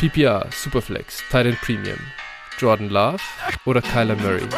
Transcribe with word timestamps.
PPR, 0.00 0.48
Superflex, 0.50 1.22
Titan 1.30 1.54
Premium, 1.60 1.98
Jordan 2.58 2.88
Love 2.88 3.20
oder 3.66 3.82
Kyler 3.82 4.16
Murray? 4.16 4.48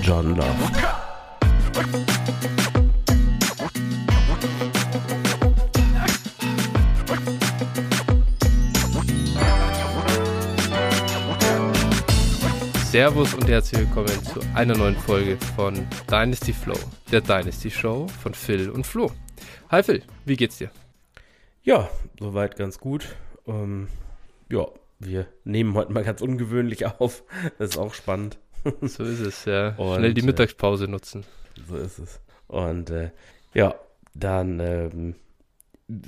Jordan 0.00 0.36
Love. 0.36 0.54
Servus 12.84 13.34
und 13.34 13.48
herzlich 13.48 13.80
willkommen 13.80 14.24
zu 14.26 14.38
einer 14.54 14.76
neuen 14.76 14.96
Folge 14.96 15.36
von 15.56 15.74
Dynasty 16.08 16.52
Flow, 16.52 16.78
der 17.10 17.20
Dynasty 17.20 17.68
Show 17.68 18.06
von 18.22 18.32
Phil 18.32 18.70
und 18.70 18.86
Flo. 18.86 19.10
Hi 19.72 19.82
Phil, 19.82 20.04
wie 20.24 20.36
geht's 20.36 20.58
dir? 20.58 20.70
Ja, 21.62 21.90
soweit 22.18 22.56
ganz 22.56 22.78
gut. 22.78 23.16
Ähm, 23.46 23.88
ja, 24.50 24.66
wir 24.98 25.26
nehmen 25.44 25.74
heute 25.74 25.92
mal 25.92 26.04
ganz 26.04 26.20
ungewöhnlich 26.22 26.86
auf. 26.86 27.22
Das 27.58 27.70
ist 27.70 27.78
auch 27.78 27.94
spannend. 27.94 28.38
So 28.82 29.04
ist 29.04 29.20
es, 29.20 29.44
ja. 29.46 29.74
Und, 29.76 29.96
Schnell 29.96 30.14
die 30.14 30.20
äh, 30.20 30.26
Mittagspause 30.26 30.86
nutzen. 30.86 31.24
So 31.66 31.76
ist 31.76 31.98
es. 31.98 32.20
Und 32.46 32.90
äh, 32.90 33.10
ja, 33.54 33.74
dann 34.14 34.60
ähm, 34.60 35.14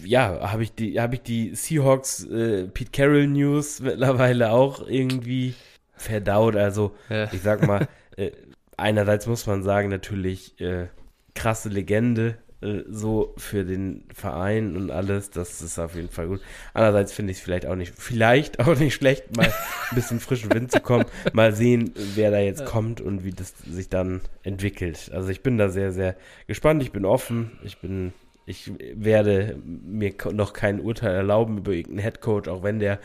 ja, 0.04 0.50
habe 0.52 0.62
ich 0.62 0.74
die, 0.74 1.00
habe 1.00 1.14
ich 1.14 1.22
die 1.22 1.54
Seahawks 1.54 2.24
äh, 2.24 2.68
Pete 2.68 2.90
Carroll 2.90 3.26
News 3.26 3.80
mittlerweile 3.82 4.52
auch 4.52 4.86
irgendwie 4.86 5.54
verdaut. 5.94 6.56
Also 6.56 6.94
ja. 7.08 7.32
ich 7.32 7.42
sag 7.42 7.66
mal, 7.66 7.88
äh, 8.16 8.32
einerseits 8.76 9.26
muss 9.26 9.46
man 9.46 9.62
sagen, 9.62 9.88
natürlich 9.88 10.60
äh, 10.60 10.88
krasse 11.34 11.68
Legende, 11.68 12.38
äh, 12.62 12.84
so 12.88 13.34
für 13.36 13.64
den 13.64 14.04
Verein 14.14 14.76
und 14.76 14.90
alles, 14.90 15.30
das 15.30 15.60
ist 15.62 15.78
auf 15.78 15.94
jeden 15.94 16.08
Fall 16.08 16.28
gut. 16.28 16.40
Andererseits 16.74 17.12
finde 17.12 17.32
ich 17.32 17.38
es 17.38 17.44
vielleicht 17.44 17.66
auch 17.66 17.76
nicht, 17.76 17.94
vielleicht 17.96 18.60
auch 18.60 18.78
nicht 18.78 18.94
schlecht, 18.94 19.36
mal 19.36 19.46
ein 19.46 19.94
bisschen 19.94 20.20
frischen 20.20 20.52
Wind 20.52 20.70
zu 20.70 20.80
kommen, 20.80 21.04
mal 21.32 21.54
sehen, 21.54 21.92
wer 22.14 22.30
da 22.30 22.38
jetzt 22.38 22.64
kommt 22.64 23.00
und 23.00 23.24
wie 23.24 23.32
das 23.32 23.54
sich 23.58 23.88
dann 23.88 24.20
entwickelt. 24.42 25.10
Also 25.12 25.28
ich 25.28 25.42
bin 25.42 25.58
da 25.58 25.68
sehr, 25.68 25.92
sehr 25.92 26.16
gespannt, 26.46 26.82
ich 26.82 26.92
bin 26.92 27.04
offen, 27.04 27.58
ich 27.64 27.78
bin, 27.78 28.12
ich 28.46 28.72
werde 28.94 29.58
mir 29.64 30.14
noch 30.32 30.52
kein 30.52 30.80
Urteil 30.80 31.14
erlauben 31.14 31.58
über 31.58 31.72
irgendeinen 31.72 32.04
Headcoach, 32.04 32.48
auch 32.48 32.62
wenn 32.62 32.78
der 32.78 32.98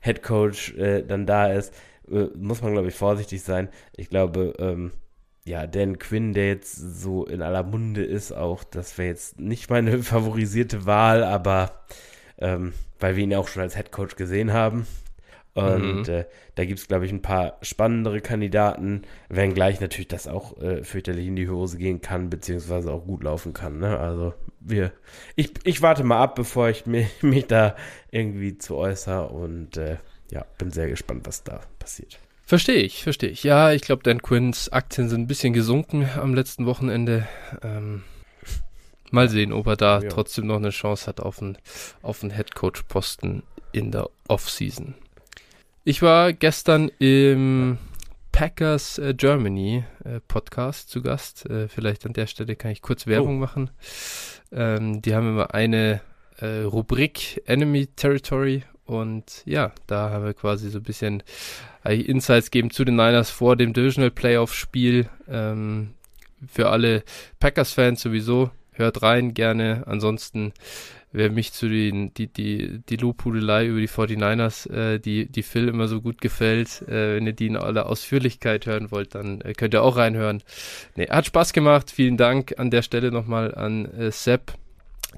Headcoach 0.00 0.76
äh, 0.78 1.02
dann 1.02 1.26
da 1.26 1.52
ist, 1.52 1.74
äh, 2.10 2.26
muss 2.36 2.62
man, 2.62 2.72
glaube 2.72 2.88
ich, 2.88 2.94
vorsichtig 2.94 3.42
sein. 3.42 3.68
Ich 3.96 4.08
glaube, 4.08 4.54
ähm, 4.58 4.92
ja, 5.44 5.66
Dan 5.66 5.98
Quinn, 5.98 6.32
der 6.32 6.48
jetzt 6.48 6.74
so 6.74 7.24
in 7.24 7.42
aller 7.42 7.62
Munde 7.62 8.04
ist, 8.04 8.32
auch, 8.32 8.64
das 8.64 8.98
wäre 8.98 9.08
jetzt 9.08 9.40
nicht 9.40 9.70
meine 9.70 9.98
favorisierte 10.02 10.86
Wahl, 10.86 11.24
aber 11.24 11.84
ähm, 12.38 12.72
weil 12.98 13.16
wir 13.16 13.24
ihn 13.24 13.34
auch 13.34 13.48
schon 13.48 13.62
als 13.62 13.76
Head 13.76 13.92
Coach 13.92 14.16
gesehen 14.16 14.52
haben. 14.52 14.86
Und 15.52 16.06
mhm. 16.06 16.14
äh, 16.14 16.24
da 16.54 16.64
gibt 16.64 16.78
es, 16.78 16.86
glaube 16.86 17.06
ich, 17.06 17.12
ein 17.12 17.22
paar 17.22 17.58
spannendere 17.62 18.20
Kandidaten, 18.20 19.02
wenngleich 19.28 19.80
natürlich 19.80 20.08
das 20.08 20.28
auch 20.28 20.60
äh, 20.62 20.84
fürchterlich 20.84 21.26
in 21.26 21.34
die 21.34 21.48
Hose 21.48 21.76
gehen 21.76 22.00
kann, 22.00 22.30
beziehungsweise 22.30 22.92
auch 22.92 23.04
gut 23.04 23.24
laufen 23.24 23.52
kann. 23.52 23.78
Ne? 23.78 23.98
Also 23.98 24.32
wir, 24.60 24.92
ich, 25.34 25.52
ich 25.64 25.82
warte 25.82 26.04
mal 26.04 26.22
ab, 26.22 26.36
bevor 26.36 26.68
ich 26.68 26.86
mich, 26.86 27.08
mich 27.22 27.46
da 27.46 27.74
irgendwie 28.12 28.58
zu 28.58 28.76
äußere 28.76 29.28
und 29.28 29.76
äh, 29.76 29.96
ja, 30.30 30.46
bin 30.58 30.70
sehr 30.70 30.88
gespannt, 30.88 31.26
was 31.26 31.42
da 31.42 31.60
passiert. 31.80 32.20
Verstehe 32.50 32.82
ich, 32.82 33.04
verstehe 33.04 33.30
ich. 33.30 33.44
Ja, 33.44 33.70
ich 33.70 33.80
glaube, 33.80 34.02
Dan 34.02 34.22
Quinns 34.22 34.70
Aktien 34.70 35.08
sind 35.08 35.20
ein 35.20 35.26
bisschen 35.28 35.52
gesunken 35.52 36.08
am 36.16 36.34
letzten 36.34 36.66
Wochenende. 36.66 37.28
Ähm, 37.62 38.02
mal 39.12 39.28
sehen, 39.28 39.52
ob 39.52 39.68
er 39.68 39.76
da 39.76 40.00
ja. 40.00 40.08
trotzdem 40.08 40.48
noch 40.48 40.56
eine 40.56 40.70
Chance 40.70 41.06
hat 41.06 41.20
auf 41.20 41.40
einen, 41.40 41.56
auf 42.02 42.24
einen 42.24 42.32
Headcoach-Posten 42.32 43.44
in 43.70 43.92
der 43.92 44.10
Offseason. 44.26 44.94
Ich 45.84 46.02
war 46.02 46.32
gestern 46.32 46.90
im 46.98 47.78
Packers 48.32 48.98
äh, 48.98 49.14
Germany 49.14 49.84
äh, 50.02 50.18
Podcast 50.26 50.90
zu 50.90 51.02
Gast. 51.02 51.48
Äh, 51.48 51.68
vielleicht 51.68 52.04
an 52.04 52.14
der 52.14 52.26
Stelle 52.26 52.56
kann 52.56 52.72
ich 52.72 52.82
kurz 52.82 53.06
Werbung 53.06 53.36
oh. 53.36 53.40
machen. 53.42 53.70
Ähm, 54.50 55.02
die 55.02 55.14
haben 55.14 55.28
immer 55.28 55.54
eine 55.54 56.00
äh, 56.40 56.62
Rubrik 56.62 57.42
Enemy 57.46 57.86
Territory 57.94 58.64
und 58.90 59.42
ja, 59.44 59.70
da 59.86 60.10
haben 60.10 60.24
wir 60.24 60.34
quasi 60.34 60.68
so 60.68 60.78
ein 60.78 60.82
bisschen 60.82 61.22
äh, 61.84 62.00
Insights 62.00 62.50
geben 62.50 62.72
zu 62.72 62.84
den 62.84 62.96
Niners 62.96 63.30
vor 63.30 63.54
dem 63.54 63.72
Divisional 63.72 64.10
Playoff 64.10 64.52
Spiel. 64.52 65.08
Ähm, 65.28 65.94
für 66.48 66.70
alle 66.70 67.04
Packers-Fans 67.38 68.02
sowieso. 68.02 68.50
Hört 68.72 69.02
rein 69.02 69.32
gerne. 69.32 69.84
Ansonsten, 69.86 70.52
wer 71.12 71.30
mich 71.30 71.52
zu 71.52 71.68
den, 71.68 72.12
die, 72.14 72.26
die, 72.26 72.80
die 72.88 72.96
Lobhudelei 72.96 73.66
über 73.66 73.78
die 73.78 73.88
49ers, 73.88 74.68
äh, 74.68 74.98
die, 74.98 75.26
die 75.26 75.44
Phil 75.44 75.68
immer 75.68 75.86
so 75.86 76.00
gut 76.00 76.20
gefällt, 76.20 76.82
äh, 76.88 77.14
wenn 77.14 77.28
ihr 77.28 77.32
die 77.32 77.46
in 77.46 77.56
aller 77.56 77.86
Ausführlichkeit 77.86 78.66
hören 78.66 78.90
wollt, 78.90 79.14
dann 79.14 79.40
äh, 79.42 79.52
könnt 79.52 79.72
ihr 79.72 79.84
auch 79.84 79.96
reinhören. 79.96 80.42
Nee, 80.96 81.06
hat 81.06 81.26
Spaß 81.26 81.52
gemacht. 81.52 81.92
Vielen 81.92 82.16
Dank 82.16 82.58
an 82.58 82.72
der 82.72 82.82
Stelle 82.82 83.12
nochmal 83.12 83.54
an 83.54 83.84
äh, 83.84 84.10
Sepp 84.10 84.54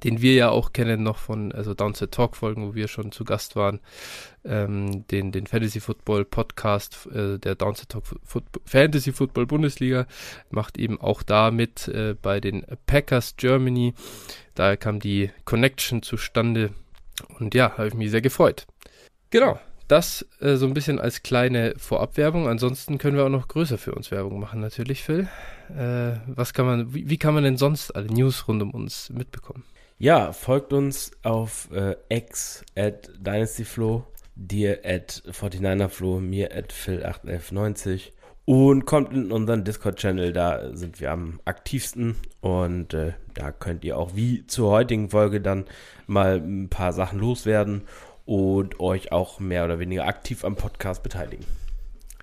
den 0.02 0.20
wir 0.20 0.34
ja 0.34 0.50
auch 0.50 0.72
kennen 0.72 1.02
noch 1.02 1.18
von 1.18 1.52
also 1.52 1.74
Downset 1.74 2.12
Talk 2.12 2.36
Folgen, 2.36 2.66
wo 2.66 2.74
wir 2.74 2.88
schon 2.88 3.12
zu 3.12 3.24
Gast 3.24 3.56
waren, 3.56 3.80
ähm, 4.44 5.06
den 5.08 5.32
den 5.32 5.46
Fantasy 5.46 5.80
Football 5.80 6.24
Podcast 6.24 7.06
äh, 7.14 7.38
der 7.38 7.54
Downset 7.54 7.90
Talk 7.90 8.04
Foot 8.24 8.44
Fantasy 8.64 9.12
Football 9.12 9.46
Bundesliga 9.46 10.06
macht 10.50 10.78
eben 10.78 11.00
auch 11.00 11.22
da 11.22 11.50
mit 11.50 11.88
äh, 11.88 12.14
bei 12.20 12.40
den 12.40 12.64
Packers 12.86 13.36
Germany. 13.36 13.94
Da 14.54 14.76
kam 14.76 15.00
die 15.00 15.30
Connection 15.44 16.02
zustande 16.02 16.70
und 17.38 17.54
ja, 17.54 17.76
habe 17.76 17.88
ich 17.88 17.94
mich 17.94 18.10
sehr 18.10 18.22
gefreut. 18.22 18.66
Genau. 19.30 19.58
Das 19.88 20.26
äh, 20.40 20.56
so 20.56 20.66
ein 20.66 20.74
bisschen 20.74 20.98
als 20.98 21.22
kleine 21.22 21.74
Vorabwerbung. 21.76 22.48
Ansonsten 22.48 22.98
können 22.98 23.16
wir 23.16 23.24
auch 23.24 23.30
noch 23.30 23.48
größer 23.48 23.78
für 23.78 23.94
uns 23.94 24.10
Werbung 24.10 24.40
machen, 24.40 24.60
natürlich, 24.60 25.02
Phil. 25.02 25.28
Äh, 25.76 26.16
was 26.26 26.54
kann 26.54 26.66
man, 26.66 26.94
wie, 26.94 27.10
wie 27.10 27.18
kann 27.18 27.34
man 27.34 27.44
denn 27.44 27.58
sonst 27.58 27.94
alle 27.94 28.06
News 28.06 28.48
rund 28.48 28.62
um 28.62 28.70
uns 28.70 29.10
mitbekommen? 29.10 29.64
Ja, 30.02 30.32
folgt 30.32 30.72
uns 30.72 31.12
auf 31.22 31.68
äh, 31.70 31.94
X 32.08 32.64
at 32.74 33.08
DynastyFlow, 33.20 34.04
dir 34.34 34.80
at 34.84 35.22
49erFlow, 35.30 36.18
mir 36.18 36.52
at 36.56 36.72
Phil81190 36.72 38.10
und 38.44 38.84
kommt 38.84 39.12
in 39.12 39.30
unseren 39.30 39.62
Discord-Channel, 39.62 40.32
da 40.32 40.74
sind 40.74 40.98
wir 40.98 41.12
am 41.12 41.38
aktivsten 41.44 42.16
und 42.40 42.94
äh, 42.94 43.12
da 43.34 43.52
könnt 43.52 43.84
ihr 43.84 43.96
auch 43.96 44.16
wie 44.16 44.44
zur 44.48 44.72
heutigen 44.72 45.10
Folge 45.10 45.40
dann 45.40 45.66
mal 46.08 46.38
ein 46.38 46.68
paar 46.68 46.92
Sachen 46.92 47.20
loswerden 47.20 47.82
und 48.26 48.80
euch 48.80 49.12
auch 49.12 49.38
mehr 49.38 49.64
oder 49.64 49.78
weniger 49.78 50.08
aktiv 50.08 50.44
am 50.44 50.56
Podcast 50.56 51.04
beteiligen. 51.04 51.46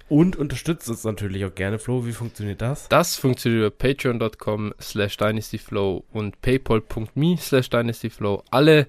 Und 0.09 0.36
unterstützt 0.36 0.90
uns 0.90 1.03
natürlich 1.03 1.46
auch 1.46 1.53
gerne, 1.53 1.78
Flo. 1.78 2.06
Wie 2.06 2.14
funktioniert 2.14 2.62
das? 2.62 2.90
Das 2.90 3.16
funktioniert 3.16 3.59
über 3.62 3.70
patreon.com 3.70 4.74
slash 4.81 5.18
dynastyflow 5.18 6.03
und 6.12 6.42
paypal.me 6.42 7.38
slash 7.38 7.70
dynastyflow. 7.70 8.44
Alle, 8.50 8.88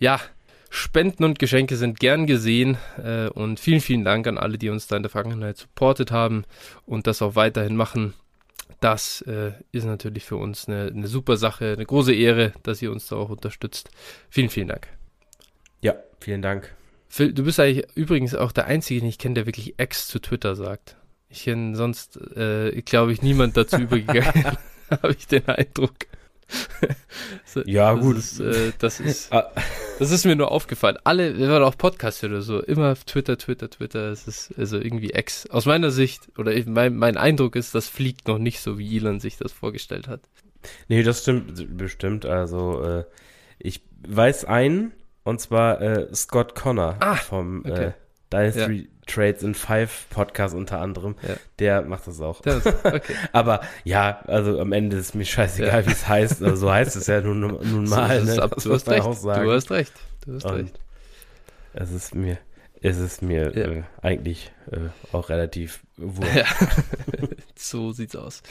ja, 0.00 0.20
Spenden 0.68 1.24
und 1.24 1.38
Geschenke 1.38 1.76
sind 1.76 2.00
gern 2.00 2.26
gesehen 2.26 2.76
äh, 3.02 3.28
und 3.28 3.60
vielen, 3.60 3.80
vielen 3.80 4.04
Dank 4.04 4.26
an 4.26 4.38
alle, 4.38 4.58
die 4.58 4.68
uns 4.68 4.88
da 4.88 4.96
in 4.96 5.04
der 5.04 5.10
Vergangenheit 5.10 5.56
supportet 5.56 6.10
haben 6.10 6.44
und 6.84 7.06
das 7.06 7.22
auch 7.22 7.36
weiterhin 7.36 7.76
machen. 7.76 8.14
Das 8.80 9.22
äh, 9.22 9.52
ist 9.72 9.84
natürlich 9.84 10.24
für 10.24 10.36
uns 10.36 10.68
eine, 10.68 10.88
eine 10.88 11.06
super 11.06 11.36
Sache, 11.36 11.72
eine 11.72 11.86
große 11.86 12.12
Ehre, 12.12 12.52
dass 12.62 12.82
ihr 12.82 12.90
uns 12.90 13.06
da 13.06 13.16
auch 13.16 13.30
unterstützt. 13.30 13.90
Vielen, 14.28 14.50
vielen 14.50 14.68
Dank. 14.68 14.88
Ja, 15.80 15.94
vielen 16.20 16.42
Dank. 16.42 16.74
Phil, 17.08 17.32
du 17.32 17.44
bist 17.44 17.60
eigentlich 17.60 17.86
übrigens 17.94 18.34
auch 18.34 18.52
der 18.52 18.66
Einzige, 18.66 19.00
den 19.00 19.08
ich 19.08 19.18
kenne, 19.18 19.34
der 19.34 19.46
wirklich 19.46 19.78
Ex 19.78 20.08
zu 20.08 20.18
Twitter 20.18 20.56
sagt. 20.56 20.96
Ich 21.28 21.44
kenne 21.44 21.76
sonst, 21.76 22.18
äh, 22.36 22.80
glaube 22.82 23.12
ich, 23.12 23.22
niemand 23.22 23.56
dazu 23.56 23.76
übergegangen, 23.76 24.44
habe 24.90 25.12
ich 25.12 25.26
den 25.26 25.46
Eindruck. 25.48 25.94
so, 27.44 27.62
ja, 27.64 27.94
das 27.94 28.04
gut. 28.04 28.16
Ist, 28.16 28.40
äh, 28.40 28.72
das, 28.78 29.00
ist, 29.00 29.32
ah. 29.32 29.50
das 29.98 30.12
ist 30.12 30.24
mir 30.24 30.36
nur 30.36 30.52
aufgefallen. 30.52 30.96
Alle, 31.02 31.36
wir 31.36 31.48
waren 31.48 31.62
auch 31.62 31.76
Podcast 31.76 32.22
oder 32.22 32.40
so, 32.40 32.62
immer 32.62 32.94
Twitter, 32.94 33.36
Twitter, 33.36 33.68
Twitter. 33.68 34.10
Es 34.10 34.28
ist 34.28 34.56
also 34.56 34.78
irgendwie 34.78 35.12
Ex. 35.12 35.48
Aus 35.50 35.66
meiner 35.66 35.90
Sicht, 35.90 36.28
oder 36.38 36.52
mein, 36.66 36.96
mein 36.96 37.16
Eindruck 37.16 37.56
ist, 37.56 37.74
das 37.74 37.88
fliegt 37.88 38.28
noch 38.28 38.38
nicht 38.38 38.60
so, 38.60 38.78
wie 38.78 38.96
Elon 38.96 39.18
sich 39.18 39.36
das 39.36 39.52
vorgestellt 39.52 40.06
hat. 40.06 40.20
Nee, 40.88 41.02
das 41.02 41.22
stimmt 41.22 41.76
bestimmt. 41.76 42.26
Also, 42.26 42.82
äh, 42.82 43.04
ich 43.58 43.82
weiß 44.06 44.44
einen, 44.44 44.92
und 45.26 45.40
zwar 45.40 45.80
äh, 45.80 46.14
Scott 46.14 46.54
Connor 46.54 46.96
ah, 47.00 47.16
vom 47.16 47.64
äh, 47.64 47.70
okay. 47.70 47.84
äh, 47.86 47.92
Dynasty 48.32 48.74
ja. 48.74 48.84
Trades 49.06 49.42
in 49.42 49.54
Five 49.54 50.06
Podcast 50.10 50.54
unter 50.54 50.80
anderem. 50.80 51.16
Ja. 51.26 51.34
Der 51.58 51.82
macht 51.82 52.06
das 52.06 52.20
auch. 52.20 52.40
Das, 52.42 52.64
okay. 52.84 53.14
Aber 53.32 53.60
ja, 53.84 54.20
also 54.26 54.60
am 54.60 54.72
Ende 54.72 54.96
ist 54.96 55.14
mir 55.14 55.24
scheißegal, 55.24 55.82
ja. 55.82 55.86
wie 55.86 55.92
es 55.92 56.06
heißt. 56.06 56.42
Also, 56.42 56.56
so 56.56 56.72
heißt 56.72 56.94
es 56.94 57.08
ja 57.08 57.20
nun, 57.20 57.40
nun 57.40 57.84
mal. 57.88 58.24
So, 58.24 58.36
ne? 58.36 58.42
ab, 58.42 58.54
du, 58.56 58.72
hast 58.72 58.88
recht. 58.88 59.04
du 59.04 59.52
hast 59.52 59.70
recht. 59.70 59.92
Du 60.24 60.34
hast 60.34 60.44
Und 60.44 60.54
recht. 60.54 60.80
Es 61.74 61.90
ist 61.90 62.14
mir, 62.14 62.38
es 62.80 62.98
ist 62.98 63.20
mir 63.20 63.54
äh, 63.56 63.82
eigentlich 64.02 64.52
äh, 64.70 64.78
auch 65.12 65.28
relativ 65.28 65.80
wurscht. 65.96 66.30
so 67.58 67.92
sieht's 67.92 68.16
aus. 68.16 68.42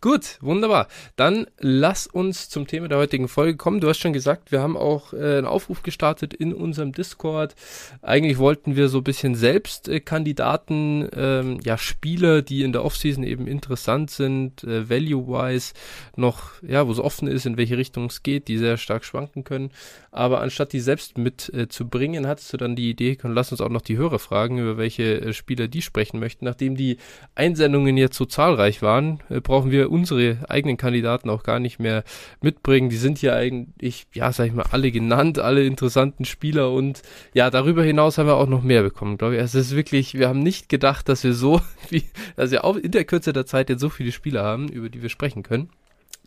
Gut, 0.00 0.38
wunderbar. 0.40 0.88
Dann 1.16 1.46
lass 1.58 2.06
uns 2.06 2.48
zum 2.48 2.66
Thema 2.66 2.88
der 2.88 2.98
heutigen 2.98 3.28
Folge 3.28 3.56
kommen. 3.56 3.80
Du 3.80 3.88
hast 3.88 3.98
schon 3.98 4.12
gesagt, 4.12 4.52
wir 4.52 4.60
haben 4.60 4.76
auch 4.76 5.12
äh, 5.12 5.38
einen 5.38 5.46
Aufruf 5.46 5.82
gestartet 5.82 6.34
in 6.34 6.52
unserem 6.52 6.92
Discord. 6.92 7.54
Eigentlich 8.02 8.38
wollten 8.38 8.76
wir 8.76 8.88
so 8.88 8.98
ein 8.98 9.04
bisschen 9.04 9.34
selbst 9.34 9.88
äh, 9.88 10.00
Kandidaten, 10.00 11.08
ähm, 11.14 11.60
ja, 11.64 11.78
Spieler, 11.78 12.42
die 12.42 12.62
in 12.62 12.72
der 12.72 12.84
Offseason 12.84 13.24
eben 13.24 13.46
interessant 13.46 14.10
sind, 14.10 14.64
äh, 14.64 14.88
value-wise, 14.88 15.74
noch, 16.16 16.62
ja, 16.62 16.86
wo 16.86 16.92
es 16.92 16.98
offen 16.98 17.28
ist, 17.28 17.46
in 17.46 17.56
welche 17.56 17.78
Richtung 17.78 18.06
es 18.06 18.22
geht, 18.22 18.48
die 18.48 18.58
sehr 18.58 18.76
stark 18.76 19.04
schwanken 19.04 19.44
können. 19.44 19.70
Aber 20.10 20.40
anstatt 20.40 20.72
die 20.72 20.80
selbst 20.80 21.16
mit 21.16 21.48
äh, 21.54 21.68
zu 21.68 21.88
hattest 21.92 22.52
du 22.52 22.56
dann 22.56 22.76
die 22.76 22.90
Idee, 22.90 23.16
komm, 23.16 23.32
lass 23.32 23.52
uns 23.52 23.60
auch 23.60 23.68
noch 23.68 23.80
die 23.82 23.96
Hörer 23.96 24.18
fragen, 24.18 24.58
über 24.58 24.76
welche 24.76 25.20
äh, 25.20 25.32
Spieler 25.32 25.68
die 25.68 25.82
sprechen 25.82 26.20
möchten. 26.20 26.44
Nachdem 26.44 26.76
die 26.76 26.98
Einsendungen 27.34 27.96
jetzt 27.96 28.16
so 28.16 28.24
zahlreich 28.24 28.51
waren, 28.58 29.20
äh, 29.28 29.40
brauchen 29.40 29.70
wir 29.70 29.90
unsere 29.90 30.38
eigenen 30.48 30.76
Kandidaten 30.76 31.30
auch 31.30 31.42
gar 31.42 31.60
nicht 31.60 31.78
mehr 31.78 32.04
mitbringen. 32.40 32.90
Die 32.90 32.96
sind 32.96 33.18
hier 33.18 33.34
eigentlich, 33.34 34.06
ja, 34.12 34.32
sag 34.32 34.46
ich 34.46 34.52
mal, 34.52 34.66
alle 34.70 34.90
genannt, 34.90 35.38
alle 35.38 35.64
interessanten 35.64 36.24
Spieler 36.24 36.70
und 36.72 37.02
ja, 37.34 37.50
darüber 37.50 37.82
hinaus 37.82 38.18
haben 38.18 38.26
wir 38.26 38.36
auch 38.36 38.48
noch 38.48 38.62
mehr 38.62 38.82
bekommen, 38.82 39.18
glaube 39.18 39.36
ich. 39.36 39.42
Es 39.42 39.54
ist 39.54 39.76
wirklich, 39.76 40.14
wir 40.14 40.28
haben 40.28 40.40
nicht 40.40 40.68
gedacht, 40.68 41.08
dass 41.08 41.24
wir 41.24 41.34
so, 41.34 41.60
wie, 41.90 42.04
dass 42.36 42.50
wir 42.50 42.64
auch 42.64 42.76
in 42.76 42.90
der 42.90 43.04
Kürze 43.04 43.32
der 43.32 43.46
Zeit 43.46 43.70
jetzt 43.70 43.80
so 43.80 43.88
viele 43.88 44.12
Spieler 44.12 44.42
haben, 44.42 44.68
über 44.68 44.88
die 44.88 45.02
wir 45.02 45.08
sprechen 45.08 45.42
können. 45.42 45.70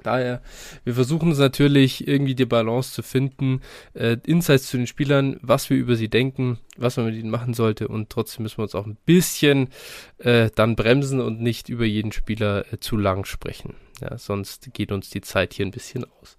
Daher, 0.03 0.41
wir 0.83 0.93
versuchen 0.93 1.31
es 1.31 1.39
natürlich 1.39 2.07
irgendwie 2.07 2.35
die 2.35 2.45
Balance 2.45 2.93
zu 2.93 3.01
finden, 3.01 3.61
äh, 3.93 4.17
Insights 4.25 4.67
zu 4.67 4.77
den 4.77 4.87
Spielern, 4.87 5.39
was 5.41 5.69
wir 5.69 5.77
über 5.77 5.95
sie 5.95 6.09
denken, 6.09 6.59
was 6.77 6.97
man 6.97 7.07
mit 7.07 7.15
ihnen 7.15 7.29
machen 7.29 7.53
sollte 7.53 7.87
und 7.87 8.09
trotzdem 8.09 8.43
müssen 8.43 8.59
wir 8.59 8.63
uns 8.63 8.75
auch 8.75 8.85
ein 8.85 8.97
bisschen 9.05 9.69
äh, 10.19 10.49
dann 10.53 10.75
bremsen 10.75 11.21
und 11.21 11.41
nicht 11.41 11.69
über 11.69 11.85
jeden 11.85 12.11
Spieler 12.11 12.71
äh, 12.71 12.79
zu 12.79 12.97
lang 12.97 13.25
sprechen. 13.25 13.75
Ja, 14.01 14.17
sonst 14.17 14.73
geht 14.73 14.91
uns 14.91 15.09
die 15.09 15.21
Zeit 15.21 15.53
hier 15.53 15.65
ein 15.65 15.71
bisschen 15.71 16.05
aus. 16.21 16.37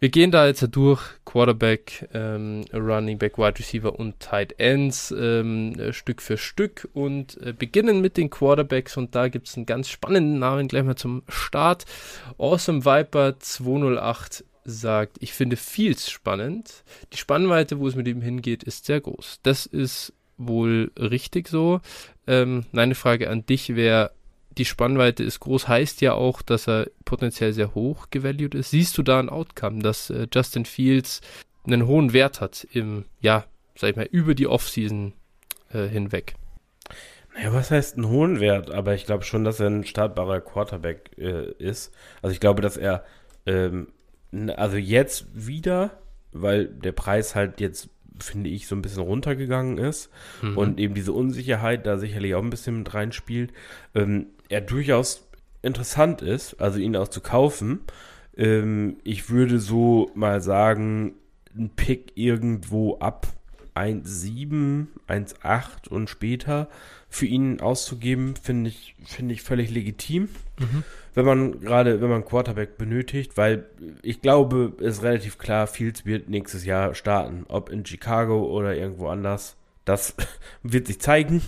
Wir 0.00 0.10
gehen 0.10 0.30
da 0.30 0.46
jetzt 0.46 0.66
durch 0.72 1.00
Quarterback, 1.24 2.08
ähm, 2.12 2.64
Running 2.72 3.18
Back, 3.18 3.38
Wide 3.38 3.58
Receiver 3.58 3.98
und 3.98 4.20
Tight 4.20 4.58
Ends 4.58 5.14
ähm, 5.16 5.78
äh, 5.78 5.92
Stück 5.92 6.20
für 6.20 6.36
Stück 6.36 6.88
und 6.92 7.40
äh, 7.40 7.52
beginnen 7.52 8.00
mit 8.00 8.16
den 8.16 8.28
Quarterbacks 8.28 8.96
und 8.96 9.14
da 9.14 9.28
gibt 9.28 9.48
es 9.48 9.56
einen 9.56 9.66
ganz 9.66 9.88
spannenden 9.88 10.38
Namen 10.38 10.68
gleich 10.68 10.84
mal 10.84 10.96
zum 10.96 11.22
Start. 11.28 11.84
Awesome 12.38 12.84
Viper 12.84 13.38
208 13.38 14.44
sagt, 14.64 15.16
ich 15.20 15.32
finde 15.32 15.56
Fields 15.56 16.10
spannend. 16.10 16.84
Die 17.12 17.18
Spannweite, 17.18 17.78
wo 17.78 17.86
es 17.86 17.94
mit 17.94 18.08
ihm 18.08 18.20
hingeht, 18.20 18.62
ist 18.64 18.86
sehr 18.86 19.00
groß. 19.00 19.40
Das 19.42 19.66
ist 19.66 20.12
wohl 20.36 20.90
richtig 20.98 21.48
so. 21.48 21.80
Ähm, 22.26 22.64
meine 22.72 22.94
Frage 22.94 23.30
an 23.30 23.46
dich 23.46 23.76
wäre, 23.76 24.10
die 24.58 24.64
Spannweite 24.64 25.22
ist 25.22 25.40
groß, 25.40 25.68
heißt 25.68 26.00
ja 26.00 26.14
auch, 26.14 26.42
dass 26.42 26.68
er 26.68 26.88
potenziell 27.04 27.52
sehr 27.52 27.74
hoch 27.74 28.08
gevalued 28.10 28.54
ist. 28.54 28.70
Siehst 28.70 28.96
du 28.98 29.02
da 29.02 29.18
ein 29.18 29.28
Outcome, 29.28 29.82
dass 29.82 30.10
äh, 30.10 30.26
Justin 30.32 30.64
Fields 30.64 31.20
einen 31.66 31.86
hohen 31.86 32.12
Wert 32.12 32.40
hat 32.40 32.66
im, 32.72 33.04
ja, 33.20 33.44
sag 33.76 33.90
ich 33.90 33.96
mal, 33.96 34.08
über 34.10 34.34
die 34.34 34.46
Offseason 34.46 35.12
äh, 35.72 35.86
hinweg? 35.86 36.34
Naja, 37.34 37.52
was 37.52 37.70
heißt 37.70 37.96
einen 37.96 38.08
hohen 38.08 38.40
Wert? 38.40 38.70
Aber 38.70 38.94
ich 38.94 39.06
glaube 39.06 39.24
schon, 39.24 39.44
dass 39.44 39.60
er 39.60 39.68
ein 39.68 39.84
startbarer 39.84 40.40
Quarterback 40.40 41.10
äh, 41.18 41.50
ist. 41.52 41.92
Also 42.22 42.32
ich 42.32 42.40
glaube, 42.40 42.62
dass 42.62 42.76
er, 42.76 43.04
ähm, 43.46 43.88
also 44.56 44.76
jetzt 44.76 45.26
wieder, 45.32 45.98
weil 46.32 46.66
der 46.66 46.92
Preis 46.92 47.34
halt 47.34 47.60
jetzt 47.60 47.88
finde 48.20 48.50
ich, 48.50 48.66
so 48.66 48.76
ein 48.76 48.82
bisschen 48.82 49.02
runtergegangen 49.02 49.78
ist 49.78 50.10
mhm. 50.42 50.56
und 50.56 50.78
eben 50.78 50.94
diese 50.94 51.12
Unsicherheit 51.12 51.86
da 51.86 51.98
sicherlich 51.98 52.34
auch 52.34 52.42
ein 52.42 52.50
bisschen 52.50 52.78
mit 52.78 52.94
reinspielt, 52.94 53.52
ähm, 53.94 54.26
er 54.48 54.60
durchaus 54.60 55.26
interessant 55.62 56.22
ist, 56.22 56.60
also 56.60 56.78
ihn 56.78 56.96
auch 56.96 57.08
zu 57.08 57.20
kaufen. 57.20 57.80
Ähm, 58.36 58.98
ich 59.04 59.30
würde 59.30 59.58
so 59.58 60.10
mal 60.14 60.40
sagen, 60.40 61.14
ein 61.56 61.70
Pick 61.70 62.12
irgendwo 62.16 62.98
ab 62.98 63.26
1,7, 63.74 64.86
1,8 65.08 65.88
und 65.88 66.08
später 66.08 66.68
für 67.08 67.26
ihn 67.26 67.60
auszugeben, 67.60 68.34
finde 68.40 68.70
ich, 68.70 68.94
finde 69.04 69.34
ich 69.34 69.42
völlig 69.42 69.70
legitim. 69.70 70.28
Mhm. 70.58 70.84
Wenn 71.14 71.24
man 71.24 71.60
gerade, 71.60 72.00
wenn 72.00 72.08
man 72.08 72.24
Quarterback 72.24 72.76
benötigt, 72.76 73.36
weil 73.36 73.66
ich 74.02 74.20
glaube, 74.20 74.72
es 74.80 74.98
ist 74.98 75.02
relativ 75.02 75.38
klar, 75.38 75.66
Fields 75.66 76.04
wird 76.04 76.28
nächstes 76.28 76.64
Jahr 76.64 76.94
starten. 76.94 77.44
Ob 77.48 77.70
in 77.70 77.86
Chicago 77.86 78.44
oder 78.44 78.74
irgendwo 78.76 79.08
anders. 79.08 79.56
Das 79.84 80.14
wird 80.62 80.86
sich 80.88 81.00
zeigen. 81.00 81.42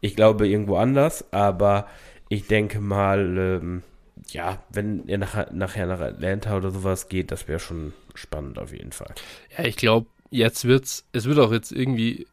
Ich 0.00 0.14
glaube 0.14 0.46
irgendwo 0.46 0.76
anders, 0.76 1.32
aber 1.32 1.88
ich 2.28 2.46
denke 2.46 2.80
mal, 2.80 3.36
ähm, 3.38 3.82
ja, 4.30 4.62
wenn 4.70 5.08
er 5.08 5.18
nach, 5.18 5.50
nachher 5.52 5.86
nach 5.86 6.00
Atlanta 6.00 6.56
oder 6.56 6.70
sowas 6.70 7.08
geht, 7.08 7.30
das 7.30 7.48
wäre 7.48 7.60
schon 7.60 7.92
spannend 8.14 8.58
auf 8.58 8.72
jeden 8.72 8.92
Fall. 8.92 9.14
Ja, 9.56 9.64
ich 9.64 9.76
glaube, 9.76 10.06
jetzt 10.30 10.64
wird's, 10.64 11.06
es 11.12 11.24
wird 11.24 11.38
auch 11.38 11.52
jetzt 11.52 11.72
irgendwie 11.72 12.26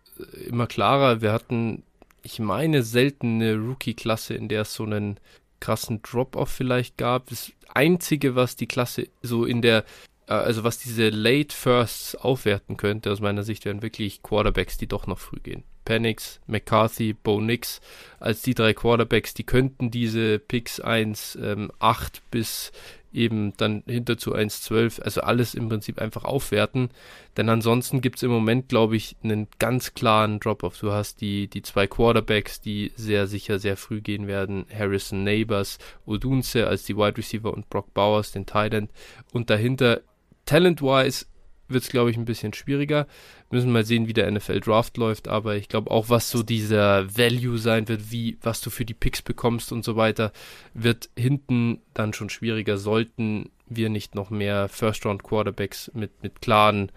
immer 0.47 0.67
klarer. 0.67 1.21
Wir 1.21 1.31
hatten 1.31 1.83
ich 2.25 2.39
meine, 2.39 2.81
selten 2.81 3.35
eine 3.35 3.55
Rookie-Klasse, 3.55 4.33
in 4.33 4.49
der 4.49 4.61
es 4.61 4.73
so 4.73 4.83
einen 4.83 5.19
krassen 5.59 6.01
Drop-Off 6.01 6.49
vielleicht 6.49 6.97
gab. 6.97 7.27
Das 7.29 7.51
Einzige, 7.73 8.35
was 8.35 8.55
die 8.55 8.65
Klasse 8.65 9.07
so 9.21 9.45
in 9.45 9.61
der, 9.61 9.79
äh, 9.79 9.83
also 10.27 10.63
was 10.63 10.77
diese 10.77 11.09
Late 11.09 11.55
Firsts 11.55 12.15
aufwerten 12.15 12.77
könnte, 12.77 13.11
aus 13.11 13.19
meiner 13.19 13.43
Sicht, 13.43 13.65
wären 13.65 13.81
wirklich 13.81 14.23
Quarterbacks, 14.23 14.77
die 14.77 14.87
doch 14.87 15.07
noch 15.07 15.19
früh 15.19 15.39
gehen. 15.39 15.63
Penix, 15.85 16.39
McCarthy, 16.47 17.13
Bo 17.13 17.39
Nix 17.39 17.79
als 18.19 18.41
die 18.41 18.55
drei 18.55 18.73
Quarterbacks, 18.73 19.35
die 19.35 19.43
könnten 19.43 19.91
diese 19.91 20.39
Picks 20.39 20.79
1, 20.79 21.37
ähm, 21.41 21.71
8 21.79 22.23
bis 22.31 22.71
eben 23.15 23.53
dann 23.57 23.83
hinter 23.87 24.17
zu 24.17 24.35
1,12, 24.35 25.01
also 25.01 25.21
alles 25.21 25.55
im 25.55 25.69
Prinzip 25.69 25.99
einfach 26.01 26.25
aufwerten. 26.25 26.89
Denn 27.37 27.49
ansonsten 27.49 28.01
gibt 28.01 28.17
es 28.17 28.23
im 28.23 28.31
Moment, 28.31 28.67
glaube 28.67 28.97
ich, 28.97 29.15
einen 29.23 29.47
ganz 29.57 29.93
klaren 29.93 30.39
Drop-off. 30.39 30.77
Du 30.79 30.91
hast 30.91 31.21
die, 31.21 31.47
die 31.47 31.61
zwei 31.61 31.87
Quarterbacks, 31.87 32.59
die 32.59 32.91
sehr 32.95 33.27
sicher 33.27 33.57
sehr 33.57 33.77
früh 33.77 34.01
gehen 34.01 34.27
werden. 34.27 34.65
Harrison 34.77 35.23
Neighbors, 35.23 35.79
Odunze 36.05 36.67
als 36.67 36.83
die 36.83 36.97
Wide 36.97 37.17
Receiver 37.17 37.53
und 37.53 37.69
Brock 37.69 37.93
Bowers, 37.93 38.31
den 38.31 38.45
Tight 38.45 38.73
End. 38.73 38.91
Und 39.31 39.49
dahinter, 39.49 40.01
talent-wise, 40.45 41.25
wird 41.67 41.83
es, 41.83 41.89
glaube 41.89 42.11
ich, 42.11 42.17
ein 42.17 42.25
bisschen 42.25 42.53
schwieriger. 42.53 43.07
Müssen 43.49 43.71
mal 43.71 43.85
sehen, 43.85 44.07
wie 44.07 44.13
der 44.13 44.29
NFL 44.29 44.59
Draft 44.59 44.97
läuft, 44.97 45.27
aber 45.27 45.55
ich 45.55 45.67
glaube 45.67 45.91
auch, 45.91 46.09
was 46.09 46.29
so 46.29 46.43
dieser 46.43 47.17
Value 47.17 47.57
sein 47.57 47.87
wird, 47.87 48.11
wie, 48.11 48.37
was 48.41 48.61
du 48.61 48.69
für 48.69 48.85
die 48.85 48.93
Picks 48.93 49.21
bekommst 49.21 49.71
und 49.71 49.83
so 49.83 49.95
weiter, 49.95 50.31
wird 50.73 51.09
hinten 51.17 51.81
dann 51.93 52.13
schon 52.13 52.29
schwieriger, 52.29 52.77
sollten 52.77 53.49
wir 53.67 53.89
nicht 53.89 54.15
noch 54.15 54.29
mehr 54.29 54.69
First-Round-Quarterbacks 54.69 55.91
mit, 55.93 56.21
mit 56.21 56.41
klaren, 56.41 56.91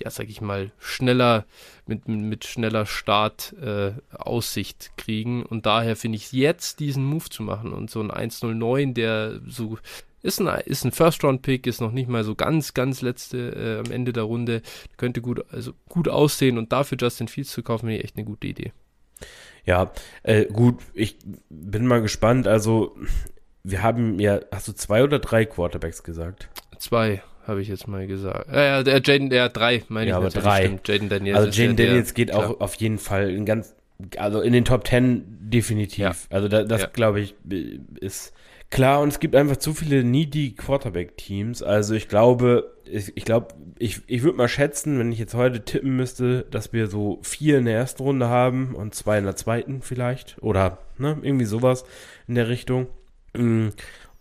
ja, 0.00 0.10
sag 0.10 0.28
ich 0.28 0.40
mal, 0.40 0.72
schneller, 0.78 1.44
mit, 1.86 2.08
mit 2.08 2.44
schneller 2.44 2.86
Start 2.86 3.54
äh, 3.60 3.92
Aussicht 4.10 4.92
kriegen. 4.96 5.44
Und 5.44 5.66
daher 5.66 5.96
finde 5.96 6.16
ich 6.16 6.32
jetzt 6.32 6.80
diesen 6.80 7.04
Move 7.04 7.28
zu 7.30 7.42
machen 7.42 7.72
und 7.72 7.90
so 7.90 8.00
ein 8.00 8.10
109, 8.10 8.94
der 8.94 9.40
so 9.46 9.78
ist 10.22 10.40
ein, 10.40 10.60
ist 10.64 10.84
ein 10.84 10.92
First-Round-Pick, 10.92 11.66
ist 11.66 11.80
noch 11.80 11.92
nicht 11.92 12.08
mal 12.08 12.24
so 12.24 12.34
ganz, 12.34 12.74
ganz 12.74 13.02
letzte 13.02 13.82
äh, 13.82 13.86
am 13.86 13.92
Ende 13.92 14.12
der 14.12 14.24
Runde. 14.24 14.62
Könnte 14.96 15.20
gut, 15.20 15.44
also 15.52 15.72
gut 15.88 16.08
aussehen 16.08 16.58
und 16.58 16.72
dafür 16.72 16.98
Justin 17.00 17.28
Fields 17.28 17.52
zu 17.52 17.62
kaufen, 17.62 17.88
wäre 17.88 18.02
echt 18.02 18.16
eine 18.16 18.24
gute 18.24 18.46
Idee. 18.46 18.72
Ja, 19.64 19.92
äh, 20.22 20.46
gut, 20.46 20.80
ich 20.94 21.18
bin 21.50 21.86
mal 21.86 22.00
gespannt. 22.00 22.48
Also, 22.48 22.96
wir 23.62 23.82
haben 23.82 24.18
ja, 24.18 24.40
hast 24.50 24.66
du 24.68 24.72
zwei 24.72 25.04
oder 25.04 25.18
drei 25.18 25.44
Quarterbacks 25.44 26.02
gesagt? 26.02 26.48
Zwei, 26.78 27.22
habe 27.46 27.60
ich 27.60 27.68
jetzt 27.68 27.86
mal 27.86 28.06
gesagt. 28.06 28.48
Äh, 28.48 28.82
der 28.82 29.02
Jaden, 29.04 29.30
der 29.30 29.48
drei, 29.50 29.84
meine 29.88 30.10
ja, 30.10 30.18
ich. 30.18 30.34
Ja, 30.34 30.40
aber 30.40 30.48
drei. 30.48 30.78
Jaden 30.86 31.08
Daniels. 31.08 31.38
Also, 31.38 31.60
Jaden 31.60 31.76
Daniels 31.76 32.14
geht 32.14 32.30
klar. 32.30 32.50
auch 32.50 32.60
auf 32.60 32.74
jeden 32.76 32.98
Fall 32.98 33.30
in 33.30 33.44
ganz, 33.44 33.74
also 34.16 34.40
in 34.40 34.52
den 34.52 34.64
Top 34.64 34.84
Ten 34.84 35.24
definitiv. 35.50 35.98
Ja. 35.98 36.14
Also, 36.30 36.48
da, 36.48 36.64
das 36.64 36.82
ja. 36.82 36.86
glaube 36.88 37.20
ich, 37.20 37.34
ist 38.00 38.32
Klar, 38.70 39.00
und 39.00 39.08
es 39.08 39.18
gibt 39.18 39.34
einfach 39.34 39.56
zu 39.56 39.72
viele 39.72 40.04
needy 40.04 40.52
Quarterback-Teams. 40.52 41.62
Also 41.62 41.94
ich 41.94 42.08
glaube, 42.08 42.74
ich, 42.84 43.16
ich 43.16 43.24
glaube, 43.24 43.54
ich, 43.78 44.02
ich 44.06 44.22
würde 44.22 44.36
mal 44.36 44.48
schätzen, 44.48 44.98
wenn 44.98 45.10
ich 45.10 45.18
jetzt 45.18 45.34
heute 45.34 45.64
tippen 45.64 45.96
müsste, 45.96 46.44
dass 46.50 46.72
wir 46.72 46.86
so 46.86 47.18
vier 47.22 47.58
in 47.58 47.64
der 47.64 47.76
ersten 47.76 48.02
Runde 48.02 48.28
haben 48.28 48.74
und 48.74 48.94
zwei 48.94 49.18
in 49.18 49.24
der 49.24 49.36
zweiten 49.36 49.80
vielleicht. 49.80 50.36
Oder 50.42 50.78
ne, 50.98 51.16
irgendwie 51.22 51.46
sowas 51.46 51.84
in 52.26 52.34
der 52.34 52.48
Richtung. 52.48 52.88
Mm, 53.34 53.68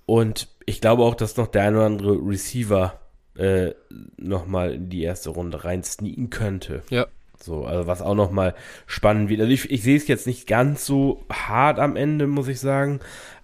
und 0.06 0.48
ich 0.66 0.80
glaube 0.80 1.04
auch, 1.04 1.16
dass 1.16 1.36
noch 1.36 1.48
der 1.48 1.64
ein 1.64 1.76
oder 1.76 1.86
andere 1.86 2.14
Receiver 2.14 3.00
äh, 3.38 3.72
nochmal 4.18 4.76
in 4.76 4.90
die 4.90 5.04
erste 5.04 5.30
Runde 5.30 5.66
rein 5.66 5.84
sneaken 5.84 6.30
könnte. 6.30 6.84
Ja. 6.90 7.08
So, 7.40 7.66
also 7.66 7.86
was 7.86 8.02
auch 8.02 8.16
nochmal 8.16 8.56
spannend 8.88 9.30
wird. 9.30 9.42
Also 9.42 9.52
ich, 9.52 9.70
ich 9.70 9.84
sehe 9.84 9.98
es 9.98 10.08
jetzt 10.08 10.26
nicht 10.26 10.48
ganz 10.48 10.86
so 10.86 11.24
hart 11.32 11.80
am 11.80 11.96
Ende, 11.96 12.26
muss 12.26 12.48
ich 12.48 12.60
sagen. 12.60 13.00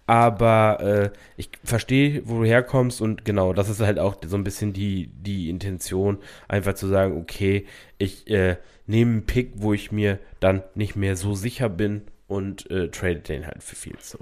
Aber 0.06 0.80
äh, 0.82 1.10
ich 1.38 1.50
verstehe, 1.64 2.24
wo 2.26 2.40
du 2.40 2.46
herkommst 2.46 3.02
und 3.02 3.24
genau, 3.24 3.54
das 3.54 3.70
ist 3.70 3.80
halt 3.80 4.00
auch 4.00 4.18
so 4.26 4.36
ein 4.36 4.44
bisschen 4.44 4.74
die, 4.74 5.08
die 5.08 5.50
Intention, 5.50 6.18
einfach 6.48 6.74
zu 6.74 6.88
sagen, 6.88 7.18
okay, 7.18 7.66
ich 7.98 8.30
äh, 8.30 8.58
nehme 8.86 9.12
einen 9.12 9.26
Pick, 9.26 9.54
wo 9.56 9.74
ich 9.74 9.92
mir 9.92 10.20
dann 10.40 10.64
nicht 10.76 10.96
mehr 10.96 11.16
so 11.16 11.36
sicher 11.36 11.70
bin 11.70 12.02
und 12.28 12.70
äh, 12.70 12.90
trade 12.90 13.20
den 13.20 13.48
halt 13.48 13.64
für 13.64 13.76
viel 13.76 13.96
so. 14.00 14.20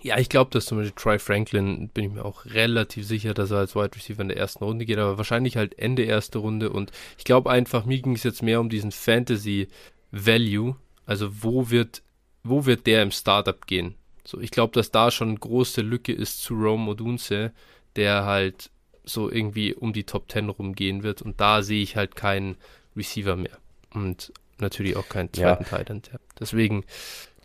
Ja, 0.00 0.18
ich 0.18 0.28
glaube, 0.28 0.50
dass 0.52 0.66
zum 0.66 0.78
Beispiel 0.78 0.94
Troy 0.96 1.18
Franklin, 1.18 1.88
bin 1.88 2.04
ich 2.04 2.12
mir 2.12 2.24
auch 2.24 2.44
relativ 2.46 3.04
sicher, 3.06 3.34
dass 3.34 3.50
er 3.50 3.58
als 3.58 3.74
Wide 3.74 3.96
Receiver 3.96 4.22
in 4.22 4.28
der 4.28 4.36
ersten 4.36 4.64
Runde 4.64 4.86
geht, 4.86 4.98
aber 4.98 5.18
wahrscheinlich 5.18 5.56
halt 5.56 5.78
Ende 5.78 6.04
erste 6.04 6.38
Runde. 6.38 6.70
Und 6.70 6.92
ich 7.18 7.24
glaube 7.24 7.50
einfach, 7.50 7.84
mir 7.84 8.00
ging 8.00 8.14
es 8.14 8.22
jetzt 8.22 8.42
mehr 8.42 8.60
um 8.60 8.68
diesen 8.68 8.92
Fantasy 8.92 9.68
Value. 10.12 10.76
Also 11.04 11.42
wo 11.42 11.70
wird, 11.70 12.02
wo 12.44 12.64
wird 12.64 12.86
der 12.86 13.02
im 13.02 13.10
Startup 13.10 13.66
gehen? 13.66 13.96
So, 14.28 14.38
ich 14.40 14.50
glaube, 14.50 14.74
dass 14.74 14.90
da 14.90 15.10
schon 15.10 15.28
eine 15.28 15.38
große 15.38 15.80
Lücke 15.80 16.12
ist 16.12 16.42
zu 16.42 16.52
Rome 16.52 16.90
Odunze, 16.90 17.52
der 17.96 18.26
halt 18.26 18.68
so 19.02 19.30
irgendwie 19.30 19.72
um 19.72 19.94
die 19.94 20.04
Top 20.04 20.30
10 20.30 20.50
rumgehen 20.50 21.02
wird. 21.02 21.22
Und 21.22 21.40
da 21.40 21.62
sehe 21.62 21.82
ich 21.82 21.96
halt 21.96 22.14
keinen 22.14 22.58
Receiver 22.94 23.36
mehr. 23.36 23.56
Und 23.94 24.30
natürlich 24.58 24.98
auch 24.98 25.08
keinen 25.08 25.32
zweiten 25.32 25.64
ja. 25.70 25.78
Titan. 25.78 26.02
Deswegen 26.38 26.84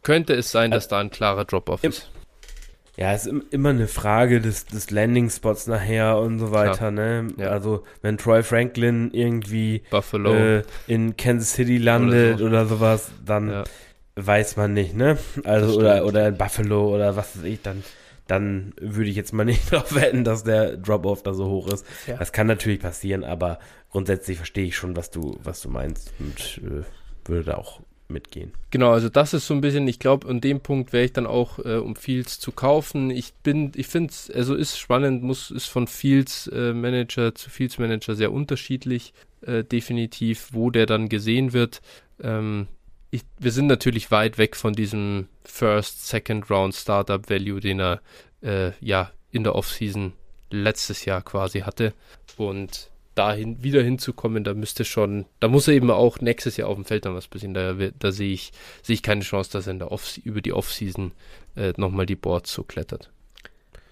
könnte 0.01 0.33
es 0.33 0.51
sein, 0.51 0.71
dass 0.71 0.89
da 0.89 0.99
ein 0.99 1.09
klarer 1.09 1.45
Drop-off 1.45 1.85
ist. 1.85 2.11
Ja, 2.97 3.13
es 3.13 3.27
ist 3.27 3.33
immer 3.51 3.69
eine 3.69 3.87
Frage 3.87 4.41
des, 4.41 4.65
des 4.65 4.91
Landing-Spots 4.91 5.67
nachher 5.67 6.17
und 6.17 6.37
so 6.37 6.51
weiter, 6.51 6.91
ne? 6.91 7.29
Ja. 7.37 7.47
Also, 7.47 7.85
wenn 8.01 8.17
Troy 8.17 8.43
Franklin 8.43 9.09
irgendwie 9.13 9.83
äh, 9.89 10.63
in 10.87 11.15
Kansas 11.15 11.53
City 11.53 11.77
landet 11.77 12.35
oder, 12.35 12.37
so. 12.39 12.45
oder 12.45 12.65
sowas, 12.65 13.11
dann 13.25 13.49
ja. 13.49 13.63
Weiß 14.15 14.57
man 14.57 14.73
nicht, 14.73 14.95
ne? 14.95 15.17
Also, 15.43 15.79
oder, 15.79 16.05
oder 16.05 16.27
in 16.27 16.37
Buffalo 16.37 16.93
oder 16.93 17.15
was 17.15 17.37
weiß 17.37 17.43
ich, 17.45 17.61
dann, 17.61 17.83
dann 18.27 18.73
würde 18.79 19.09
ich 19.09 19.15
jetzt 19.15 19.33
mal 19.33 19.45
nicht 19.45 19.71
darauf 19.71 19.95
wetten, 19.95 20.23
dass 20.23 20.43
der 20.43 20.77
Drop-Off 20.77 21.23
da 21.23 21.33
so 21.33 21.47
hoch 21.47 21.67
ist. 21.67 21.85
Ja. 22.07 22.17
Das 22.17 22.31
kann 22.31 22.47
natürlich 22.47 22.79
passieren, 22.79 23.23
aber 23.23 23.59
grundsätzlich 23.89 24.37
verstehe 24.37 24.65
ich 24.65 24.75
schon, 24.75 24.95
was 24.95 25.11
du, 25.11 25.37
was 25.43 25.61
du 25.61 25.69
meinst 25.69 26.13
und 26.19 26.61
äh, 26.63 26.83
würde 27.25 27.43
da 27.43 27.57
auch 27.57 27.81
mitgehen. 28.09 28.51
Genau, 28.71 28.91
also 28.91 29.09
das 29.09 29.33
ist 29.33 29.47
so 29.47 29.53
ein 29.53 29.61
bisschen, 29.61 29.87
ich 29.87 29.99
glaube, 29.99 30.27
an 30.27 30.41
dem 30.41 30.59
Punkt 30.61 30.93
wäre 30.93 31.05
ich 31.05 31.13
dann 31.13 31.25
auch, 31.25 31.59
äh, 31.59 31.75
um 31.75 31.95
Fields 31.95 32.39
zu 32.39 32.51
kaufen. 32.51 33.09
Ich 33.09 33.33
bin, 33.43 33.71
ich 33.75 33.87
finde 33.87 34.11
es, 34.11 34.29
also 34.29 34.55
ist 34.55 34.77
spannend, 34.77 35.23
muss, 35.23 35.51
ist 35.51 35.67
von 35.67 35.87
Fields 35.87 36.47
äh, 36.47 36.73
Manager 36.73 37.33
zu 37.33 37.49
Fields 37.49 37.77
Manager 37.79 38.15
sehr 38.15 38.31
unterschiedlich, 38.31 39.13
äh, 39.41 39.63
definitiv, 39.63 40.49
wo 40.51 40.69
der 40.69 40.85
dann 40.85 41.09
gesehen 41.09 41.53
wird. 41.53 41.81
Ähm, 42.21 42.67
ich, 43.13 43.21
wir 43.37 43.51
sind 43.51 43.67
natürlich 43.67 44.09
weit 44.09 44.39
weg 44.39 44.55
von 44.55 44.73
diesem 44.73 45.27
First, 45.45 46.07
Second 46.07 46.49
Round 46.49 46.73
Startup 46.73 47.29
Value, 47.29 47.59
den 47.59 47.79
er 47.79 48.01
äh, 48.41 48.71
ja 48.81 49.11
in 49.31 49.43
der 49.43 49.53
Offseason 49.53 50.13
letztes 50.49 51.05
Jahr 51.05 51.21
quasi 51.21 51.59
hatte. 51.59 51.93
Und 52.37 52.89
dahin 53.13 53.61
wieder 53.61 53.83
hinzukommen, 53.83 54.43
da 54.43 54.55
müsste 54.55 54.83
schon, 54.83 55.25
da 55.39 55.47
muss 55.47 55.67
er 55.67 55.75
eben 55.75 55.91
auch 55.91 56.21
nächstes 56.21 56.57
Jahr 56.57 56.69
auf 56.69 56.75
dem 56.75 56.85
Feld 56.85 57.05
dann 57.05 57.13
was 57.13 57.27
passieren. 57.27 57.53
Da, 57.53 57.73
da 57.73 58.11
sehe 58.11 58.33
ich, 58.33 58.51
sehe 58.81 58.95
ich 58.95 59.03
keine 59.03 59.21
Chance, 59.21 59.51
dass 59.51 59.67
er 59.67 59.73
in 59.73 59.79
der 59.79 59.91
Off 59.91 60.17
über 60.23 60.41
die 60.41 60.53
Offseason 60.53 61.11
äh, 61.55 61.73
nochmal 61.77 62.07
die 62.07 62.15
Boards 62.15 62.51
so 62.51 62.63
klettert. 62.63 63.11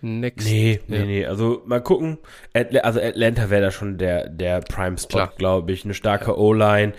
Next. 0.01 0.48
Nee, 0.48 0.80
nee, 0.88 0.98
ja. 0.98 1.06
nee. 1.06 1.25
Also 1.28 1.62
mal 1.68 1.84
gucken. 1.84 2.18
Atl 2.56 2.80
also 2.80 3.00
Atlanta 3.00 3.51
wäre 3.51 3.62
da 3.62 3.72
schon 3.72 4.00
der, 4.00 4.30
der 4.30 4.62
Prime-Spot, 4.62 5.28
glaube 5.38 5.74
ich. 5.74 5.86
Eine 5.86 5.94
starke 5.94 6.32
ja. 6.32 6.38
O-Line, 6.38 6.94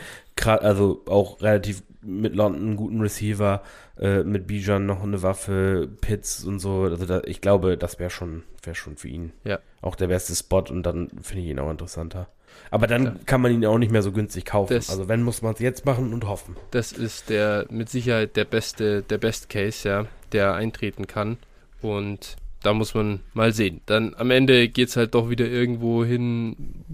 also 0.46 1.02
auch 1.08 1.42
relativ 1.42 1.82
mit 2.02 2.34
London 2.34 2.62
einen 2.62 2.76
guten 2.76 3.00
Receiver, 3.00 3.62
äh, 3.98 4.22
mit 4.22 4.46
Bijan 4.46 4.86
noch 4.86 5.02
eine 5.02 5.22
Waffe, 5.22 5.88
Pitts 6.00 6.44
und 6.44 6.58
so. 6.58 6.82
Also 6.82 7.06
da, 7.06 7.22
ich 7.24 7.40
glaube, 7.40 7.76
das 7.76 7.98
wäre 7.98 8.10
schon, 8.10 8.42
wäre 8.62 8.74
schon 8.74 8.96
für 8.96 9.08
ihn. 9.08 9.32
Ja 9.44 9.58
auch 9.82 9.96
der 9.96 10.06
beste 10.06 10.34
Spot 10.34 10.64
und 10.70 10.84
dann 10.84 11.10
finde 11.20 11.42
ich 11.44 11.50
ihn 11.50 11.58
auch 11.58 11.70
interessanter. 11.70 12.28
Aber 12.70 12.86
dann 12.86 13.04
ja. 13.04 13.14
kann 13.26 13.40
man 13.40 13.52
ihn 13.52 13.66
auch 13.66 13.78
nicht 13.78 13.90
mehr 13.90 14.02
so 14.02 14.12
günstig 14.12 14.44
kaufen. 14.44 14.74
Das, 14.74 14.88
also 14.88 15.08
wenn 15.08 15.22
muss 15.22 15.42
man 15.42 15.54
es 15.54 15.60
jetzt 15.60 15.84
machen 15.84 16.14
und 16.14 16.26
hoffen. 16.26 16.56
Das 16.70 16.92
ist 16.92 17.28
der 17.28 17.66
mit 17.68 17.88
Sicherheit 17.88 18.36
der 18.36 18.44
beste, 18.44 19.02
der 19.02 19.18
Best 19.18 19.48
Case, 19.48 19.88
ja, 19.88 20.06
der 20.32 20.54
eintreten 20.54 21.06
kann. 21.06 21.38
Und 21.80 22.36
da 22.62 22.72
muss 22.74 22.94
man 22.94 23.20
mal 23.34 23.52
sehen. 23.52 23.80
Dann 23.86 24.14
am 24.14 24.30
Ende 24.30 24.68
geht 24.68 24.88
es 24.88 24.96
halt 24.96 25.14
doch 25.14 25.28
wieder 25.28 25.46
irgendwo 25.46 26.04
hin, 26.04 26.84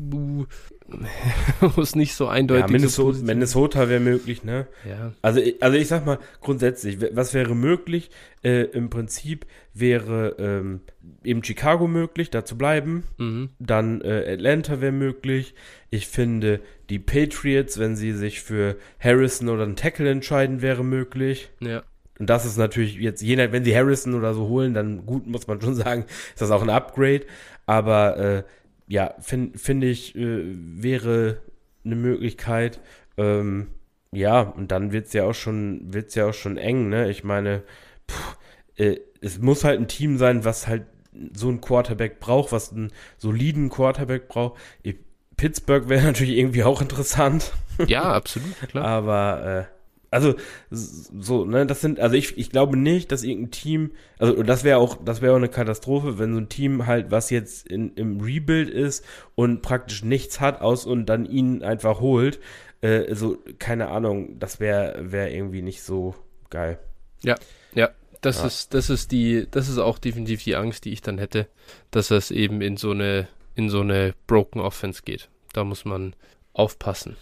wo 1.60 1.80
es 1.80 1.94
nicht 1.94 2.14
so 2.14 2.28
eindeutig 2.28 2.66
ja, 2.66 2.72
Minnesota, 2.72 3.18
so 3.18 3.24
Minnesota 3.24 3.88
wäre 3.88 4.00
möglich, 4.00 4.42
ne? 4.42 4.66
Ja. 4.88 5.12
Also, 5.20 5.40
also 5.60 5.76
ich 5.76 5.88
sag 5.88 6.06
mal, 6.06 6.18
grundsätzlich, 6.40 6.98
was 7.12 7.34
wäre 7.34 7.54
möglich? 7.54 8.10
Äh, 8.42 8.62
Im 8.64 8.88
Prinzip 8.88 9.46
wäre 9.74 10.36
ähm, 10.38 10.80
eben 11.24 11.44
Chicago 11.44 11.86
möglich, 11.88 12.30
da 12.30 12.44
zu 12.44 12.56
bleiben. 12.56 13.04
Mhm. 13.18 13.50
Dann 13.58 14.00
äh, 14.00 14.32
Atlanta 14.32 14.80
wäre 14.80 14.92
möglich. 14.92 15.54
Ich 15.90 16.06
finde, 16.06 16.60
die 16.88 16.98
Patriots, 16.98 17.78
wenn 17.78 17.94
sie 17.94 18.12
sich 18.12 18.40
für 18.40 18.76
Harrison 18.98 19.48
oder 19.48 19.64
einen 19.64 19.76
Tackle 19.76 20.10
entscheiden, 20.10 20.62
wäre 20.62 20.84
möglich. 20.84 21.50
Ja. 21.60 21.82
Und 22.18 22.30
das 22.30 22.44
ist 22.44 22.56
natürlich 22.56 22.96
jetzt, 22.96 23.22
je 23.22 23.36
nach, 23.36 23.52
wenn 23.52 23.64
sie 23.64 23.76
Harrison 23.76 24.14
oder 24.14 24.34
so 24.34 24.48
holen, 24.48 24.74
dann 24.74 25.06
gut, 25.06 25.26
muss 25.26 25.46
man 25.46 25.60
schon 25.60 25.74
sagen, 25.74 26.06
ist 26.32 26.40
das 26.40 26.50
auch 26.50 26.62
ein 26.62 26.70
Upgrade. 26.70 27.22
Aber 27.66 28.16
äh, 28.16 28.42
ja, 28.88 29.14
finde 29.20 29.58
find 29.58 29.84
ich, 29.84 30.16
äh, 30.16 30.42
wäre 30.44 31.42
eine 31.84 31.94
Möglichkeit. 31.94 32.80
Ähm, 33.16 33.68
ja, 34.10 34.40
und 34.40 34.72
dann 34.72 34.92
wird 34.92 35.06
es 35.06 35.12
ja 35.12 35.24
auch 35.24 35.34
schon, 35.34 35.92
wird's 35.92 36.14
ja 36.14 36.26
auch 36.26 36.34
schon 36.34 36.56
eng, 36.56 36.88
ne? 36.88 37.10
Ich 37.10 37.22
meine, 37.22 37.62
pff, 38.10 38.38
äh, 38.76 38.96
es 39.20 39.38
muss 39.38 39.64
halt 39.64 39.78
ein 39.78 39.88
Team 39.88 40.16
sein, 40.16 40.44
was 40.44 40.66
halt 40.66 40.86
so 41.34 41.48
einen 41.48 41.60
Quarterback 41.60 42.20
braucht, 42.20 42.52
was 42.52 42.72
einen 42.72 42.92
soliden 43.18 43.68
Quarterback 43.68 44.28
braucht. 44.28 44.58
Ich, 44.82 44.96
Pittsburgh 45.36 45.88
wäre 45.88 46.02
natürlich 46.06 46.36
irgendwie 46.36 46.64
auch 46.64 46.80
interessant. 46.80 47.52
Ja, 47.86 48.12
absolut, 48.14 48.56
klar. 48.68 48.84
Aber 48.84 49.68
äh, 49.70 49.77
also 50.10 50.34
so, 50.70 51.44
ne, 51.44 51.66
das 51.66 51.80
sind, 51.80 52.00
also 52.00 52.16
ich, 52.16 52.38
ich 52.38 52.50
glaube 52.50 52.76
nicht, 52.76 53.12
dass 53.12 53.22
irgendein 53.22 53.50
Team, 53.50 53.90
also 54.18 54.42
das 54.42 54.64
wäre 54.64 54.78
auch, 54.78 54.96
das 55.04 55.20
wäre 55.20 55.32
auch 55.32 55.38
eine 55.38 55.48
Katastrophe, 55.48 56.18
wenn 56.18 56.32
so 56.32 56.40
ein 56.40 56.48
Team 56.48 56.86
halt, 56.86 57.10
was 57.10 57.30
jetzt 57.30 57.66
in, 57.66 57.94
im 57.94 58.20
Rebuild 58.20 58.70
ist 58.70 59.04
und 59.34 59.60
praktisch 59.60 60.02
nichts 60.02 60.40
hat 60.40 60.60
aus 60.60 60.86
und 60.86 61.06
dann 61.06 61.26
ihn 61.26 61.62
einfach 61.62 62.00
holt, 62.00 62.40
äh, 62.80 63.14
so, 63.14 63.38
keine 63.58 63.88
Ahnung, 63.88 64.38
das 64.38 64.60
wäre, 64.60 65.12
wäre 65.12 65.30
irgendwie 65.30 65.62
nicht 65.62 65.82
so 65.82 66.14
geil. 66.48 66.78
Ja, 67.22 67.36
ja, 67.74 67.90
das 68.22 68.38
ja. 68.38 68.46
ist, 68.46 68.72
das 68.72 68.88
ist 68.88 69.12
die, 69.12 69.46
das 69.50 69.68
ist 69.68 69.78
auch 69.78 69.98
definitiv 69.98 70.42
die 70.42 70.56
Angst, 70.56 70.86
die 70.86 70.92
ich 70.92 71.02
dann 71.02 71.18
hätte, 71.18 71.48
dass 71.90 72.10
es 72.10 72.30
eben 72.30 72.62
in 72.62 72.78
so 72.78 72.92
eine, 72.92 73.28
in 73.54 73.68
so 73.68 73.80
eine 73.80 74.14
Broken 74.26 74.60
Offense 74.60 75.02
geht. 75.04 75.28
Da 75.52 75.64
muss 75.64 75.84
man 75.84 76.14
aufpassen. 76.54 77.16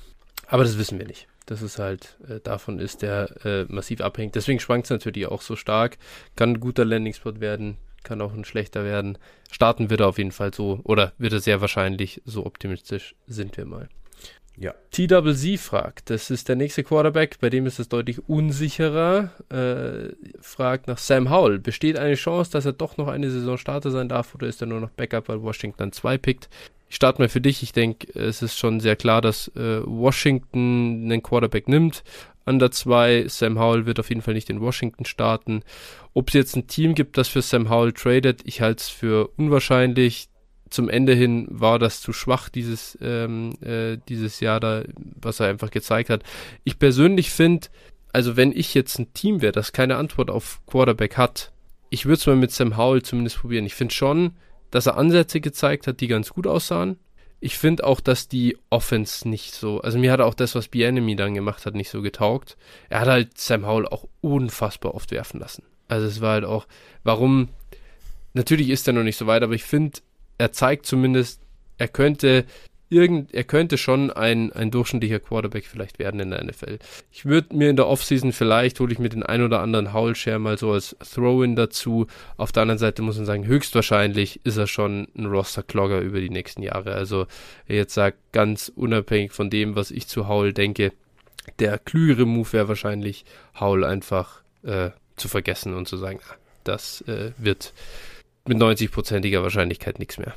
Aber 0.47 0.63
das 0.63 0.79
wissen 0.79 0.99
wir 0.99 1.07
nicht 1.07 1.27
dass 1.47 1.63
es 1.63 1.79
halt 1.79 2.19
äh, 2.29 2.41
davon 2.41 2.79
ist, 2.79 3.03
der 3.03 3.45
äh, 3.45 3.65
massiv 3.69 4.01
abhängt. 4.01 4.35
Deswegen 4.35 4.61
schwankt 4.61 4.87
es 4.87 4.91
natürlich 4.91 5.27
auch 5.27 5.43
so 5.43 5.57
stark. 5.57 5.97
Kann 6.35 6.51
ein 6.51 6.61
guter 6.61 6.85
Landing-Spot 6.85 7.41
werden, 7.41 7.77
kann 8.03 8.21
auch 8.21 8.35
ein 8.35 8.45
schlechter 8.45 8.85
werden. 8.85 9.17
Starten 9.51 9.89
wird 9.89 10.01
er 10.01 10.09
auf 10.09 10.19
jeden 10.19 10.33
Fall 10.33 10.53
so, 10.53 10.81
oder 10.85 11.13
wird 11.19 11.33
er 11.33 11.41
sehr 11.41 11.61
wahrscheinlich, 11.61 12.21
so 12.25 12.45
optimistisch 12.45 13.15
sind 13.27 13.57
wir 13.57 13.65
mal. 13.65 13.89
Ja. 14.59 14.75
TWZ 14.91 15.61
fragt, 15.61 16.09
das 16.09 16.31
ist 16.31 16.49
der 16.49 16.57
nächste 16.57 16.83
Quarterback, 16.83 17.39
bei 17.41 17.51
dem 17.51 17.67
ist 17.67 17.79
es 17.79 17.91
deutlich 17.91 18.27
unsicherer. 18.27 19.31
Äh, 19.51 20.15
fragt 20.41 20.89
nach 20.89 20.97
Sam 20.97 21.31
Howell. 21.31 21.59
Besteht 21.59 21.99
eine 21.99 22.15
Chance, 22.15 22.53
dass 22.53 22.65
er 22.65 22.73
doch 22.73 22.97
noch 22.97 23.09
eine 23.09 23.31
Saison 23.31 23.59
Starter 23.59 23.91
sein 23.91 24.09
darf 24.09 24.35
oder 24.35 24.47
ist 24.47 24.63
er 24.63 24.67
nur 24.67 24.81
noch 24.81 24.91
Backup, 24.91 25.29
weil 25.29 25.43
Washington 25.43 25.93
2 25.93 26.17
pickt? 26.17 26.49
Ich 26.89 26.97
starte 26.97 27.21
mal 27.21 27.29
für 27.29 27.41
dich. 27.41 27.63
Ich 27.63 27.73
denke, 27.73 28.09
es 28.19 28.43
ist 28.43 28.59
schon 28.59 28.81
sehr 28.81 28.97
klar, 28.97 29.21
dass 29.21 29.49
äh, 29.57 29.83
Washington 29.85 31.05
einen 31.05 31.23
Quarterback 31.23 31.69
nimmt. 31.69 32.05
An 32.45 32.61
der 32.61 32.71
2, 32.71 33.27
Sam 33.27 33.59
Howell 33.59 33.87
wird 33.87 33.99
auf 33.99 34.09
jeden 34.09 34.23
Fall 34.23 34.35
nicht 34.35 34.51
in 34.51 34.61
Washington 34.61 35.05
starten. 35.05 35.63
Ob 36.15 36.29
es 36.29 36.35
jetzt 36.35 36.57
ein 36.57 36.69
Team 36.69 36.95
gibt, 36.95 37.19
das 37.19 37.27
für 37.27 37.43
Sam 37.43 37.69
Howell 37.69 37.93
tradet, 37.93 38.43
ich 38.45 38.61
halte 38.61 38.83
es 38.83 38.89
für 38.89 39.29
unwahrscheinlich. 39.37 40.29
Zum 40.71 40.89
Ende 40.89 41.15
hin 41.15 41.47
war 41.49 41.79
das 41.79 42.01
zu 42.01 42.13
schwach, 42.13 42.49
dieses, 42.49 42.99
ähm, 43.01 43.53
äh, 43.63 43.99
dieses 44.09 44.41
Jahr 44.41 44.59
da, 44.59 44.83
was 45.21 45.39
er 45.39 45.49
einfach 45.49 45.71
gezeigt 45.71 46.11
hat. 46.11 46.23
Ich 46.65 46.79
persönlich 46.79 47.31
finde, 47.31 47.69
also 48.13 48.37
wenn 48.37 48.51
ich 48.51 48.75
jetzt 48.75 48.99
ein 48.99 49.13
Team 49.13 49.43
wäre, 49.43 49.53
das 49.53 49.73
keine 49.73 49.97
Antwort 49.97 50.31
auf 50.31 50.61
Quarterback 50.67 51.17
hat, 51.17 51.53
ich 51.91 52.07
würde 52.07 52.19
es 52.19 52.27
mal 52.27 52.37
mit 52.37 52.51
Sam 52.51 52.77
Howell 52.77 53.03
zumindest 53.03 53.39
probieren. 53.39 53.67
Ich 53.67 53.75
finde 53.75 53.95
schon, 53.95 54.33
dass 54.71 54.87
er 54.87 54.97
Ansätze 54.97 55.41
gezeigt 55.41 55.87
hat, 55.87 56.01
die 56.01 56.09
ganz 56.09 56.31
gut 56.31 56.47
aussahen. 56.47 56.99
Ich 57.41 57.59
finde 57.59 57.85
auch, 57.85 58.01
dass 58.01 58.29
die 58.29 58.57
Offense 58.71 59.29
nicht 59.29 59.53
so, 59.53 59.81
also 59.81 59.99
mir 59.99 60.11
hat 60.11 60.21
auch 60.21 60.35
das, 60.35 60.55
was 60.55 60.69
Bienemy 60.69 61.17
dann 61.17 61.35
gemacht 61.35 61.67
hat, 61.67 61.75
nicht 61.75 61.91
so 61.91 62.03
getaugt. 62.03 62.57
Er 62.89 63.01
hat 63.01 63.09
halt 63.09 63.39
Sam 63.39 63.67
Howell 63.67 63.87
auch 63.87 64.07
unfassbar 64.21 64.95
oft 64.95 65.11
werfen 65.11 65.41
lassen. 65.41 65.63
Also 65.89 66.07
es 66.07 66.21
war 66.21 66.33
halt 66.33 66.45
auch, 66.45 66.67
warum, 67.05 67.49
natürlich 68.33 68.71
ist 68.71 68.87
er 68.89 68.95
noch 68.95 69.03
nicht 69.03 69.17
so 69.17 69.27
weit, 69.27 69.43
aber 69.43 69.53
ich 69.53 69.65
finde, 69.65 70.01
er 70.39 70.53
zeigt 70.53 70.87
zumindest, 70.87 71.41
er 71.79 71.89
könnte 71.89 72.45
irgend, 72.89 73.35
er 73.35 73.45
könnte 73.45 73.79
schon 73.79 74.11
ein, 74.11 74.53
ein 74.53 74.71
durchschnittlicher 74.71 75.21
Quarterback 75.21 75.65
vielleicht 75.65 75.99
werden 75.99 76.21
in 76.21 76.31
der 76.31 76.45
NFL. 76.45 76.79
Ich 77.11 77.25
würde 77.25 77.55
mir 77.57 77.71
in 77.71 77.77
der 77.77 77.89
Offseason 77.89 78.33
vielleicht, 78.33 78.79
hole 78.81 78.93
ich 78.93 78.99
mir 78.99 79.09
den 79.09 79.23
ein 79.23 79.43
oder 79.43 79.61
anderen 79.61 79.93
Howell-Share 79.93 80.39
mal 80.39 80.59
so 80.59 80.73
als 80.73 80.97
Throw-In 81.15 81.57
dazu. 81.57 82.07
Auf 82.37 82.53
der 82.53 82.63
anderen 82.63 82.79
Seite 82.79 83.03
muss 83.03 83.17
man 83.17 83.27
sagen, 83.27 83.47
höchstwahrscheinlich 83.47 84.41
ist 84.45 84.57
er 84.57 84.67
schon 84.67 85.09
ein 85.17 85.27
Roster-Clogger 85.27 86.01
über 86.01 86.21
die 86.21 86.31
nächsten 86.31 86.63
Jahre. 86.63 86.95
Also, 86.95 87.27
jetzt 87.67 87.95
sagt, 87.95 88.19
ganz 88.33 88.71
unabhängig 88.75 89.33
von 89.33 89.51
dem, 89.51 89.75
was 89.77 89.91
ich 89.91 90.07
zu 90.07 90.29
Howell 90.29 90.53
denke, 90.53 90.93
der 91.59 91.79
klügere 91.79 92.27
Move 92.27 92.53
wäre 92.53 92.69
wahrscheinlich, 92.69 93.25
Howell 93.59 93.85
einfach 93.85 94.43
äh, 94.63 94.91
zu 95.17 95.29
vergessen 95.29 95.75
und 95.75 95.89
zu 95.89 95.97
sagen, 95.97 96.21
ah, 96.29 96.35
das 96.65 97.01
äh, 97.03 97.33
wird 97.39 97.73
mit 98.47 98.59
90-prozentiger 98.59 99.43
Wahrscheinlichkeit 99.43 99.99
nichts 99.99 100.19
mehr. 100.19 100.35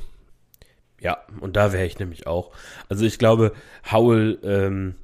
Ja, 1.00 1.18
und 1.40 1.56
da 1.56 1.72
wäre 1.72 1.86
ich 1.86 1.98
nämlich 1.98 2.26
auch. 2.26 2.52
Also 2.88 3.04
ich 3.04 3.18
glaube, 3.18 3.52
Howell 3.90 4.38
ähm, 4.42 4.94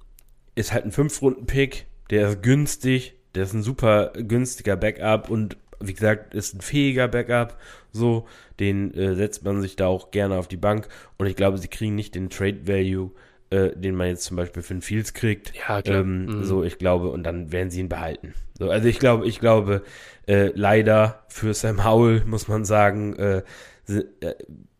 ist 0.54 0.72
halt 0.72 0.84
ein 0.84 0.92
Fünf-Runden-Pick, 0.92 1.86
der 2.10 2.28
ist 2.28 2.42
günstig, 2.42 3.14
der 3.34 3.44
ist 3.44 3.54
ein 3.54 3.62
super 3.62 4.12
günstiger 4.16 4.76
Backup 4.76 5.28
und 5.28 5.56
wie 5.80 5.94
gesagt, 5.94 6.34
ist 6.34 6.54
ein 6.54 6.60
fähiger 6.60 7.08
Backup. 7.08 7.58
So, 7.92 8.26
den 8.60 8.94
äh, 8.94 9.14
setzt 9.14 9.44
man 9.44 9.60
sich 9.60 9.76
da 9.76 9.86
auch 9.86 10.10
gerne 10.10 10.36
auf 10.36 10.48
die 10.48 10.56
Bank. 10.56 10.88
Und 11.18 11.26
ich 11.26 11.36
glaube, 11.36 11.58
sie 11.58 11.68
kriegen 11.68 11.94
nicht 11.94 12.14
den 12.14 12.30
Trade 12.30 12.66
Value, 12.66 13.10
äh, 13.50 13.70
den 13.76 13.94
man 13.94 14.08
jetzt 14.08 14.24
zum 14.24 14.36
Beispiel 14.36 14.62
für 14.62 14.74
einen 14.74 14.82
Fields 14.82 15.14
kriegt. 15.14 15.52
Ja, 15.54 15.82
klar. 15.82 16.00
Ähm, 16.00 16.26
mhm. 16.26 16.44
So, 16.44 16.64
ich 16.64 16.78
glaube, 16.78 17.10
und 17.10 17.24
dann 17.24 17.52
werden 17.52 17.70
sie 17.70 17.80
ihn 17.80 17.88
behalten. 17.88 18.34
So, 18.58 18.70
also 18.70 18.88
ich 18.88 18.98
glaube, 18.98 19.26
ich 19.26 19.38
glaube, 19.38 19.82
äh, 20.26 20.50
leider 20.54 21.24
für 21.28 21.52
Sam 21.54 21.84
Howell 21.84 22.22
muss 22.24 22.48
man 22.48 22.64
sagen, 22.64 23.14
äh, 23.16 23.42
äh, 23.88 24.34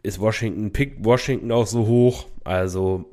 ist 0.07 0.21
Washington, 0.21 0.73
pickt 0.73 1.05
Washington 1.05 1.53
auch 1.53 1.67
so 1.67 1.87
hoch. 1.87 2.27
Also 2.45 3.13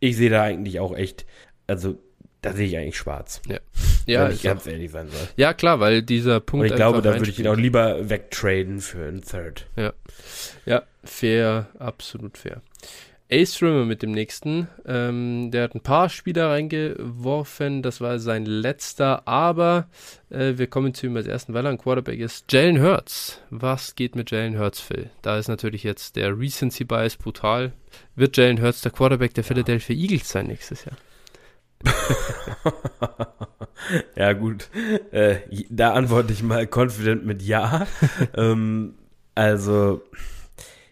ich 0.00 0.16
sehe 0.16 0.30
da 0.30 0.42
eigentlich 0.42 0.80
auch 0.80 0.96
echt, 0.96 1.26
also 1.66 1.98
da 2.40 2.52
sehe 2.52 2.66
ich 2.66 2.76
eigentlich 2.76 2.96
schwarz. 2.96 3.42
Ja. 3.46 3.58
Ja, 4.06 4.24
wenn 4.24 4.34
ich 4.34 4.42
ganz 4.42 4.66
ehrlich 4.66 4.90
sein 4.90 5.08
soll. 5.08 5.28
Ja, 5.36 5.52
klar, 5.52 5.78
weil 5.78 6.02
dieser 6.02 6.40
Punkt. 6.40 6.64
Und 6.64 6.70
ich 6.70 6.76
glaube, 6.76 7.02
da 7.02 7.14
würde 7.14 7.30
ich 7.30 7.38
ihn 7.38 7.46
auch 7.46 7.56
lieber 7.56 8.08
wegtraden 8.08 8.80
für 8.80 9.06
einen 9.06 9.22
Third. 9.22 9.66
Ja. 9.76 9.92
Ja, 10.64 10.82
fair, 11.04 11.68
absolut 11.78 12.38
fair. 12.38 12.62
Ace 13.30 13.62
Rimmer 13.62 13.84
mit 13.84 14.02
dem 14.02 14.10
nächsten. 14.10 14.68
Ähm, 14.86 15.50
der 15.50 15.64
hat 15.64 15.74
ein 15.74 15.80
paar 15.80 16.08
Spieler 16.08 16.50
reingeworfen. 16.50 17.82
Das 17.82 18.00
war 18.00 18.18
sein 18.18 18.44
letzter. 18.44 19.26
Aber 19.28 19.88
äh, 20.30 20.54
wir 20.56 20.66
kommen 20.66 20.94
zu 20.94 21.06
ihm 21.06 21.16
als 21.16 21.26
ersten, 21.26 21.54
weil 21.54 21.64
er 21.64 21.70
ein 21.70 21.78
Quarterback 21.78 22.18
ist. 22.18 22.50
Jalen 22.52 22.82
Hurts. 22.82 23.40
Was 23.50 23.94
geht 23.94 24.16
mit 24.16 24.30
Jalen 24.30 24.58
Hurts, 24.58 24.80
Phil? 24.80 25.10
Da 25.22 25.38
ist 25.38 25.48
natürlich 25.48 25.84
jetzt 25.84 26.16
der 26.16 26.38
Recency 26.38 26.84
Bias 26.84 27.16
brutal. 27.16 27.72
Wird 28.16 28.36
Jalen 28.36 28.60
Hurts 28.60 28.80
der 28.80 28.92
Quarterback 28.92 29.34
der 29.34 29.44
Philadelphia 29.44 29.96
Eagles 29.96 30.28
sein 30.28 30.46
nächstes 30.46 30.84
Jahr? 30.84 30.96
ja, 34.16 34.32
gut. 34.32 34.68
Äh, 35.12 35.36
da 35.70 35.92
antworte 35.92 36.32
ich 36.32 36.42
mal 36.42 36.68
confident 36.72 37.24
mit 37.24 37.42
Ja. 37.42 37.86
ähm, 38.36 38.94
also, 39.34 40.02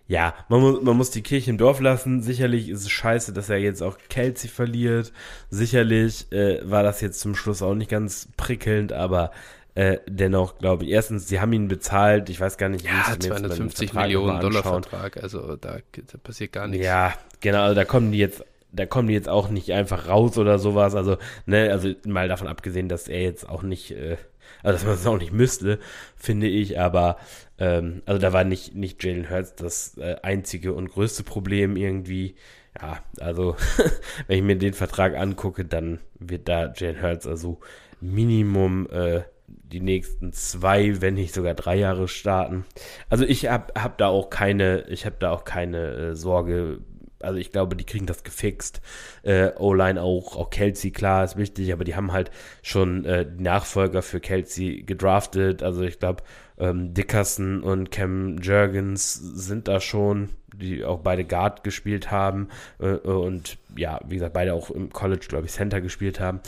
ja, 0.08 0.34
man 0.48 0.60
muss, 0.60 0.82
man 0.82 0.96
muss 0.96 1.10
die 1.10 1.22
Kirche 1.22 1.50
im 1.50 1.58
Dorf 1.58 1.80
lassen. 1.80 2.22
Sicherlich 2.22 2.70
ist 2.70 2.80
es 2.80 2.90
scheiße, 2.90 3.34
dass 3.34 3.50
er 3.50 3.58
jetzt 3.58 3.82
auch 3.82 3.98
Kelsey 4.08 4.48
verliert. 4.48 5.12
Sicherlich 5.50 6.32
äh, 6.32 6.60
war 6.68 6.82
das 6.82 7.02
jetzt 7.02 7.20
zum 7.20 7.34
Schluss 7.34 7.60
auch 7.60 7.74
nicht 7.74 7.90
ganz 7.90 8.26
prickelnd, 8.38 8.94
aber 8.94 9.32
äh, 9.74 9.98
dennoch 10.08 10.58
glaube 10.58 10.84
ich, 10.84 10.90
erstens, 10.90 11.28
sie 11.28 11.40
haben 11.40 11.52
ihn 11.52 11.68
bezahlt, 11.68 12.30
ich 12.30 12.40
weiß 12.40 12.56
gar 12.56 12.70
nicht, 12.70 12.86
ja, 12.86 13.18
250 13.18 13.92
Millionen 13.92 14.40
Dollar 14.40 14.62
Vertrag, 14.62 15.22
also 15.22 15.56
da, 15.56 15.78
da 15.92 16.18
passiert 16.18 16.52
gar 16.52 16.66
nichts. 16.68 16.86
Ja, 16.86 17.12
genau, 17.40 17.60
also 17.60 17.74
da 17.74 17.84
kommen 17.84 18.10
die 18.10 18.18
jetzt 18.18 18.42
da 18.72 18.86
kommen 18.86 19.08
die 19.08 19.14
jetzt 19.14 19.28
auch 19.28 19.48
nicht 19.48 19.72
einfach 19.72 20.08
raus 20.08 20.36
oder 20.36 20.58
sowas. 20.58 20.94
Also, 20.94 21.16
ne, 21.46 21.70
also 21.70 21.92
mal 22.06 22.28
davon 22.28 22.48
abgesehen, 22.48 22.88
dass 22.88 23.08
er 23.08 23.22
jetzt 23.22 23.48
auch 23.48 23.62
nicht, 23.62 23.92
äh, 23.92 24.16
also 24.62 24.74
dass 24.74 24.84
man 24.84 24.94
es 24.94 25.06
auch 25.06 25.18
nicht 25.18 25.32
müsste, 25.32 25.78
finde 26.16 26.46
ich, 26.46 26.78
aber 26.78 27.16
ähm, 27.58 28.02
also 28.06 28.20
da 28.20 28.32
war 28.32 28.44
nicht, 28.44 28.74
nicht 28.74 29.02
Jalen 29.02 29.30
Hurts 29.30 29.54
das 29.54 29.96
äh, 29.98 30.16
einzige 30.22 30.72
und 30.72 30.90
größte 30.90 31.24
Problem 31.24 31.76
irgendwie. 31.76 32.36
Ja, 32.80 33.00
also 33.20 33.56
wenn 34.26 34.38
ich 34.38 34.44
mir 34.44 34.56
den 34.56 34.74
Vertrag 34.74 35.16
angucke, 35.16 35.64
dann 35.64 36.00
wird 36.18 36.48
da 36.48 36.72
Jalen 36.74 37.02
Hurts 37.02 37.26
also 37.26 37.58
Minimum 38.00 38.88
äh, 38.90 39.22
die 39.48 39.80
nächsten 39.80 40.32
zwei, 40.32 41.00
wenn 41.00 41.14
nicht 41.14 41.34
sogar 41.34 41.54
drei 41.54 41.76
Jahre 41.76 42.08
starten. 42.08 42.64
Also 43.08 43.24
ich 43.24 43.48
habe 43.48 43.72
hab 43.80 43.98
da 43.98 44.08
auch 44.08 44.30
keine, 44.30 44.86
ich 44.88 45.06
habe 45.06 45.16
da 45.18 45.30
auch 45.30 45.44
keine 45.44 45.90
äh, 45.90 46.14
Sorge 46.14 46.80
also 47.20 47.38
ich 47.38 47.52
glaube, 47.52 47.76
die 47.76 47.84
kriegen 47.84 48.06
das 48.06 48.24
gefixt. 48.24 48.80
Äh, 49.22 49.50
O-Line 49.58 50.00
auch, 50.02 50.36
auch 50.36 50.50
Kelsey, 50.50 50.90
klar, 50.90 51.24
ist 51.24 51.36
wichtig, 51.36 51.72
aber 51.72 51.84
die 51.84 51.96
haben 51.96 52.12
halt 52.12 52.30
schon 52.62 53.04
äh, 53.04 53.26
Nachfolger 53.36 54.02
für 54.02 54.20
Kelsey 54.20 54.82
gedraftet. 54.82 55.62
Also 55.62 55.82
ich 55.82 55.98
glaube, 55.98 56.22
ähm, 56.58 56.94
Dickerson 56.94 57.62
und 57.62 57.90
Cam 57.90 58.38
Jurgens 58.38 59.14
sind 59.14 59.68
da 59.68 59.80
schon, 59.80 60.30
die 60.54 60.84
auch 60.84 60.98
beide 60.98 61.24
Guard 61.24 61.62
gespielt 61.62 62.10
haben 62.10 62.48
äh, 62.80 62.94
und 62.94 63.58
ja, 63.76 64.00
wie 64.06 64.16
gesagt, 64.16 64.32
beide 64.32 64.54
auch 64.54 64.70
im 64.70 64.90
College, 64.92 65.26
glaube 65.28 65.46
ich, 65.46 65.52
Center 65.52 65.80
gespielt 65.80 66.20
haben. 66.20 66.40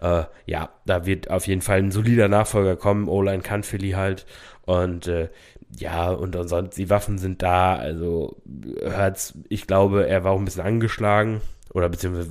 Äh, 0.00 0.24
ja, 0.46 0.70
da 0.86 1.04
wird 1.06 1.30
auf 1.30 1.46
jeden 1.46 1.60
Fall 1.60 1.78
ein 1.78 1.90
solider 1.90 2.28
Nachfolger 2.28 2.76
kommen. 2.76 3.08
O-Line 3.08 3.42
kann 3.42 3.62
Philly 3.62 3.90
halt 3.90 4.26
und 4.64 5.06
äh, 5.06 5.28
ja, 5.76 6.10
und 6.10 6.34
ansonsten, 6.36 6.76
die 6.76 6.90
Waffen 6.90 7.18
sind 7.18 7.42
da. 7.42 7.76
Also, 7.76 8.36
hört's, 8.80 9.34
ich 9.48 9.66
glaube, 9.66 10.06
er 10.06 10.24
war 10.24 10.32
auch 10.32 10.38
ein 10.38 10.44
bisschen 10.44 10.64
angeschlagen. 10.64 11.40
Oder 11.74 11.88
beziehungsweise, 11.88 12.30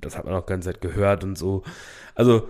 das 0.00 0.16
hat 0.16 0.24
man 0.24 0.34
auch 0.34 0.46
ganz 0.46 0.64
Zeit 0.64 0.80
gehört 0.80 1.22
und 1.22 1.36
so. 1.36 1.62
Also, 2.14 2.48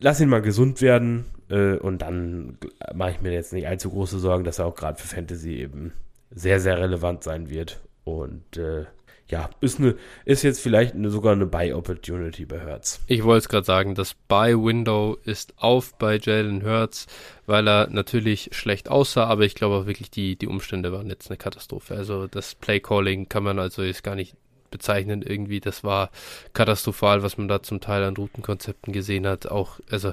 lass 0.00 0.20
ihn 0.20 0.28
mal 0.28 0.42
gesund 0.42 0.82
werden. 0.82 1.26
Äh, 1.48 1.76
und 1.76 2.02
dann 2.02 2.58
mache 2.94 3.12
ich 3.12 3.20
mir 3.20 3.32
jetzt 3.32 3.52
nicht 3.52 3.68
allzu 3.68 3.90
große 3.90 4.18
Sorgen, 4.18 4.44
dass 4.44 4.58
er 4.58 4.66
auch 4.66 4.74
gerade 4.74 5.00
für 5.00 5.06
Fantasy 5.06 5.54
eben 5.54 5.92
sehr, 6.30 6.60
sehr 6.60 6.78
relevant 6.78 7.22
sein 7.22 7.48
wird. 7.48 7.80
Und 8.04 8.56
äh, 8.56 8.86
ja, 9.28 9.50
ist, 9.60 9.78
eine, 9.78 9.96
ist 10.24 10.42
jetzt 10.42 10.60
vielleicht 10.60 10.94
eine, 10.94 11.10
sogar 11.10 11.32
eine 11.32 11.46
Buy-Opportunity 11.46 12.46
bei 12.46 12.60
Hertz. 12.60 13.00
Ich 13.06 13.24
wollte 13.24 13.38
es 13.38 13.48
gerade 13.48 13.66
sagen, 13.66 13.94
das 13.94 14.14
Buy-Window 14.14 15.18
ist 15.24 15.54
auf 15.56 15.94
bei 15.98 16.18
Jalen 16.18 16.64
Hurts, 16.64 17.06
weil 17.46 17.68
er 17.68 17.88
natürlich 17.88 18.50
schlecht 18.52 18.90
aussah, 18.90 19.26
aber 19.26 19.44
ich 19.44 19.54
glaube 19.54 19.76
auch 19.76 19.86
wirklich, 19.86 20.10
die, 20.10 20.36
die 20.36 20.46
Umstände 20.46 20.92
waren 20.92 21.08
jetzt 21.08 21.28
eine 21.30 21.36
Katastrophe. 21.36 21.94
Also 21.94 22.26
das 22.26 22.54
Play-Calling 22.54 23.28
kann 23.28 23.42
man 23.42 23.58
also 23.58 23.82
jetzt 23.82 24.02
gar 24.02 24.14
nicht 24.14 24.34
bezeichnen 24.70 25.22
irgendwie. 25.22 25.60
Das 25.60 25.84
war 25.84 26.10
katastrophal, 26.52 27.22
was 27.22 27.38
man 27.38 27.48
da 27.48 27.62
zum 27.62 27.80
Teil 27.80 28.04
an 28.04 28.16
Routenkonzepten 28.16 28.92
gesehen 28.92 29.26
hat. 29.26 29.46
Auch, 29.46 29.80
also, 29.90 30.12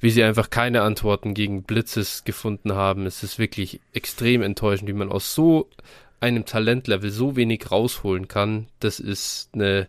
wie 0.00 0.10
sie 0.10 0.22
einfach 0.22 0.50
keine 0.50 0.82
Antworten 0.82 1.34
gegen 1.34 1.62
Blitzes 1.62 2.24
gefunden 2.24 2.74
haben. 2.74 3.06
Es 3.06 3.22
ist 3.22 3.38
wirklich 3.38 3.80
extrem 3.92 4.42
enttäuschend, 4.42 4.88
wie 4.88 4.94
man 4.94 5.10
aus 5.10 5.34
so 5.34 5.68
einem 6.20 6.44
Talentlevel 6.44 7.10
so 7.10 7.36
wenig 7.36 7.70
rausholen 7.70 8.28
kann, 8.28 8.68
das 8.80 9.00
ist 9.00 9.50
eine 9.52 9.88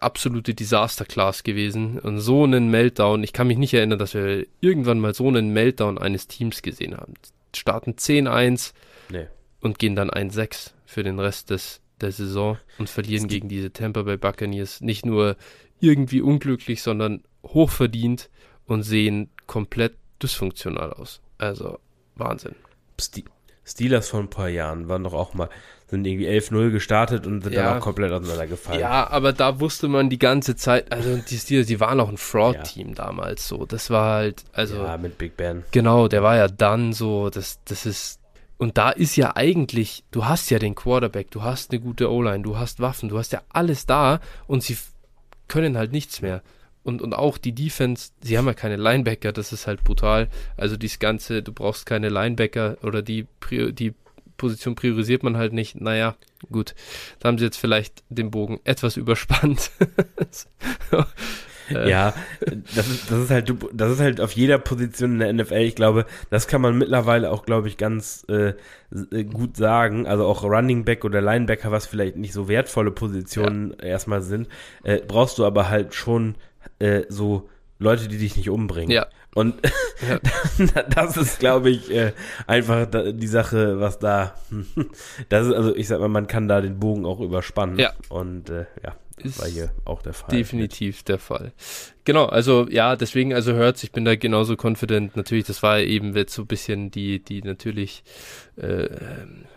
absolute 0.00 0.54
Disasterclass 0.54 1.42
gewesen. 1.42 1.98
Und 1.98 2.20
so 2.20 2.44
einen 2.44 2.70
Meltdown, 2.70 3.22
ich 3.22 3.32
kann 3.32 3.46
mich 3.46 3.58
nicht 3.58 3.74
erinnern, 3.74 3.98
dass 3.98 4.14
wir 4.14 4.46
irgendwann 4.60 5.00
mal 5.00 5.14
so 5.14 5.28
einen 5.28 5.52
Meltdown 5.52 5.98
eines 5.98 6.28
Teams 6.28 6.62
gesehen 6.62 6.96
haben. 6.96 7.14
Starten 7.54 7.92
10-1 7.92 8.72
nee. 9.10 9.26
und 9.60 9.78
gehen 9.78 9.96
dann 9.96 10.10
1-6 10.10 10.72
für 10.84 11.02
den 11.02 11.18
Rest 11.18 11.50
des, 11.50 11.80
der 12.00 12.12
Saison 12.12 12.58
und 12.78 12.88
verlieren 12.88 13.28
gegen 13.28 13.48
diese 13.48 13.72
Tampa 13.72 14.02
Bay 14.02 14.16
Buccaneers. 14.16 14.80
Nicht 14.80 15.06
nur 15.06 15.36
irgendwie 15.80 16.20
unglücklich, 16.20 16.82
sondern 16.82 17.22
hochverdient 17.44 18.30
und 18.66 18.82
sehen 18.82 19.30
komplett 19.46 19.94
dysfunktional 20.22 20.92
aus. 20.92 21.20
Also 21.38 21.78
Wahnsinn. 22.14 22.54
Steelers 23.66 24.08
vor 24.08 24.20
ein 24.20 24.30
paar 24.30 24.48
Jahren 24.48 24.88
waren 24.88 25.02
doch 25.04 25.12
auch 25.12 25.34
mal, 25.34 25.48
sind 25.88 26.06
irgendwie 26.06 26.28
11-0 26.28 26.70
gestartet 26.70 27.26
und 27.26 27.42
sind 27.42 27.52
ja. 27.52 27.64
dann 27.64 27.78
auch 27.78 27.82
komplett 27.82 28.12
auseinandergefallen. 28.12 28.80
Ja, 28.80 29.08
aber 29.10 29.32
da 29.32 29.60
wusste 29.60 29.88
man 29.88 30.08
die 30.08 30.18
ganze 30.18 30.56
Zeit, 30.56 30.92
also 30.92 31.16
die 31.16 31.36
Steelers, 31.36 31.66
die 31.66 31.80
waren 31.80 32.00
auch 32.00 32.08
ein 32.08 32.16
Fraud-Team 32.16 32.88
ja. 32.90 32.94
damals 32.94 33.46
so. 33.48 33.66
Das 33.66 33.90
war 33.90 34.14
halt, 34.16 34.44
also. 34.52 34.76
Ja, 34.76 34.96
mit 34.96 35.18
Big 35.18 35.36
Ben. 35.36 35.64
Genau, 35.72 36.08
der 36.08 36.22
war 36.22 36.36
ja 36.36 36.48
dann 36.48 36.92
so, 36.92 37.28
das, 37.28 37.60
das 37.64 37.86
ist, 37.86 38.20
und 38.56 38.78
da 38.78 38.90
ist 38.90 39.16
ja 39.16 39.36
eigentlich, 39.36 40.04
du 40.10 40.24
hast 40.24 40.50
ja 40.50 40.58
den 40.58 40.74
Quarterback, 40.74 41.30
du 41.30 41.42
hast 41.42 41.72
eine 41.72 41.80
gute 41.80 42.10
O-Line, 42.10 42.42
du 42.42 42.56
hast 42.56 42.80
Waffen, 42.80 43.08
du 43.08 43.18
hast 43.18 43.32
ja 43.32 43.42
alles 43.48 43.86
da 43.86 44.20
und 44.46 44.62
sie 44.62 44.76
können 45.48 45.76
halt 45.76 45.92
nichts 45.92 46.22
mehr. 46.22 46.42
Und, 46.86 47.02
und 47.02 47.14
auch 47.14 47.36
die 47.36 47.52
Defense, 47.52 48.12
sie 48.20 48.38
haben 48.38 48.46
ja 48.46 48.54
keine 48.54 48.76
Linebacker, 48.76 49.32
das 49.32 49.52
ist 49.52 49.66
halt 49.66 49.82
brutal. 49.82 50.28
Also 50.56 50.76
dieses 50.76 51.00
Ganze, 51.00 51.42
du 51.42 51.52
brauchst 51.52 51.84
keine 51.84 52.10
Linebacker 52.10 52.78
oder 52.84 53.02
die, 53.02 53.26
die 53.50 53.92
Position 54.36 54.76
priorisiert 54.76 55.24
man 55.24 55.36
halt 55.36 55.52
nicht. 55.52 55.80
Naja, 55.80 56.14
gut, 56.52 56.76
da 57.18 57.28
haben 57.28 57.38
sie 57.38 57.44
jetzt 57.44 57.56
vielleicht 57.56 58.04
den 58.08 58.30
Bogen 58.30 58.60
etwas 58.62 58.96
überspannt. 58.96 59.72
Äh. 61.68 61.90
ja, 61.90 62.14
das 62.76 62.86
ist, 62.86 63.10
das 63.10 63.18
ist 63.24 63.30
halt, 63.30 63.52
das 63.72 63.90
ist 63.90 63.98
halt 63.98 64.20
auf 64.20 64.30
jeder 64.30 64.56
Position 64.58 65.14
in 65.14 65.18
der 65.18 65.32
NFL. 65.32 65.62
Ich 65.62 65.74
glaube, 65.74 66.06
das 66.30 66.46
kann 66.46 66.60
man 66.60 66.78
mittlerweile 66.78 67.28
auch, 67.32 67.44
glaube 67.44 67.66
ich, 67.66 67.76
ganz 67.76 68.24
äh, 68.28 68.52
äh, 69.10 69.24
gut 69.24 69.56
sagen. 69.56 70.06
Also 70.06 70.26
auch 70.26 70.44
Running 70.44 70.84
Back 70.84 71.04
oder 71.04 71.20
Linebacker, 71.20 71.72
was 71.72 71.86
vielleicht 71.86 72.18
nicht 72.18 72.32
so 72.32 72.46
wertvolle 72.46 72.92
Positionen 72.92 73.74
ja. 73.80 73.88
erstmal 73.88 74.22
sind, 74.22 74.48
äh, 74.84 75.00
brauchst 75.00 75.38
du 75.38 75.44
aber 75.44 75.68
halt 75.68 75.92
schon 75.92 76.36
äh, 76.78 77.02
so 77.08 77.48
Leute, 77.78 78.08
die 78.08 78.18
dich 78.18 78.36
nicht 78.36 78.48
umbringen. 78.48 78.90
Ja. 78.90 79.06
Und 79.34 79.54
ja. 80.08 80.82
das 80.82 81.16
ist, 81.16 81.40
glaube 81.40 81.68
ich, 81.68 81.90
äh, 81.90 82.12
einfach 82.46 82.86
die 82.90 83.26
Sache, 83.26 83.80
was 83.80 83.98
da, 83.98 84.34
das 85.28 85.48
ist, 85.48 85.52
also 85.52 85.76
ich 85.76 85.88
sag 85.88 86.00
mal, 86.00 86.08
man 86.08 86.26
kann 86.26 86.48
da 86.48 86.60
den 86.60 86.78
Bogen 86.78 87.04
auch 87.04 87.20
überspannen. 87.20 87.78
Ja. 87.78 87.92
Und 88.08 88.48
äh, 88.48 88.64
ja, 88.82 88.96
das 89.18 89.32
ist 89.32 89.40
war 89.40 89.48
hier 89.48 89.70
auch 89.84 90.00
der 90.00 90.14
Fall. 90.14 90.30
Definitiv 90.30 91.02
der 91.02 91.18
Fall. 91.18 91.52
Genau, 92.04 92.26
also 92.26 92.66
ja, 92.70 92.96
deswegen, 92.96 93.34
also 93.34 93.52
hört's, 93.52 93.82
ich 93.82 93.92
bin 93.92 94.04
da 94.04 94.14
genauso 94.14 94.56
confident. 94.56 95.16
Natürlich, 95.16 95.46
das 95.46 95.62
war 95.62 95.80
eben 95.80 96.14
jetzt 96.14 96.34
so 96.34 96.42
ein 96.42 96.46
bisschen 96.46 96.90
die, 96.90 97.22
die 97.22 97.42
natürlich 97.42 98.04
äh, 98.56 98.88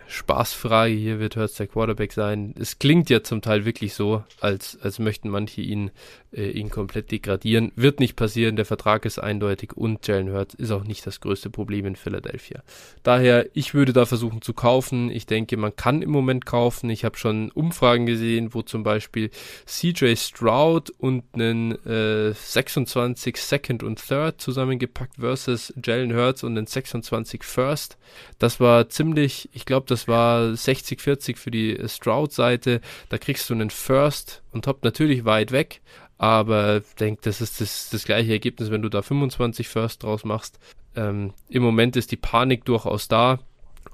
Spaßfrage 0.08 0.94
hier, 0.94 1.20
wird 1.20 1.36
Hurts 1.36 1.54
der 1.54 1.68
Quarterback 1.68 2.12
sein. 2.12 2.54
Es 2.58 2.78
klingt 2.78 3.10
ja 3.10 3.22
zum 3.22 3.42
Teil 3.42 3.64
wirklich 3.64 3.94
so, 3.94 4.24
als, 4.40 4.78
als 4.82 4.98
möchten 4.98 5.28
manche 5.28 5.60
ihn, 5.60 5.90
äh, 6.32 6.50
ihn 6.50 6.70
komplett 6.70 7.10
degradieren. 7.10 7.72
Wird 7.76 8.00
nicht 8.00 8.16
passieren, 8.16 8.56
der 8.56 8.64
Vertrag 8.64 9.04
ist 9.04 9.18
eindeutig 9.18 9.72
und 9.74 10.06
Jalen 10.06 10.32
Hurts 10.32 10.54
ist 10.54 10.70
auch 10.70 10.84
nicht 10.84 11.06
das 11.06 11.20
größte 11.20 11.50
Problem 11.50 11.86
in 11.86 11.96
Philadelphia. 11.96 12.62
Daher, 13.02 13.48
ich 13.54 13.74
würde 13.74 13.92
da 13.92 14.06
versuchen 14.06 14.42
zu 14.42 14.52
kaufen. 14.52 15.10
Ich 15.10 15.26
denke, 15.26 15.56
man 15.56 15.74
kann 15.74 16.02
im 16.02 16.10
Moment 16.10 16.46
kaufen. 16.46 16.90
Ich 16.90 17.04
habe 17.04 17.16
schon 17.16 17.50
Umfragen 17.50 18.06
gesehen, 18.06 18.54
wo 18.54 18.62
zum 18.62 18.82
Beispiel 18.82 19.30
CJ 19.66 20.14
Stroud 20.16 20.90
und 20.90 21.24
einen 21.34 21.72
äh, 21.84 22.32
26 22.32 23.36
Second 23.36 23.82
und 23.82 24.06
Third 24.06 24.40
zusammengepackt 24.40 25.16
versus 25.16 25.72
Jalen 25.82 26.14
Hurts 26.14 26.44
und 26.44 26.56
einen 26.56 26.66
26 26.66 27.44
First. 27.44 27.98
Das 28.38 28.60
war 28.60 28.88
ziemlich, 28.88 29.48
ich 29.52 29.64
glaube, 29.64 29.86
das 29.88 30.08
war 30.08 30.42
60-40 30.42 31.36
für 31.36 31.50
die 31.50 31.78
Stroud-Seite. 31.86 32.80
Da 33.08 33.18
kriegst 33.18 33.48
du 33.50 33.54
einen 33.54 33.70
First 33.70 34.42
und 34.52 34.64
top 34.64 34.84
natürlich 34.84 35.24
weit 35.24 35.52
weg. 35.52 35.80
Aber 36.20 36.82
ich 36.86 36.94
denke, 36.96 37.22
das 37.24 37.40
ist 37.40 37.62
das, 37.62 37.88
das 37.88 38.04
gleiche 38.04 38.30
Ergebnis, 38.30 38.70
wenn 38.70 38.82
du 38.82 38.90
da 38.90 39.00
25 39.00 39.68
First 39.68 40.02
draus 40.02 40.22
machst. 40.22 40.58
Ähm, 40.94 41.32
Im 41.48 41.62
Moment 41.62 41.96
ist 41.96 42.12
die 42.12 42.18
Panik 42.18 42.66
durchaus 42.66 43.08
da. 43.08 43.38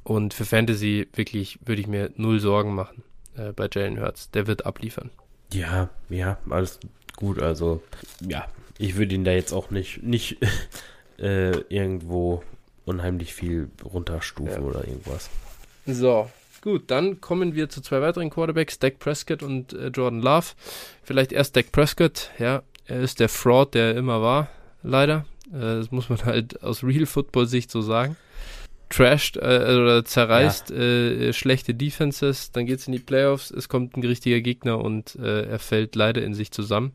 Und 0.02 0.34
für 0.34 0.44
Fantasy 0.44 1.06
wirklich 1.14 1.60
würde 1.64 1.80
ich 1.80 1.86
mir 1.86 2.10
null 2.16 2.40
Sorgen 2.40 2.74
machen 2.74 3.04
äh, 3.36 3.52
bei 3.52 3.68
Jalen 3.72 4.00
Hurts. 4.00 4.28
Der 4.32 4.48
wird 4.48 4.66
abliefern. 4.66 5.10
Ja, 5.52 5.88
ja, 6.08 6.36
alles 6.50 6.80
gut. 7.14 7.40
Also, 7.40 7.80
ja, 8.20 8.48
ich 8.76 8.96
würde 8.96 9.14
ihn 9.14 9.22
da 9.22 9.30
jetzt 9.30 9.52
auch 9.52 9.70
nicht, 9.70 10.02
nicht 10.02 10.38
äh, 11.20 11.52
irgendwo 11.68 12.42
unheimlich 12.86 13.34
viel 13.34 13.70
runterstufen 13.84 14.64
ja. 14.64 14.68
oder 14.68 14.84
irgendwas. 14.84 15.30
So, 15.86 16.28
gut, 16.66 16.90
dann 16.90 17.20
kommen 17.20 17.54
wir 17.54 17.68
zu 17.68 17.80
zwei 17.80 18.00
weiteren 18.00 18.28
Quarterbacks, 18.28 18.80
Dak 18.80 18.98
Prescott 18.98 19.42
und 19.44 19.72
äh, 19.72 19.86
Jordan 19.86 20.20
Love. 20.20 20.46
Vielleicht 21.04 21.32
erst 21.32 21.56
Dak 21.56 21.70
Prescott, 21.70 22.30
ja, 22.40 22.62
er 22.86 23.00
ist 23.00 23.20
der 23.20 23.28
Fraud, 23.28 23.74
der 23.74 23.92
er 23.92 23.96
immer 23.96 24.20
war, 24.20 24.48
leider. 24.82 25.26
Äh, 25.52 25.60
das 25.60 25.92
muss 25.92 26.08
man 26.08 26.22
halt 26.24 26.62
aus 26.64 26.82
Real 26.82 27.06
Football 27.06 27.46
Sicht 27.46 27.70
so 27.70 27.80
sagen 27.82 28.16
trasht 28.88 29.36
äh, 29.36 29.40
oder 29.40 30.04
zerreißt 30.04 30.70
ja. 30.70 30.76
äh, 30.76 31.32
schlechte 31.32 31.74
Defenses, 31.74 32.52
dann 32.52 32.66
geht's 32.66 32.86
in 32.86 32.92
die 32.92 32.98
Playoffs, 32.98 33.50
es 33.50 33.68
kommt 33.68 33.96
ein 33.96 34.04
richtiger 34.04 34.40
Gegner 34.40 34.78
und 34.78 35.16
äh, 35.16 35.42
er 35.42 35.58
fällt 35.58 35.96
leider 35.96 36.22
in 36.22 36.34
sich 36.34 36.52
zusammen. 36.52 36.92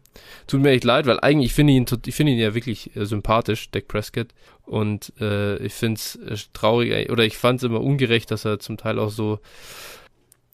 Tut 0.48 0.62
mir 0.62 0.72
echt 0.72 0.84
leid, 0.84 1.06
weil 1.06 1.20
eigentlich 1.20 1.54
finde 1.54 1.74
ich 1.74 1.78
ihn, 1.78 1.86
ich 2.06 2.16
finde 2.16 2.32
ihn 2.34 2.40
ja 2.40 2.54
wirklich 2.54 2.96
äh, 2.96 3.06
sympathisch, 3.06 3.70
Dak 3.72 3.88
Prescott. 3.88 4.30
Und 4.64 5.12
äh, 5.20 5.58
ich 5.58 5.74
finde 5.74 6.00
es 6.00 6.16
äh, 6.16 6.38
traurig, 6.54 7.10
oder 7.12 7.26
ich 7.26 7.38
fand 7.38 7.60
es 7.60 7.64
immer 7.64 7.82
ungerecht, 7.82 8.32
dass 8.32 8.46
er 8.46 8.60
zum 8.60 8.78
Teil 8.78 8.98
auch 8.98 9.10
so 9.10 9.40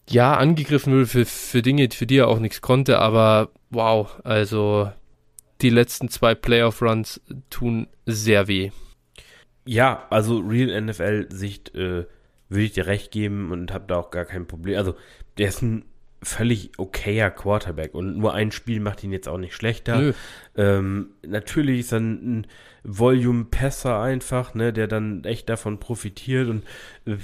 ja, 0.08 0.34
angegriffen 0.36 0.92
wurde 0.92 1.06
für, 1.06 1.26
für 1.26 1.62
Dinge, 1.62 1.88
für 1.92 2.06
die 2.06 2.16
er 2.16 2.28
auch 2.28 2.40
nichts 2.40 2.60
konnte, 2.60 2.98
aber 2.98 3.50
wow, 3.70 4.08
also 4.24 4.90
die 5.60 5.70
letzten 5.70 6.08
zwei 6.08 6.34
Playoff-Runs 6.34 7.20
tun 7.50 7.88
sehr 8.06 8.48
weh. 8.48 8.70
Ja, 9.68 10.06
also 10.08 10.38
Real 10.38 10.80
NFL-Sicht 10.80 11.74
äh, 11.74 12.06
würde 12.48 12.64
ich 12.64 12.72
dir 12.72 12.86
recht 12.86 13.10
geben 13.10 13.52
und 13.52 13.70
habe 13.74 13.84
da 13.86 13.96
auch 13.96 14.10
gar 14.10 14.24
kein 14.24 14.46
Problem. 14.46 14.78
Also, 14.78 14.94
der 15.36 15.48
ist 15.48 15.60
ein 15.60 15.84
völlig 16.22 16.70
okayer 16.78 17.30
Quarterback 17.30 17.94
und 17.94 18.16
nur 18.16 18.32
ein 18.32 18.50
Spiel 18.50 18.80
macht 18.80 19.04
ihn 19.04 19.12
jetzt 19.12 19.28
auch 19.28 19.36
nicht 19.36 19.54
schlechter. 19.54 20.14
Ähm, 20.56 21.10
natürlich 21.26 21.80
ist 21.80 21.92
er 21.92 22.00
ein 22.00 22.46
Volume-Passer 22.82 24.00
einfach, 24.00 24.54
ne, 24.54 24.72
der 24.72 24.86
dann 24.86 25.22
echt 25.24 25.50
davon 25.50 25.78
profitiert 25.78 26.48
und 26.48 26.64
äh, 27.04 27.18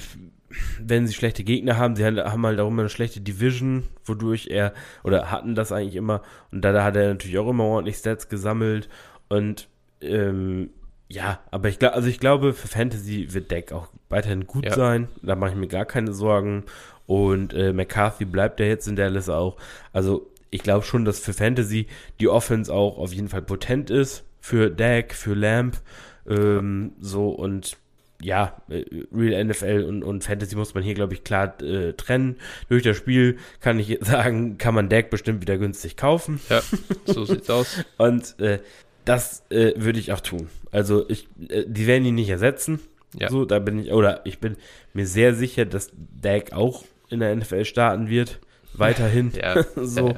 wenn 0.79 1.07
sie 1.07 1.15
schlechte 1.15 1.45
Gegner 1.45 1.79
haben, 1.79 1.97
sie 1.97 2.05
haben 2.05 2.47
halt 2.47 2.61
auch 2.61 2.69
immer 2.69 2.83
eine 2.83 2.91
schlechte 2.91 3.23
Division, 3.23 3.85
wodurch 4.05 4.49
er, 4.51 4.75
oder 5.03 5.31
hatten 5.31 5.55
das 5.55 5.73
eigentlich 5.73 5.97
immer, 5.97 6.21
und 6.53 6.61
da, 6.61 6.73
da 6.73 6.85
hat 6.85 6.95
er 6.95 7.09
natürlich 7.09 7.39
auch 7.39 7.49
immer 7.49 7.65
ordentlich 7.65 7.97
Stats 7.97 8.29
gesammelt 8.29 8.91
und 9.31 9.67
ähm, 10.03 10.69
ja, 11.09 11.40
aber 11.51 11.69
ich 11.69 11.79
glaube, 11.79 11.95
also 11.95 12.09
ich 12.09 12.19
glaube, 12.19 12.53
für 12.53 12.69
Fantasy 12.69 13.33
wird 13.33 13.51
Deck 13.51 13.73
auch 13.73 13.88
weiterhin 14.09 14.47
gut 14.47 14.64
ja. 14.64 14.75
sein. 14.75 15.09
Da 15.23 15.37
mache 15.37 15.51
ich 15.51 15.57
mir 15.57 15.69
gar 15.69 15.85
keine 15.85 16.12
Sorgen. 16.12 16.64
Und 17.07 17.53
äh, 17.53 17.73
McCarthy 17.73 18.25
bleibt 18.25 18.61
ja 18.61 18.67
jetzt 18.67 18.88
in 18.88 18.97
Dallas 18.97 19.29
auch. 19.29 19.57
Also 19.93 20.31
ich 20.51 20.62
glaube 20.62 20.85
schon, 20.85 21.05
dass 21.05 21.21
für 21.21 21.33
Fantasy 21.33 21.87
die 22.21 22.29
Offense 22.29 22.73
auch 22.73 22.99
auf 22.99 23.12
jeden 23.12 23.29
Fall 23.29 23.43
potent 23.43 23.90
ist. 23.90 24.25
Für 24.40 24.71
Deck, 24.71 25.14
für 25.14 25.35
Lamp. 25.35 25.81
Ähm, 26.27 26.93
so 27.01 27.29
und 27.29 27.77
ja, 28.23 28.57
äh, 28.69 28.85
Real 29.14 29.45
NFL 29.45 29.85
und, 29.87 30.03
und 30.03 30.25
Fantasy 30.25 30.57
muss 30.57 30.75
man 30.75 30.83
hier, 30.83 30.95
glaube 30.95 31.12
ich, 31.12 31.25
klar 31.25 31.61
äh, 31.61 31.93
trennen. 31.93 32.37
Durch 32.69 32.83
das 32.83 32.97
Spiel 32.97 33.38
kann 33.61 33.79
ich 33.79 33.99
sagen, 34.03 34.57
kann 34.57 34.75
man 34.75 34.88
Deck 34.88 35.11
bestimmt 35.11 35.43
wieder 35.43 35.59
günstig 35.59 35.97
kaufen. 35.97 36.40
Ja, 36.49 36.62
so 37.05 37.25
sieht's 37.25 37.51
aus. 37.51 37.85
und 37.99 38.38
äh, 38.40 38.61
das 39.05 39.45
äh, 39.51 39.73
würde 39.77 39.99
ich 39.99 40.12
auch 40.12 40.21
tun. 40.21 40.49
Also 40.71 41.09
ich, 41.09 41.29
äh, 41.49 41.64
die 41.67 41.87
werden 41.87 42.05
ihn 42.05 42.14
nicht 42.14 42.31
ersetzen. 42.31 42.81
Ja. 43.19 43.29
So, 43.31 43.45
da 43.45 43.59
bin 43.59 43.79
ich, 43.79 43.93
oder 43.93 44.25
ich 44.27 44.38
bin 44.38 44.57
mir 44.93 45.07
sehr 45.07 45.35
sicher, 45.35 45.64
dass 45.64 45.93
Dak 46.21 46.53
auch 46.53 46.85
in 47.11 47.21
der 47.21 47.35
NFL 47.35 47.64
starten 47.64 48.09
wird. 48.09 48.40
Weiterhin. 48.73 49.33
ja. 49.40 49.62
so, 49.77 50.09
ja, 50.09 50.17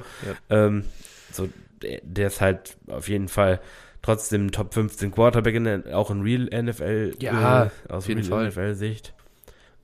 ähm, 0.49 0.85
so 1.31 1.49
der, 1.83 2.01
der, 2.03 2.29
ist 2.29 2.41
halt 2.41 2.77
auf 2.87 3.09
jeden 3.09 3.29
Fall 3.29 3.61
trotzdem 4.01 4.51
Top 4.51 4.73
15 4.73 5.11
Quarterback, 5.11 5.55
in 5.55 5.65
der, 5.65 5.99
auch 5.99 6.11
in 6.11 6.23
Real 6.23 6.45
NFL. 6.45 7.17
Ja, 7.21 7.67
äh, 7.67 7.93
aus 7.93 8.09
Real 8.09 8.49
NFL-Sicht. 8.49 9.13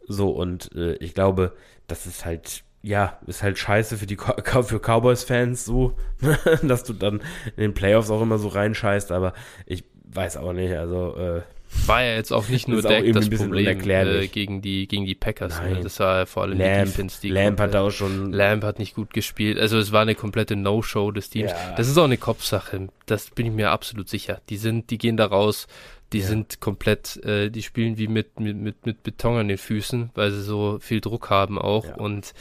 So, 0.08 0.30
und 0.30 0.74
äh, 0.74 0.94
ich 0.94 1.14
glaube, 1.14 1.52
das 1.86 2.06
ist 2.06 2.24
halt 2.24 2.64
ja, 2.82 3.18
ist 3.26 3.42
halt 3.42 3.58
scheiße 3.58 3.96
für 3.96 4.06
die 4.06 4.16
für 4.62 4.80
Cowboys-Fans 4.80 5.64
so, 5.64 5.96
dass 6.62 6.84
du 6.84 6.92
dann 6.92 7.20
in 7.56 7.62
den 7.62 7.74
Playoffs 7.74 8.10
auch 8.10 8.22
immer 8.22 8.38
so 8.38 8.48
reinscheißt, 8.48 9.12
aber 9.12 9.32
ich 9.66 9.84
weiß 10.04 10.36
auch 10.36 10.52
nicht, 10.52 10.74
also 10.74 11.16
äh, 11.16 11.42
war 11.86 12.02
ja 12.02 12.14
jetzt 12.14 12.32
auch 12.32 12.48
nicht 12.48 12.68
nur 12.68 12.82
Dak 12.82 13.04
das 13.12 13.30
Problem 13.30 13.66
äh, 13.66 14.26
gegen 14.28 14.62
die 14.62 14.86
gegen 14.86 15.04
die 15.06 15.14
Packers. 15.14 15.60
Ne? 15.62 15.80
Das 15.82 15.98
war 16.00 16.26
vor 16.26 16.42
allem 16.44 16.58
Lamp, 16.58 16.84
die 16.84 16.90
Defense. 16.90 17.20
Die 17.20 17.28
Lamp 17.28 17.60
hat 17.60 17.74
auch 17.74 17.90
schon. 17.90 18.32
Lamp 18.32 18.62
hat 18.64 18.78
nicht 18.78 18.94
gut 18.94 19.12
gespielt. 19.12 19.58
Also 19.58 19.78
es 19.78 19.90
war 19.92 20.02
eine 20.02 20.14
komplette 20.14 20.54
No-Show 20.54 21.10
des 21.12 21.30
Teams. 21.30 21.50
Ja. 21.50 21.74
Das 21.76 21.88
ist 21.88 21.96
auch 21.98 22.04
eine 22.04 22.18
Kopfsache. 22.18 22.88
Das 23.06 23.30
bin 23.30 23.46
ich 23.46 23.52
mir 23.52 23.70
absolut 23.70 24.08
sicher. 24.08 24.40
Die 24.48 24.56
sind, 24.56 24.90
die 24.90 24.98
gehen 24.98 25.16
da 25.16 25.26
raus 25.26 25.66
die 26.12 26.20
ja. 26.20 26.26
sind 26.26 26.60
komplett, 26.60 27.16
äh, 27.24 27.50
die 27.50 27.62
spielen 27.62 27.98
wie 27.98 28.08
mit, 28.08 28.38
mit, 28.38 28.56
mit, 28.56 28.86
mit 28.86 29.02
Beton 29.02 29.38
an 29.38 29.48
den 29.48 29.58
Füßen, 29.58 30.10
weil 30.14 30.30
sie 30.30 30.42
so 30.42 30.78
viel 30.80 31.00
Druck 31.00 31.30
haben 31.30 31.58
auch. 31.58 31.86
Ja. 31.86 31.94
Und 31.96 32.32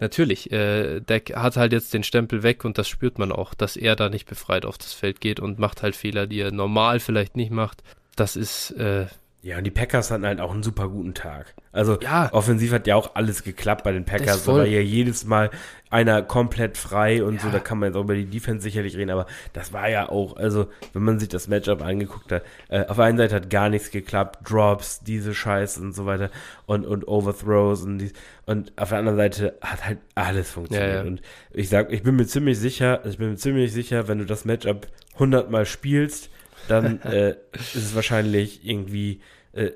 natürlich, 0.00 0.52
äh, 0.52 1.00
Deck 1.00 1.34
hat 1.34 1.56
halt 1.56 1.72
jetzt 1.72 1.94
den 1.94 2.02
Stempel 2.02 2.42
weg 2.42 2.64
und 2.64 2.78
das 2.78 2.88
spürt 2.88 3.18
man 3.18 3.32
auch, 3.32 3.54
dass 3.54 3.76
er 3.76 3.96
da 3.96 4.08
nicht 4.08 4.28
befreit 4.28 4.64
auf 4.64 4.78
das 4.78 4.92
Feld 4.92 5.20
geht 5.20 5.40
und 5.40 5.58
macht 5.58 5.82
halt 5.82 5.96
Fehler, 5.96 6.26
die 6.26 6.40
er 6.40 6.52
normal 6.52 7.00
vielleicht 7.00 7.36
nicht 7.36 7.50
macht. 7.50 7.82
Das 8.16 8.36
ist, 8.36 8.70
äh, 8.72 9.06
ja, 9.44 9.58
und 9.58 9.64
die 9.64 9.70
Packers 9.70 10.10
hatten 10.10 10.24
halt 10.24 10.40
auch 10.40 10.52
einen 10.52 10.62
super 10.62 10.88
guten 10.88 11.12
Tag. 11.12 11.54
Also 11.70 11.98
ja, 12.00 12.32
offensiv 12.32 12.72
hat 12.72 12.86
ja 12.86 12.96
auch 12.96 13.14
alles 13.14 13.42
geklappt 13.42 13.84
bei 13.84 13.92
den 13.92 14.06
Packers. 14.06 14.46
War 14.46 14.64
ja 14.64 14.80
jedes 14.80 15.26
Mal 15.26 15.50
einer 15.94 16.22
komplett 16.22 16.76
frei 16.76 17.22
und 17.22 17.36
ja. 17.36 17.40
so. 17.42 17.50
Da 17.50 17.60
kann 17.60 17.78
man 17.78 17.88
jetzt 17.88 17.96
auch 17.96 18.02
über 18.02 18.16
die 18.16 18.26
Defense 18.26 18.64
sicherlich 18.64 18.96
reden, 18.96 19.10
aber 19.10 19.26
das 19.52 19.72
war 19.72 19.88
ja 19.88 20.08
auch, 20.08 20.36
also 20.36 20.66
wenn 20.92 21.02
man 21.02 21.20
sich 21.20 21.28
das 21.28 21.46
Matchup 21.46 21.82
angeguckt 21.82 22.32
hat, 22.32 22.42
äh, 22.68 22.84
auf 22.86 22.96
der 22.96 23.04
einen 23.04 23.16
Seite 23.16 23.36
hat 23.36 23.48
gar 23.48 23.68
nichts 23.68 23.92
geklappt, 23.92 24.50
Drops, 24.50 25.04
diese 25.04 25.34
Scheiße 25.34 25.80
und 25.80 25.94
so 25.94 26.04
weiter 26.04 26.30
und, 26.66 26.84
und 26.84 27.06
Overthrows 27.06 27.82
und 27.82 27.98
dies. 27.98 28.12
Und 28.44 28.72
auf 28.76 28.88
der 28.88 28.98
anderen 28.98 29.16
Seite 29.16 29.56
hat 29.60 29.86
halt 29.86 29.98
alles 30.16 30.50
funktioniert. 30.50 30.88
Ja, 30.88 31.02
ja. 31.02 31.08
Und 31.08 31.22
ich 31.52 31.68
sag, 31.68 31.92
ich 31.92 32.02
bin 32.02 32.16
mir 32.16 32.26
ziemlich 32.26 32.58
sicher, 32.58 33.06
ich 33.06 33.18
bin 33.18 33.30
mir 33.30 33.36
ziemlich 33.36 33.72
sicher, 33.72 34.08
wenn 34.08 34.18
du 34.18 34.26
das 34.26 34.44
Matchup 34.44 34.88
100 35.14 35.48
Mal 35.48 35.64
spielst, 35.64 36.28
dann 36.66 37.00
äh, 37.02 37.36
ist 37.52 37.76
es 37.76 37.94
wahrscheinlich 37.94 38.66
irgendwie 38.66 39.20
äh, 39.52 39.70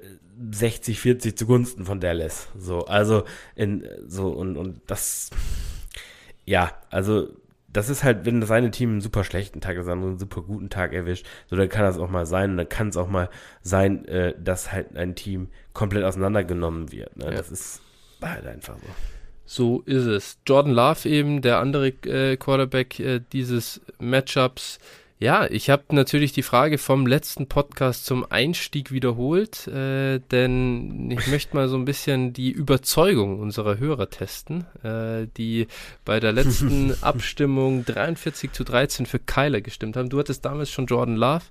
60, 0.50 0.98
40 0.98 1.38
zugunsten 1.38 1.84
von 1.84 2.00
Dallas. 2.00 2.48
So, 2.58 2.86
also 2.86 3.22
in 3.54 3.84
so 4.06 4.30
und, 4.30 4.56
und 4.56 4.80
das 4.88 5.30
ja, 6.48 6.72
also 6.90 7.28
das 7.70 7.90
ist 7.90 8.02
halt, 8.02 8.24
wenn 8.24 8.40
das 8.40 8.50
eine 8.50 8.70
Team 8.70 8.90
einen 8.90 9.00
super 9.02 9.22
schlechten 9.22 9.60
Tag, 9.60 9.76
das 9.76 9.86
andere 9.86 10.10
einen 10.10 10.18
super 10.18 10.40
guten 10.40 10.70
Tag 10.70 10.94
erwischt, 10.94 11.26
so 11.46 11.56
dann 11.56 11.68
kann 11.68 11.82
das 11.82 11.98
auch 11.98 12.08
mal 12.08 12.24
sein 12.24 12.52
und 12.52 12.56
dann 12.56 12.68
kann 12.68 12.88
es 12.88 12.96
auch 12.96 13.08
mal 13.08 13.28
sein, 13.60 14.06
äh, 14.06 14.34
dass 14.42 14.72
halt 14.72 14.96
ein 14.96 15.14
Team 15.14 15.48
komplett 15.74 16.04
auseinandergenommen 16.04 16.90
wird. 16.90 17.14
Ne? 17.18 17.26
Ja. 17.26 17.30
Das 17.32 17.50
ist 17.50 17.82
halt 18.22 18.46
einfach 18.46 18.76
so. 18.78 18.86
So 19.44 19.82
ist 19.86 20.06
es. 20.06 20.38
Jordan 20.46 20.72
Love 20.72 21.08
eben, 21.08 21.42
der 21.42 21.58
andere 21.58 21.88
äh, 21.88 22.36
Quarterback 22.38 22.98
äh, 22.98 23.20
dieses 23.32 23.82
Matchups, 23.98 24.78
Ja, 25.20 25.50
ich 25.50 25.68
habe 25.68 25.82
natürlich 25.90 26.30
die 26.30 26.44
Frage 26.44 26.78
vom 26.78 27.04
letzten 27.04 27.48
Podcast 27.48 28.06
zum 28.06 28.24
Einstieg 28.30 28.92
wiederholt, 28.92 29.66
äh, 29.66 30.20
denn 30.30 31.10
ich 31.10 31.26
möchte 31.30 31.56
mal 31.56 31.68
so 31.68 31.76
ein 31.76 31.84
bisschen 31.84 32.32
die 32.32 32.52
Überzeugung 32.52 33.40
unserer 33.40 33.78
Hörer 33.78 34.10
testen, 34.10 34.64
äh, 34.84 35.26
die 35.36 35.66
bei 36.04 36.20
der 36.20 36.30
letzten 36.30 36.94
Abstimmung 37.02 37.84
43 37.84 38.52
zu 38.52 38.62
13 38.62 39.06
für 39.06 39.18
Kyler 39.18 39.60
gestimmt 39.60 39.96
haben. 39.96 40.08
Du 40.08 40.20
hattest 40.20 40.44
damals 40.44 40.70
schon 40.70 40.86
Jordan 40.86 41.16
Love. 41.16 41.42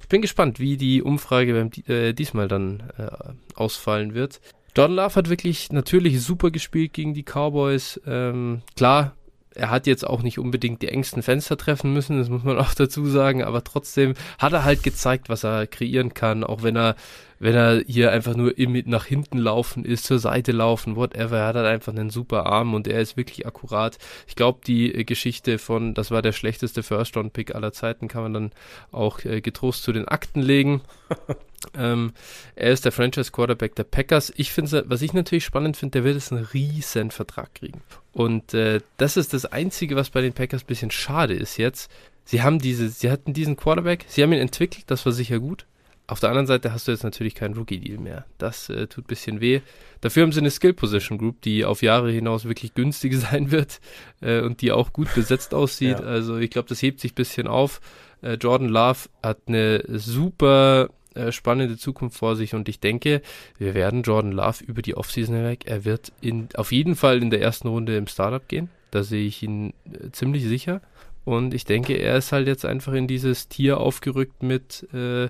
Ich 0.00 0.08
bin 0.08 0.22
gespannt, 0.22 0.60
wie 0.60 0.76
die 0.76 1.02
Umfrage 1.02 1.52
beim, 1.52 1.70
äh, 1.92 2.12
diesmal 2.12 2.46
dann 2.46 2.84
äh, 2.96 3.08
ausfallen 3.56 4.14
wird. 4.14 4.40
Jordan 4.76 4.94
Love 4.94 5.16
hat 5.16 5.30
wirklich 5.30 5.72
natürlich 5.72 6.22
super 6.22 6.52
gespielt 6.52 6.92
gegen 6.92 7.12
die 7.12 7.24
Cowboys. 7.24 8.00
Ähm, 8.06 8.62
klar, 8.76 9.16
er 9.56 9.70
hat 9.70 9.86
jetzt 9.86 10.06
auch 10.06 10.22
nicht 10.22 10.38
unbedingt 10.38 10.82
die 10.82 10.88
engsten 10.88 11.22
Fenster 11.22 11.56
treffen 11.56 11.92
müssen, 11.92 12.18
das 12.18 12.28
muss 12.28 12.44
man 12.44 12.58
auch 12.60 12.74
dazu 12.74 13.06
sagen, 13.06 13.42
aber 13.42 13.64
trotzdem 13.64 14.14
hat 14.38 14.52
er 14.52 14.64
halt 14.64 14.82
gezeigt, 14.82 15.28
was 15.28 15.44
er 15.44 15.66
kreieren 15.66 16.14
kann, 16.14 16.44
auch 16.44 16.62
wenn 16.62 16.76
er, 16.76 16.96
wenn 17.38 17.54
er 17.54 17.82
hier 17.86 18.12
einfach 18.12 18.34
nur 18.34 18.52
nach 18.86 19.04
hinten 19.04 19.38
laufen 19.38 19.84
ist, 19.84 20.04
zur 20.04 20.18
Seite 20.18 20.52
laufen, 20.52 20.96
whatever, 20.96 21.38
er 21.38 21.46
hat 21.48 21.56
halt 21.56 21.66
einfach 21.66 21.92
einen 21.92 22.10
super 22.10 22.46
Arm 22.46 22.74
und 22.74 22.88
er 22.88 23.00
ist 23.00 23.16
wirklich 23.16 23.46
akkurat. 23.46 23.98
Ich 24.26 24.36
glaube, 24.36 24.60
die 24.66 24.94
äh, 24.94 25.04
Geschichte 25.04 25.58
von, 25.58 25.94
das 25.94 26.10
war 26.10 26.22
der 26.22 26.32
schlechteste 26.32 26.82
First-Round-Pick 26.82 27.54
aller 27.54 27.72
Zeiten, 27.72 28.08
kann 28.08 28.22
man 28.22 28.34
dann 28.34 28.52
auch 28.92 29.24
äh, 29.24 29.40
getrost 29.40 29.82
zu 29.82 29.92
den 29.92 30.08
Akten 30.08 30.40
legen. 30.40 30.82
Ähm, 31.74 32.12
er 32.54 32.72
ist 32.72 32.84
der 32.84 32.92
Franchise 32.92 33.32
Quarterback 33.32 33.74
der 33.74 33.84
Packers. 33.84 34.32
Ich 34.36 34.52
finde, 34.52 34.84
was 34.86 35.02
ich 35.02 35.12
natürlich 35.12 35.44
spannend 35.44 35.76
finde, 35.76 35.92
der 35.92 36.04
wird 36.04 36.14
jetzt 36.14 36.32
einen 36.32 36.44
riesen 36.44 37.10
Vertrag 37.10 37.54
kriegen. 37.54 37.80
Und 38.12 38.54
äh, 38.54 38.80
das 38.96 39.16
ist 39.16 39.34
das 39.34 39.46
Einzige, 39.46 39.96
was 39.96 40.10
bei 40.10 40.20
den 40.20 40.32
Packers 40.32 40.62
ein 40.62 40.66
bisschen 40.66 40.90
schade 40.90 41.34
ist 41.34 41.56
jetzt. 41.56 41.90
Sie 42.24 42.42
haben 42.42 42.58
diese, 42.58 42.88
sie 42.88 43.10
hatten 43.10 43.32
diesen 43.32 43.56
Quarterback, 43.56 44.04
sie 44.08 44.22
haben 44.22 44.32
ihn 44.32 44.40
entwickelt, 44.40 44.84
das 44.88 45.06
war 45.06 45.12
sicher 45.12 45.38
gut. 45.38 45.66
Auf 46.08 46.20
der 46.20 46.28
anderen 46.28 46.46
Seite 46.46 46.72
hast 46.72 46.86
du 46.86 46.92
jetzt 46.92 47.02
natürlich 47.02 47.34
keinen 47.34 47.54
Rookie-Deal 47.54 47.98
mehr. 47.98 48.26
Das 48.38 48.68
äh, 48.68 48.86
tut 48.86 49.04
ein 49.04 49.08
bisschen 49.08 49.40
weh. 49.40 49.60
Dafür 50.00 50.22
haben 50.22 50.30
sie 50.30 50.38
eine 50.38 50.50
Skill-Position-Group, 50.50 51.40
die 51.42 51.64
auf 51.64 51.82
Jahre 51.82 52.12
hinaus 52.12 52.44
wirklich 52.44 52.74
günstig 52.74 53.16
sein 53.18 53.50
wird 53.50 53.80
äh, 54.20 54.40
und 54.40 54.60
die 54.60 54.70
auch 54.70 54.92
gut 54.92 55.12
besetzt 55.14 55.52
aussieht. 55.52 55.98
Ja. 55.98 56.06
Also 56.06 56.36
ich 56.36 56.50
glaube, 56.50 56.68
das 56.68 56.80
hebt 56.80 57.00
sich 57.00 57.12
ein 57.12 57.16
bisschen 57.16 57.48
auf. 57.48 57.80
Äh, 58.22 58.34
Jordan 58.34 58.68
Love 58.68 59.08
hat 59.22 59.38
eine 59.46 59.82
super 59.88 60.90
äh, 61.16 61.32
spannende 61.32 61.76
Zukunft 61.76 62.18
vor 62.18 62.36
sich 62.36 62.54
und 62.54 62.68
ich 62.68 62.80
denke, 62.80 63.22
wir 63.58 63.74
werden 63.74 64.02
Jordan 64.02 64.32
Love 64.32 64.64
über 64.64 64.82
die 64.82 64.96
Offseason 64.96 65.34
hinweg, 65.34 65.64
er 65.66 65.84
wird 65.84 66.12
in, 66.20 66.48
auf 66.54 66.72
jeden 66.72 66.94
Fall 66.94 67.22
in 67.22 67.30
der 67.30 67.40
ersten 67.40 67.68
Runde 67.68 67.96
im 67.96 68.06
Startup 68.06 68.46
gehen. 68.46 68.68
Da 68.90 69.02
sehe 69.02 69.26
ich 69.26 69.42
ihn 69.42 69.74
äh, 69.92 70.10
ziemlich 70.12 70.44
sicher. 70.44 70.80
Und 71.24 71.54
ich 71.54 71.64
denke, 71.64 71.94
er 71.94 72.16
ist 72.16 72.30
halt 72.30 72.46
jetzt 72.46 72.64
einfach 72.64 72.92
in 72.92 73.08
dieses 73.08 73.48
Tier 73.48 73.78
aufgerückt 73.78 74.44
mit, 74.44 74.86
äh, 74.94 75.28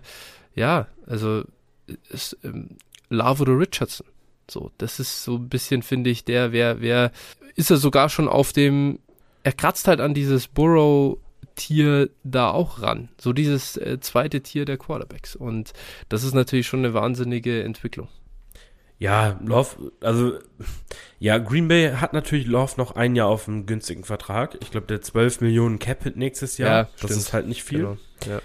ja, 0.55 0.89
also 1.07 1.43
ist, 2.11 2.37
ähm, 2.45 2.77
Love 3.09 3.43
oder 3.43 3.59
Richardson. 3.59 4.07
So, 4.51 4.71
das 4.79 5.01
ist 5.01 5.25
so 5.25 5.37
ein 5.37 5.49
bisschen, 5.49 5.83
finde 5.83 6.11
ich, 6.11 6.25
der, 6.25 6.53
wer, 6.53 6.81
wer, 6.81 7.13
ist 7.55 7.71
er 7.71 7.79
sogar 7.79 8.09
schon 8.09 8.29
auf 8.29 8.53
dem, 8.53 8.99
er 9.43 9.53
kratzt 9.53 9.89
halt 9.89 10.01
an 10.01 10.13
dieses 10.13 10.49
Burrow 10.49 11.19
Tier 11.57 12.11
da 12.23 12.51
auch 12.51 12.83
ran. 12.83 13.09
So 13.19 13.33
dieses 13.33 13.77
äh, 13.77 13.99
zweite 14.01 14.43
Tier 14.43 14.65
der 14.65 14.77
Quarterbacks. 14.77 15.35
Und 15.35 15.73
das 16.09 16.23
ist 16.23 16.35
natürlich 16.35 16.67
schon 16.67 16.81
eine 16.81 16.95
wahnsinnige 16.95 17.65
Entwicklung. 17.65 18.09
Ja, 18.99 19.39
Love, 19.45 19.93
also 20.01 20.39
ja, 21.19 21.37
Green 21.39 21.69
Bay 21.69 21.93
hat 21.97 22.15
natürlich 22.15 22.47
Love 22.47 22.75
noch 22.79 22.97
ein 22.97 23.15
Jahr 23.15 23.29
auf 23.29 23.47
einem 23.47 23.67
günstigen 23.67 24.05
Vertrag. 24.05 24.57
Ich 24.63 24.71
glaube, 24.71 24.87
der 24.87 25.03
12 25.03 25.43
Millionen 25.43 25.79
Cap 25.79 26.17
nächstes 26.17 26.57
Jahr. 26.57 26.71
Ja, 26.71 26.83
das 26.85 26.93
stimmt. 26.99 27.13
ist 27.13 27.33
halt 27.33 27.47
nicht 27.47 27.63
viel. 27.63 27.81
Genau. 27.81 27.97
Ja. 28.27 28.41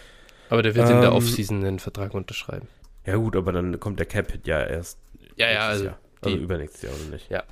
Aber 0.50 0.62
der 0.62 0.76
wird 0.76 0.90
ähm, 0.90 0.96
in 0.96 1.02
der 1.02 1.14
Offseason 1.14 1.64
einen 1.64 1.80
Vertrag 1.80 2.14
unterschreiben. 2.14 2.68
Ja, 3.06 3.16
gut, 3.16 3.36
aber 3.38 3.54
dann 3.54 3.80
kommt 3.80 4.00
der 4.00 4.06
Cap 4.06 4.34
ja 4.46 4.62
erst. 4.62 5.00
Ja, 5.38 5.50
ja, 5.50 5.68
also, 5.68 5.86
Jahr. 5.86 6.00
also 6.22 6.38
übernächstes 6.38 6.82
Jahr 6.82 6.94
oder 6.94 7.14
nicht? 7.14 7.30
Ja. 7.32 7.44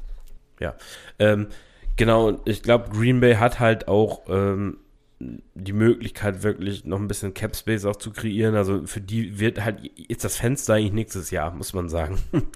Ja. 0.59 0.75
Ähm, 1.17 1.47
genau, 1.95 2.41
ich 2.43 2.61
glaube, 2.61 2.89
Green 2.89 3.21
Bay 3.21 3.35
hat 3.35 3.61
halt 3.61 3.87
auch 3.87 4.23
ähm, 4.27 4.77
die 5.19 5.73
Möglichkeit, 5.73 6.43
wirklich 6.43 6.85
noch 6.85 6.99
ein 6.99 7.07
bisschen 7.07 7.33
Cap 7.33 7.55
Space 7.55 7.85
auch 7.85 7.97
zu 7.97 8.11
kreieren. 8.11 8.55
Also 8.55 8.85
für 8.85 9.01
die 9.01 9.39
wird 9.39 9.63
halt, 9.63 9.85
ist 10.07 10.23
das 10.23 10.37
Fenster 10.37 10.75
eigentlich 10.75 10.93
nächstes 10.93 11.31
Jahr, 11.31 11.51
muss 11.51 11.73
man 11.73 11.89
sagen. 11.89 12.19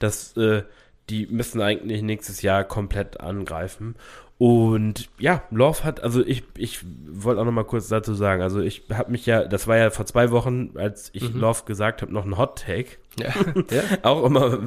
Das, 0.00 0.36
äh, 0.36 0.64
die 1.08 1.26
müssen 1.26 1.60
eigentlich 1.60 2.02
nächstes 2.02 2.42
Jahr 2.42 2.64
komplett 2.64 3.20
angreifen. 3.20 3.94
Und 4.38 5.08
ja, 5.18 5.44
Love 5.50 5.84
hat, 5.84 6.02
also 6.02 6.24
ich, 6.26 6.42
ich 6.56 6.80
wollte 7.06 7.40
auch 7.40 7.44
noch 7.44 7.52
mal 7.52 7.64
kurz 7.64 7.88
dazu 7.88 8.14
sagen, 8.14 8.42
also 8.42 8.60
ich 8.60 8.84
habe 8.92 9.12
mich 9.12 9.24
ja, 9.24 9.44
das 9.44 9.68
war 9.68 9.76
ja 9.76 9.90
vor 9.90 10.06
zwei 10.06 10.32
Wochen, 10.32 10.72
als 10.74 11.10
ich 11.12 11.32
mhm. 11.32 11.40
Love 11.40 11.62
gesagt 11.64 12.02
habe, 12.02 12.12
noch 12.12 12.24
ein 12.24 12.36
Hot 12.36 12.58
Take. 12.58 12.96
Ja. 13.18 13.32
ja. 13.70 13.82
auch 14.02 14.24
immer 14.24 14.58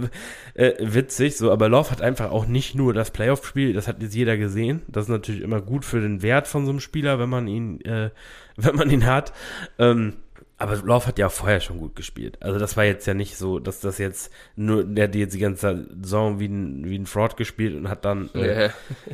äh, 0.53 0.73
witzig, 0.79 1.37
so, 1.37 1.51
aber 1.51 1.69
Love 1.69 1.91
hat 1.91 2.01
einfach 2.01 2.31
auch 2.31 2.45
nicht 2.45 2.75
nur 2.75 2.93
das 2.93 3.11
Playoff-Spiel, 3.11 3.73
das 3.73 3.87
hat 3.87 4.01
jetzt 4.01 4.15
jeder 4.15 4.37
gesehen. 4.37 4.81
Das 4.87 5.05
ist 5.05 5.09
natürlich 5.09 5.41
immer 5.41 5.61
gut 5.61 5.85
für 5.85 6.01
den 6.01 6.21
Wert 6.21 6.47
von 6.47 6.65
so 6.65 6.71
einem 6.71 6.79
Spieler, 6.79 7.19
wenn 7.19 7.29
man 7.29 7.47
ihn, 7.47 7.81
äh, 7.81 8.09
wenn 8.55 8.75
man 8.75 8.89
ihn 8.89 9.05
hat. 9.05 9.33
Ähm, 9.77 10.13
aber 10.59 10.75
Love 10.77 11.05
hat 11.05 11.19
ja 11.19 11.29
vorher 11.29 11.59
schon 11.59 11.77
gut 11.77 11.95
gespielt. 11.95 12.37
Also 12.41 12.57
das 12.57 12.75
war 12.75 12.83
jetzt 12.83 13.05
ja 13.05 13.13
nicht 13.13 13.37
so, 13.37 13.59
dass 13.59 13.79
das 13.79 13.99
jetzt 13.99 14.31
nur, 14.55 14.83
der 14.83 15.03
hat 15.03 15.13
jetzt 15.13 15.35
die 15.35 15.39
ganze 15.39 15.87
Saison 16.01 16.39
wie 16.39 16.47
ein, 16.47 16.89
wie 16.89 16.97
ein 16.97 17.05
Fraud 17.05 17.37
gespielt 17.37 17.75
und 17.75 17.89
hat 17.89 18.05
dann, 18.05 18.33
äh, 18.33 18.69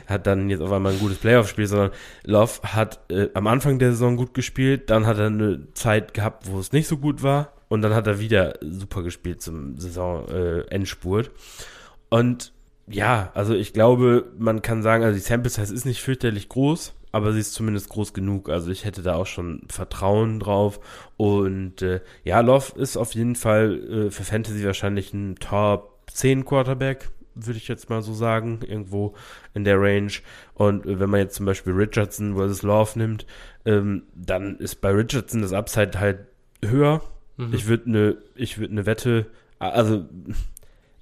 hat 0.08 0.26
dann 0.26 0.50
jetzt 0.50 0.62
auf 0.62 0.72
einmal 0.72 0.94
ein 0.94 1.00
gutes 1.00 1.18
Playoff-Spiel, 1.18 1.68
sondern 1.68 1.92
Love 2.24 2.62
hat 2.64 3.00
äh, 3.12 3.28
am 3.34 3.48
Anfang 3.48 3.78
der 3.78 3.92
Saison 3.92 4.16
gut 4.16 4.34
gespielt, 4.34 4.90
dann 4.90 5.06
hat 5.06 5.18
er 5.18 5.28
eine 5.28 5.68
Zeit 5.74 6.14
gehabt, 6.14 6.50
wo 6.50 6.60
es 6.60 6.72
nicht 6.72 6.88
so 6.88 6.98
gut 6.98 7.24
war 7.24 7.52
und 7.74 7.82
dann 7.82 7.94
hat 7.94 8.08
er 8.08 8.20
wieder 8.20 8.54
super 8.62 9.04
gespielt 9.04 9.42
zum 9.42 9.78
Saison-Endspurt. 9.78 11.28
Äh, 11.28 12.16
und 12.16 12.54
ja, 12.88 13.32
also 13.34 13.54
ich 13.54 13.74
glaube, 13.74 14.32
man 14.38 14.62
kann 14.62 14.84
sagen, 14.84 15.04
also 15.04 15.16
die 15.16 15.24
Sample 15.24 15.50
Size 15.50 15.74
ist 15.74 15.86
nicht 15.86 16.02
fürchterlich 16.02 16.50
groß 16.50 16.94
aber 17.14 17.32
sie 17.32 17.40
ist 17.40 17.54
zumindest 17.54 17.90
groß 17.90 18.14
genug. 18.14 18.50
Also 18.50 18.72
ich 18.72 18.86
hätte 18.86 19.04
da 19.04 19.14
auch 19.14 19.28
schon 19.28 19.62
Vertrauen 19.70 20.40
drauf. 20.40 20.80
Und 21.16 21.84
äh, 21.84 22.02
ja, 22.24 22.42
Love 22.42 22.78
ist 22.78 22.98
auf 22.98 23.14
jeden 23.14 23.36
Fall 23.36 24.08
äh, 24.08 24.12
für 24.12 24.24
Fantasy 24.24 24.66
wahrscheinlich 24.66 25.14
ein 25.14 25.36
Top 25.36 26.02
10 26.12 26.44
Quarterback, 26.44 27.10
würde 27.36 27.58
ich 27.58 27.68
jetzt 27.68 27.88
mal 27.92 28.02
so 28.02 28.16
sagen, 28.16 28.62
irgendwo 28.68 29.14
in 29.54 29.64
der 29.64 29.80
Range. 29.80 30.12
Und 30.56 30.88
äh, 30.88 31.00
wenn 31.00 31.12
man 31.12 31.20
jetzt 31.20 31.36
zum 31.36 31.46
Beispiel 31.46 31.74
Richardson 31.74 32.36
versus 32.36 32.64
Love 32.64 32.98
nimmt, 32.98 33.28
ähm, 33.64 34.04
dann 34.16 34.58
ist 34.58 34.82
bei 34.82 34.90
Richardson 34.90 35.44
das 35.44 35.54
Upside 35.54 36.00
halt 36.00 36.26
höher. 36.66 37.02
Mhm. 37.38 37.54
Ich 37.54 37.68
würde 37.68 37.86
eine, 37.86 38.18
ich 38.36 38.58
würde 38.58 38.72
eine 38.72 38.86
Wette, 38.86 39.28
also 39.60 40.06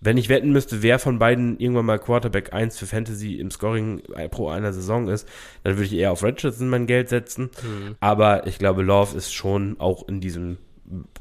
wenn 0.03 0.17
ich 0.17 0.29
wetten 0.29 0.51
müsste, 0.51 0.81
wer 0.81 0.97
von 0.97 1.19
beiden 1.19 1.59
irgendwann 1.59 1.85
mal 1.85 1.99
Quarterback 1.99 2.53
1 2.53 2.77
für 2.77 2.87
Fantasy 2.87 3.35
im 3.35 3.51
Scoring 3.51 4.01
pro 4.31 4.49
einer 4.49 4.73
Saison 4.73 5.07
ist, 5.07 5.29
dann 5.63 5.75
würde 5.75 5.85
ich 5.85 5.93
eher 5.93 6.11
auf 6.11 6.23
Richardson 6.23 6.69
mein 6.69 6.87
Geld 6.87 7.09
setzen. 7.09 7.51
Mhm. 7.61 7.95
Aber 7.99 8.47
ich 8.47 8.57
glaube, 8.57 8.81
Love 8.81 9.15
ist 9.15 9.31
schon 9.31 9.79
auch 9.79 10.07
in 10.07 10.19
diesem 10.19 10.57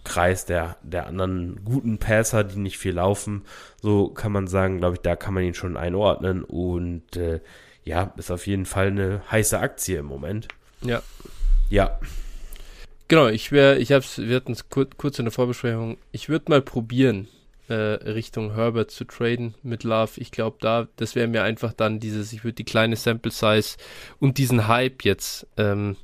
Kreis 0.04 0.46
der, 0.46 0.76
der 0.82 1.06
anderen 1.06 1.60
guten 1.62 1.98
Passer, 1.98 2.42
die 2.42 2.58
nicht 2.58 2.78
viel 2.78 2.94
laufen. 2.94 3.42
So 3.82 4.08
kann 4.08 4.32
man 4.32 4.46
sagen, 4.46 4.78
glaube 4.78 4.94
ich, 4.94 5.00
da 5.02 5.14
kann 5.14 5.34
man 5.34 5.44
ihn 5.44 5.54
schon 5.54 5.76
einordnen. 5.76 6.42
Und 6.42 7.16
äh, 7.16 7.40
ja, 7.84 8.12
ist 8.16 8.30
auf 8.30 8.46
jeden 8.46 8.66
Fall 8.66 8.88
eine 8.88 9.20
heiße 9.30 9.58
Aktie 9.58 9.98
im 9.98 10.06
Moment. 10.06 10.48
Ja. 10.80 11.02
Ja. 11.68 11.98
Genau, 13.10 13.26
ich 13.26 13.50
wäre, 13.50 13.76
ich 13.78 13.90
hab's, 13.90 14.18
wir 14.18 14.36
hatten 14.36 14.52
es 14.52 14.68
kurz, 14.68 14.96
kurz 14.96 15.18
in 15.18 15.24
der 15.24 15.32
Vorbesprechung. 15.32 15.98
Ich 16.12 16.28
würde 16.28 16.44
mal 16.48 16.62
probieren, 16.62 17.26
äh, 17.66 17.74
Richtung 17.74 18.54
Herbert 18.54 18.92
zu 18.92 19.04
traden 19.04 19.54
mit 19.64 19.82
Love. 19.82 20.12
Ich 20.14 20.30
glaube, 20.30 20.58
da, 20.60 20.86
das 20.94 21.16
wäre 21.16 21.26
mir 21.26 21.42
einfach 21.42 21.72
dann 21.72 21.98
dieses, 21.98 22.32
ich 22.32 22.44
würde 22.44 22.54
die 22.54 22.64
kleine 22.64 22.94
Sample 22.94 23.32
Size 23.32 23.78
und 24.20 24.38
diesen 24.38 24.68
Hype 24.68 25.04
jetzt 25.04 25.48
ähm, 25.56 25.96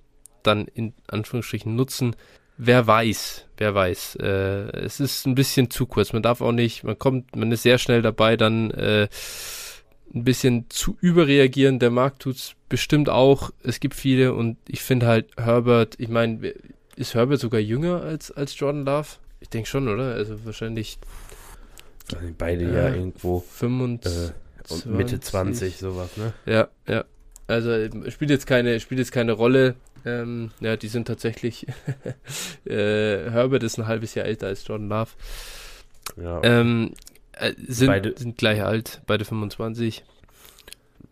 dann 0.42 0.66
in 0.66 0.94
Anführungsstrichen 1.06 1.76
nutzen. 1.76 2.16
Wer 2.58 2.88
weiß, 2.88 3.46
wer 3.56 3.72
weiß. 3.72 4.16
Äh, 4.16 4.76
es 4.76 4.98
ist 4.98 5.28
ein 5.28 5.36
bisschen 5.36 5.70
zu 5.70 5.86
kurz. 5.86 6.12
Man 6.12 6.24
darf 6.24 6.40
auch 6.40 6.50
nicht, 6.50 6.82
man 6.82 6.98
kommt, 6.98 7.36
man 7.36 7.52
ist 7.52 7.62
sehr 7.62 7.78
schnell 7.78 8.02
dabei, 8.02 8.36
dann 8.36 8.72
äh, 8.72 9.06
ein 10.12 10.24
bisschen 10.24 10.66
zu 10.70 10.96
überreagieren. 11.00 11.78
Der 11.78 11.90
Markt 11.90 12.22
tut's 12.22 12.56
bestimmt 12.68 13.08
auch. 13.08 13.52
Es 13.62 13.78
gibt 13.78 13.94
viele 13.94 14.34
und 14.34 14.56
ich 14.66 14.80
finde 14.80 15.06
halt 15.06 15.28
Herbert, 15.36 15.94
ich 15.98 16.08
meine, 16.08 16.52
ist 16.96 17.14
Herbert 17.14 17.40
sogar 17.40 17.60
jünger 17.60 18.02
als, 18.02 18.30
als 18.30 18.58
Jordan 18.58 18.84
Love? 18.84 19.08
Ich 19.40 19.50
denke 19.50 19.68
schon, 19.68 19.88
oder? 19.88 20.14
Also 20.14 20.44
wahrscheinlich 20.44 20.98
also 22.14 22.26
beide 22.36 22.64
ja, 22.64 22.88
ja 22.88 22.94
irgendwo 22.94 23.40
25, 23.40 24.32
äh, 24.86 24.88
Mitte 24.88 25.20
20, 25.20 25.76
sowas, 25.76 26.16
ne? 26.16 26.32
Ja, 26.46 26.68
ja. 26.86 27.04
Also 27.48 27.70
spielt 28.10 28.30
jetzt 28.30 28.46
keine, 28.46 28.80
spielt 28.80 28.98
jetzt 28.98 29.12
keine 29.12 29.32
Rolle. 29.32 29.74
Ähm, 30.04 30.50
ja, 30.60 30.76
die 30.76 30.88
sind 30.88 31.06
tatsächlich. 31.06 31.66
äh, 32.64 33.30
Herbert 33.30 33.62
ist 33.62 33.78
ein 33.78 33.86
halbes 33.86 34.14
Jahr 34.14 34.26
älter 34.26 34.46
als 34.46 34.66
Jordan 34.66 34.88
Love. 34.88 35.10
Ja. 36.16 36.40
Ähm, 36.44 36.92
äh, 37.32 37.54
sind, 37.66 37.88
beide. 37.88 38.14
sind 38.16 38.38
gleich 38.38 38.62
alt, 38.62 39.02
beide 39.06 39.24
25. 39.24 40.04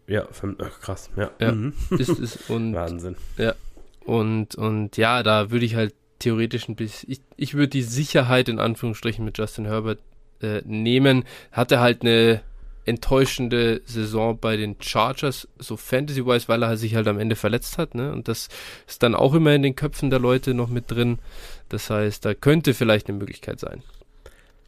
Ja, 0.07 0.27
fünf, 0.31 0.59
ach, 0.61 0.81
krass, 0.81 1.11
ja. 1.17 1.31
ja. 1.41 1.53
Mhm. 1.53 1.73
Ist, 1.91 2.11
ist, 2.11 2.39
und, 2.51 2.75
Wahnsinn. 2.75 3.17
Ja. 3.37 3.55
Und, 4.05 4.55
und 4.55 4.97
ja, 4.97 5.23
da 5.23 5.51
würde 5.51 5.65
ich 5.65 5.75
halt 5.75 5.95
theoretisch 6.19 6.69
ein 6.69 6.77
bisschen, 6.77 7.11
ich, 7.11 7.21
ich 7.37 7.55
würde 7.55 7.69
die 7.69 7.83
Sicherheit 7.83 8.49
in 8.49 8.59
Anführungsstrichen 8.59 9.25
mit 9.25 9.39
Justin 9.39 9.67
Herbert 9.67 9.99
äh, 10.41 10.63
nehmen. 10.65 11.25
Hatte 11.53 11.81
halt 11.81 12.03
eine 12.03 12.43
enttäuschende 12.87 13.81
Saison 13.87 14.39
bei 14.39 14.57
den 14.57 14.77
Chargers, 14.81 15.49
so 15.59 15.77
Fantasy-wise, 15.77 16.49
weil 16.49 16.63
er 16.63 16.77
sich 16.77 16.95
halt 16.95 17.09
am 17.09 17.19
Ende 17.19 17.37
verletzt 17.37 17.79
hat, 17.79 17.95
ne? 17.95 18.13
Und 18.13 18.29
das 18.29 18.49
ist 18.87 19.03
dann 19.03 19.15
auch 19.15 19.35
immer 19.35 19.55
in 19.55 19.63
den 19.63 19.75
Köpfen 19.75 20.11
der 20.11 20.19
Leute 20.19 20.53
noch 20.53 20.69
mit 20.69 20.91
drin. 20.91 21.19
Das 21.71 21.89
heißt, 21.89 22.25
da 22.25 22.35
könnte 22.35 22.75
vielleicht 22.75 23.09
eine 23.09 23.19
Möglichkeit 23.19 23.59
sein. 23.59 23.83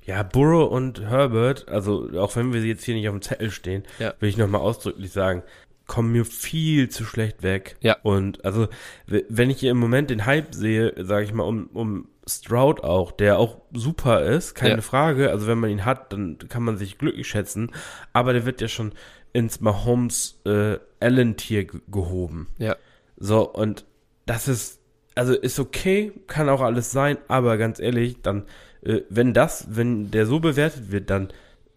Ja, 0.06 0.22
Burrow 0.22 0.70
und 0.70 1.00
Herbert, 1.00 1.68
also 1.68 2.08
auch 2.16 2.36
wenn 2.36 2.52
wir 2.52 2.60
sie 2.60 2.68
jetzt 2.68 2.84
hier 2.84 2.94
nicht 2.94 3.08
auf 3.08 3.14
dem 3.14 3.22
Zettel 3.22 3.50
stehen, 3.50 3.82
ja. 3.98 4.14
will 4.20 4.28
ich 4.28 4.36
nochmal 4.36 4.60
ausdrücklich 4.60 5.10
sagen, 5.10 5.42
kommen 5.86 6.12
mir 6.12 6.24
viel 6.24 6.88
zu 6.88 7.04
schlecht 7.04 7.42
weg. 7.42 7.76
Ja. 7.80 7.96
Und 8.02 8.44
also, 8.44 8.68
wenn 9.06 9.50
ich 9.50 9.60
hier 9.60 9.70
im 9.70 9.78
Moment 9.78 10.10
den 10.10 10.26
Hype 10.26 10.54
sehe, 10.54 10.94
sage 11.04 11.24
ich 11.24 11.32
mal, 11.32 11.44
um, 11.44 11.68
um 11.72 12.08
Stroud 12.28 12.82
auch, 12.82 13.12
der 13.12 13.38
auch 13.38 13.60
super 13.72 14.24
ist, 14.24 14.54
keine 14.54 14.76
ja. 14.76 14.80
Frage. 14.80 15.30
Also 15.30 15.46
wenn 15.46 15.58
man 15.58 15.70
ihn 15.70 15.84
hat, 15.84 16.12
dann 16.12 16.38
kann 16.48 16.64
man 16.64 16.76
sich 16.76 16.98
glücklich 16.98 17.28
schätzen. 17.28 17.70
Aber 18.12 18.32
der 18.32 18.44
wird 18.44 18.60
ja 18.60 18.68
schon 18.68 18.92
ins 19.32 19.60
Mahomes 19.60 20.40
äh, 20.44 20.78
Allen-Tier 20.98 21.66
gehoben. 21.88 22.48
Ja. 22.58 22.76
So, 23.16 23.48
und 23.48 23.84
das 24.24 24.48
ist, 24.48 24.80
also 25.14 25.34
ist 25.34 25.60
okay, 25.60 26.12
kann 26.26 26.48
auch 26.48 26.62
alles 26.62 26.90
sein, 26.90 27.16
aber 27.28 27.58
ganz 27.58 27.78
ehrlich, 27.78 28.22
dann, 28.22 28.44
äh, 28.82 29.02
wenn 29.08 29.32
das, 29.32 29.68
wenn 29.70 30.10
der 30.10 30.26
so 30.26 30.40
bewertet 30.40 30.90
wird, 30.90 31.10
dann 31.10 31.28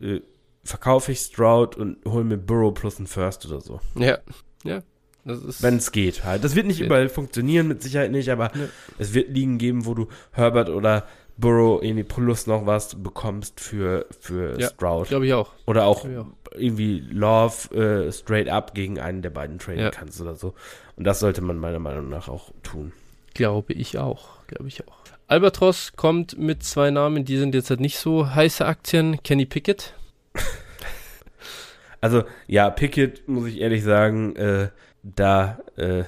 äh, 0.02 0.22
verkaufe 0.70 1.12
ich 1.12 1.20
Stroud 1.20 1.76
und 1.76 1.98
hole 2.06 2.24
mir 2.24 2.38
Burrow 2.38 2.74
plus 2.74 3.00
ein 3.00 3.08
First 3.08 3.46
oder 3.46 3.60
so. 3.60 3.80
Ja, 3.96 4.20
ja. 4.64 4.82
Wenn 5.24 5.76
es 5.76 5.92
geht 5.92 6.24
halt. 6.24 6.44
Das 6.44 6.56
wird 6.56 6.66
nicht 6.66 6.80
überall 6.80 7.10
funktionieren, 7.10 7.68
mit 7.68 7.84
Sicherheit 7.84 8.12
nicht, 8.12 8.30
aber 8.30 8.52
ja. 8.56 8.68
es 8.98 9.14
wird 9.14 9.30
Ligen 9.30 9.58
geben, 9.58 9.86
wo 9.86 9.94
du 9.94 10.08
Herbert 10.32 10.70
oder 10.70 11.08
Burrow 11.38 11.82
irgendwie 11.84 12.04
plus 12.04 12.48
noch 12.48 12.66
was 12.66 13.02
bekommst 13.02 13.60
für, 13.60 14.06
für 14.20 14.60
ja, 14.60 14.70
Stroud. 14.70 15.10
Glaube 15.10 15.26
ich 15.26 15.34
auch. 15.34 15.52
Oder 15.66 15.86
auch, 15.86 16.06
auch. 16.06 16.26
irgendwie 16.54 17.00
Love 17.00 17.76
äh, 17.76 18.12
straight 18.12 18.48
up 18.48 18.74
gegen 18.74 19.00
einen 19.00 19.22
der 19.22 19.30
beiden 19.30 19.60
traden 19.60 19.82
ja. 19.82 19.90
kannst 19.90 20.22
oder 20.22 20.36
so. 20.36 20.54
Und 20.96 21.06
das 21.06 21.20
sollte 21.20 21.42
man 21.42 21.58
meiner 21.58 21.80
Meinung 21.80 22.10
nach 22.10 22.28
auch 22.28 22.52
tun. 22.64 22.92
Glaube 23.34 23.74
ich 23.74 23.98
auch. 23.98 24.46
Glaube 24.48 24.68
ich 24.68 24.88
auch. 24.88 24.98
Albatros 25.28 25.94
kommt 25.96 26.38
mit 26.40 26.64
zwei 26.64 26.90
Namen, 26.92 27.24
die 27.24 27.38
sind 27.38 27.54
jetzt 27.54 27.70
halt 27.70 27.82
nicht 27.82 28.00
so 28.00 28.34
heiße 28.34 28.66
Aktien. 28.66 29.22
Kenny 29.22 29.46
Pickett 29.46 29.94
also, 32.02 32.24
ja, 32.48 32.70
Pickett, 32.70 33.28
muss 33.28 33.48
ich 33.48 33.60
ehrlich 33.60 33.84
sagen, 33.84 34.36
äh, 34.36 34.70
da 35.04 35.60
äh, 35.78 36.04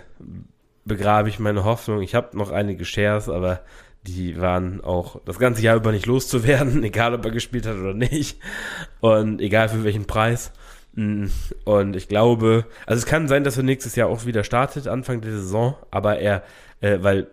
begrabe 0.86 1.30
ich 1.30 1.40
meine 1.40 1.64
Hoffnung. 1.64 2.02
Ich 2.02 2.16
habe 2.16 2.38
noch 2.38 2.52
einige 2.52 2.86
Shares, 2.86 3.30
aber 3.30 3.62
die 4.04 4.40
waren 4.42 4.82
auch 4.82 5.22
das 5.26 5.38
ganze 5.38 5.62
Jahr 5.62 5.76
über 5.76 5.92
nicht 5.92 6.06
loszuwerden, 6.06 6.84
egal 6.84 7.14
ob 7.14 7.26
er 7.26 7.32
gespielt 7.32 7.66
hat 7.66 7.76
oder 7.76 7.94
nicht. 7.94 8.40
Und 9.00 9.42
egal 9.42 9.70
für 9.70 9.84
welchen 9.84 10.06
Preis. 10.06 10.52
Mm, 10.94 11.28
und 11.66 11.96
ich 11.96 12.08
glaube, 12.08 12.66
also 12.86 13.00
es 13.00 13.06
kann 13.06 13.28
sein, 13.28 13.44
dass 13.44 13.58
er 13.58 13.64
nächstes 13.64 13.96
Jahr 13.96 14.10
auch 14.10 14.26
wieder 14.26 14.44
startet, 14.44 14.88
Anfang 14.88 15.22
der 15.22 15.32
Saison, 15.32 15.76
aber 15.92 16.20
er, 16.20 16.44
äh, 16.82 16.98
weil 17.02 17.28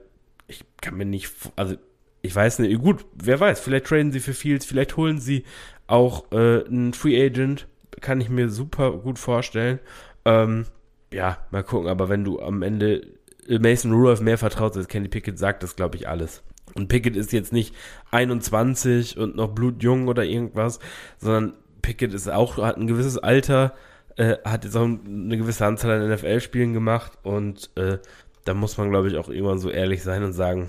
ich 0.47 0.65
kann 0.81 0.97
mir 0.97 1.07
nicht, 1.07 1.33
also 1.57 1.75
ich 2.23 2.35
weiß 2.35 2.61
nicht, 2.61 2.79
gut, 2.81 3.05
wer 3.15 3.41
weiß, 3.41 3.61
vielleicht 3.61 3.87
traden 3.87 4.13
sie 4.13 4.21
für 4.21 4.35
Fields, 4.35 4.67
vielleicht 4.67 4.97
holen 4.97 5.19
sie 5.21 5.45
auch 5.89 6.31
äh, 6.33 6.65
einen 6.65 6.95
Free 6.95 7.21
Agent, 7.21 7.67
kann 8.01 8.21
ich 8.21 8.29
mir 8.29 8.49
super 8.49 8.93
gut 8.93 9.19
vorstellen. 9.19 9.81
Ähm, 10.25 10.67
ja, 11.13 11.39
mal 11.51 11.65
gucken, 11.65 11.89
aber 11.89 12.09
wenn 12.09 12.25
du 12.25 12.41
am 12.41 12.63
Ende 12.63 13.07
Mason 13.49 13.93
Rudolph 13.93 14.21
mehr 14.21 14.39
vertraut 14.39 14.77
als 14.77 14.89
Kenny 14.89 15.09
Pickett, 15.09 15.39
sagt 15.39 15.63
das, 15.63 15.75
glaube 15.75 15.97
ich, 15.97 16.09
alles. 16.09 16.43
Und 16.75 16.89
Pickett 16.89 17.17
ist 17.17 17.33
jetzt 17.33 17.53
nicht 17.53 17.75
21 18.11 19.17
und 19.17 19.37
noch 19.37 19.49
blutjung 19.49 20.07
oder 20.07 20.25
irgendwas, 20.25 20.81
sondern 21.17 21.55
Pickett 21.81 22.13
ist 22.13 22.29
auch, 22.29 22.59
hat 22.59 22.77
ein 22.77 22.87
gewisses 22.87 23.17
Alter, 23.17 23.75
äh, 24.17 24.37
hat 24.45 24.65
jetzt 24.65 24.77
auch 24.77 24.85
eine 24.85 25.39
gewisse 25.39 25.65
Anzahl 25.65 26.03
an 26.03 26.11
NFL-Spielen 26.11 26.75
gemacht 26.75 27.13
und 27.23 27.71
äh, 27.77 27.99
da 28.45 28.55
muss 28.55 28.77
man, 28.77 28.91
glaube 28.91 29.09
ich, 29.09 29.17
auch 29.17 29.29
irgendwann 29.29 29.59
so 29.59 29.71
ehrlich 29.71 30.03
sein 30.03 30.23
und 30.23 30.33
sagen, 30.33 30.69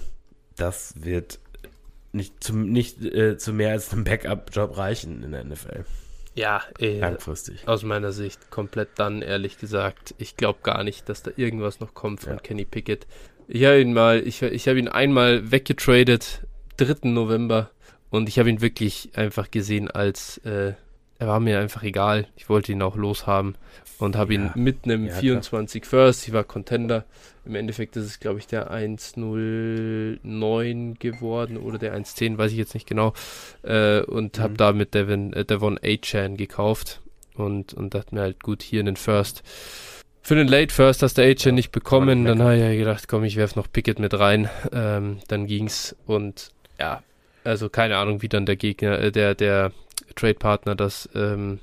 das 0.55 0.93
wird 0.97 1.39
nicht 2.12 2.43
zu, 2.43 2.56
nicht, 2.56 3.04
äh, 3.04 3.38
zu 3.38 3.54
mehr 3.54 3.72
als 3.72 3.91
einem 3.91 4.04
Backup-Job 4.04 4.78
reichen 4.78 5.24
in 5.24 5.32
der 5.32 5.43
NFL. 5.43 5.86
Ja, 6.36 6.62
eh, 6.80 7.00
langfristig. 7.00 7.67
Aus 7.67 7.84
meiner 7.84 8.12
Sicht 8.12 8.50
komplett 8.50 8.89
dann, 8.95 9.22
ehrlich 9.22 9.58
gesagt. 9.58 10.15
Ich 10.17 10.38
glaube 10.38 10.60
gar 10.63 10.84
nicht, 10.84 11.10
dass 11.10 11.24
da 11.24 11.32
irgendwas 11.36 11.80
noch 11.80 11.93
kommt 11.93 12.22
von 12.22 12.34
ja. 12.34 12.39
Kenny 12.39 12.65
Pickett. 12.65 13.08
Ich 13.48 13.65
habe 13.65 13.82
ihn 13.82 13.93
mal, 13.93 14.26
ich, 14.26 14.41
ich 14.41 14.67
habe 14.67 14.80
ihn 14.80 14.88
einmal 14.88 15.52
weggetradet, 15.52 16.41
3. 16.78 17.10
November, 17.10 17.72
und 18.10 18.28
ich 18.28 18.39
habe 18.39 18.50
ihn 18.50 18.62
wirklich 18.62 19.12
einfach 19.15 19.52
gesehen 19.52 19.89
als 19.89 20.38
äh, 20.39 20.74
er 21.19 21.27
war 21.27 21.39
mir 21.39 21.60
einfach 21.60 21.84
egal. 21.84 22.25
Ich 22.38 22.49
wollte 22.49 22.71
ihn 22.71 22.82
auch 22.82 22.95
loshaben 22.95 23.55
und 23.99 24.15
habe 24.15 24.34
ja. 24.34 24.39
ihn 24.39 24.49
mit 24.55 24.86
einem 24.86 25.05
ja, 25.08 25.13
24 25.13 25.82
klar. 25.82 25.89
First. 25.89 26.25
Ich 26.27 26.34
war 26.34 26.45
Contender. 26.45 27.03
Im 27.45 27.55
Endeffekt 27.55 27.97
ist 27.97 28.05
es, 28.05 28.21
glaube 28.21 28.39
ich, 28.39 28.47
der 28.47 28.71
109 28.71 30.95
geworden 30.97 31.58
oder 31.58 31.77
der 31.77 31.91
110, 31.91 32.38
weiß 32.38 32.51
ich 32.51 32.58
jetzt 32.58 32.73
nicht 32.73 32.88
genau. 32.88 33.12
Äh, 33.63 33.99
und 34.01 34.38
mhm. 34.38 34.41
habe 34.41 34.53
da 34.55 34.71
mit 34.71 34.93
Devin, 34.93 35.34
äh, 35.34 35.43
Devon 35.43 35.77
A-Chan 35.84 36.38
gekauft 36.38 37.01
und, 37.36 37.73
und 37.73 37.93
dachte 37.93 38.15
mir 38.15 38.21
halt, 38.21 38.41
gut, 38.41 38.62
hier 38.62 38.79
einen 38.79 38.95
First. 38.95 39.43
Für 40.21 40.36
den 40.36 40.47
Late 40.47 40.73
First 40.73 41.03
hast 41.03 41.17
du 41.17 41.21
A-Chan 41.21 41.51
ja, 41.51 41.55
nicht 41.55 41.71
bekommen. 41.71 42.23
Dann 42.23 42.41
habe 42.41 42.55
ich 42.55 42.62
ja 42.62 42.73
gedacht, 42.75 43.10
komm, 43.10 43.25
ich 43.25 43.36
werfe 43.36 43.60
noch 43.60 43.69
Pickett 43.69 43.99
mit 43.99 44.17
rein. 44.17 44.49
Ähm, 44.71 45.17
dann 45.27 45.47
ging's 45.47 45.97
und 46.05 46.51
ja, 46.79 47.03
also 47.43 47.67
keine 47.67 47.97
Ahnung, 47.97 48.21
wie 48.21 48.29
dann 48.29 48.45
der 48.45 48.55
Gegner, 48.55 48.99
äh, 48.99 49.12
der, 49.12 49.36
der 49.36 49.73
Trade-Partner 50.19 50.75
das 50.75 51.10
ähm, 51.15 51.60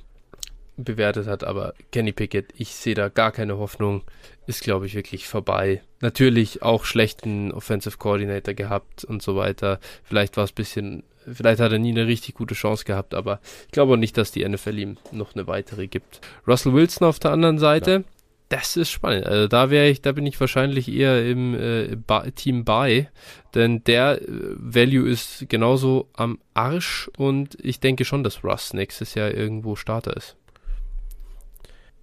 bewertet 0.77 1.27
hat, 1.27 1.43
aber 1.43 1.73
Kenny 1.91 2.11
Pickett, 2.11 2.53
ich 2.55 2.69
sehe 2.75 2.95
da 2.95 3.09
gar 3.09 3.31
keine 3.31 3.57
Hoffnung, 3.57 4.03
ist 4.45 4.61
glaube 4.61 4.85
ich 4.85 4.95
wirklich 4.95 5.27
vorbei. 5.27 5.81
Natürlich 6.01 6.61
auch 6.61 6.85
schlechten 6.85 7.51
Offensive 7.51 7.97
Coordinator 7.97 8.53
gehabt 8.53 9.03
und 9.03 9.21
so 9.21 9.35
weiter. 9.35 9.79
Vielleicht 10.03 10.37
war 10.37 10.43
es 10.43 10.51
ein 10.51 10.55
bisschen, 10.55 11.03
vielleicht 11.25 11.59
hat 11.59 11.71
er 11.71 11.79
nie 11.79 11.91
eine 11.91 12.05
richtig 12.05 12.35
gute 12.35 12.53
Chance 12.53 12.85
gehabt, 12.85 13.15
aber 13.15 13.39
ich 13.65 13.71
glaube 13.71 13.93
auch 13.93 13.97
nicht, 13.97 14.17
dass 14.17 14.31
die 14.31 14.47
NFL 14.47 14.77
ihm 14.77 14.97
noch 15.11 15.33
eine 15.33 15.47
weitere 15.47 15.87
gibt. 15.87 16.21
Russell 16.47 16.73
Wilson 16.73 17.07
auf 17.07 17.19
der 17.19 17.31
anderen 17.31 17.57
Seite. 17.57 17.91
Ja 17.91 18.16
das 18.49 18.77
ist 18.77 18.89
spannend. 18.89 19.25
Also 19.25 19.47
da 19.47 19.69
wäre 19.69 19.89
ich, 19.89 20.01
da 20.01 20.11
bin 20.11 20.25
ich 20.25 20.39
wahrscheinlich 20.39 20.91
eher 20.91 21.25
im 21.25 21.53
äh, 21.53 21.97
Team 22.31 22.63
Buy, 22.63 23.07
denn 23.53 23.83
der 23.83 24.21
äh, 24.21 24.27
Value 24.57 25.09
ist 25.09 25.49
genauso 25.49 26.09
am 26.13 26.39
Arsch 26.53 27.09
und 27.17 27.57
ich 27.61 27.79
denke 27.79 28.05
schon, 28.05 28.23
dass 28.23 28.43
Russ 28.43 28.73
nächstes 28.73 29.15
Jahr 29.15 29.31
irgendwo 29.31 29.75
Starter 29.75 30.15
ist. 30.15 30.37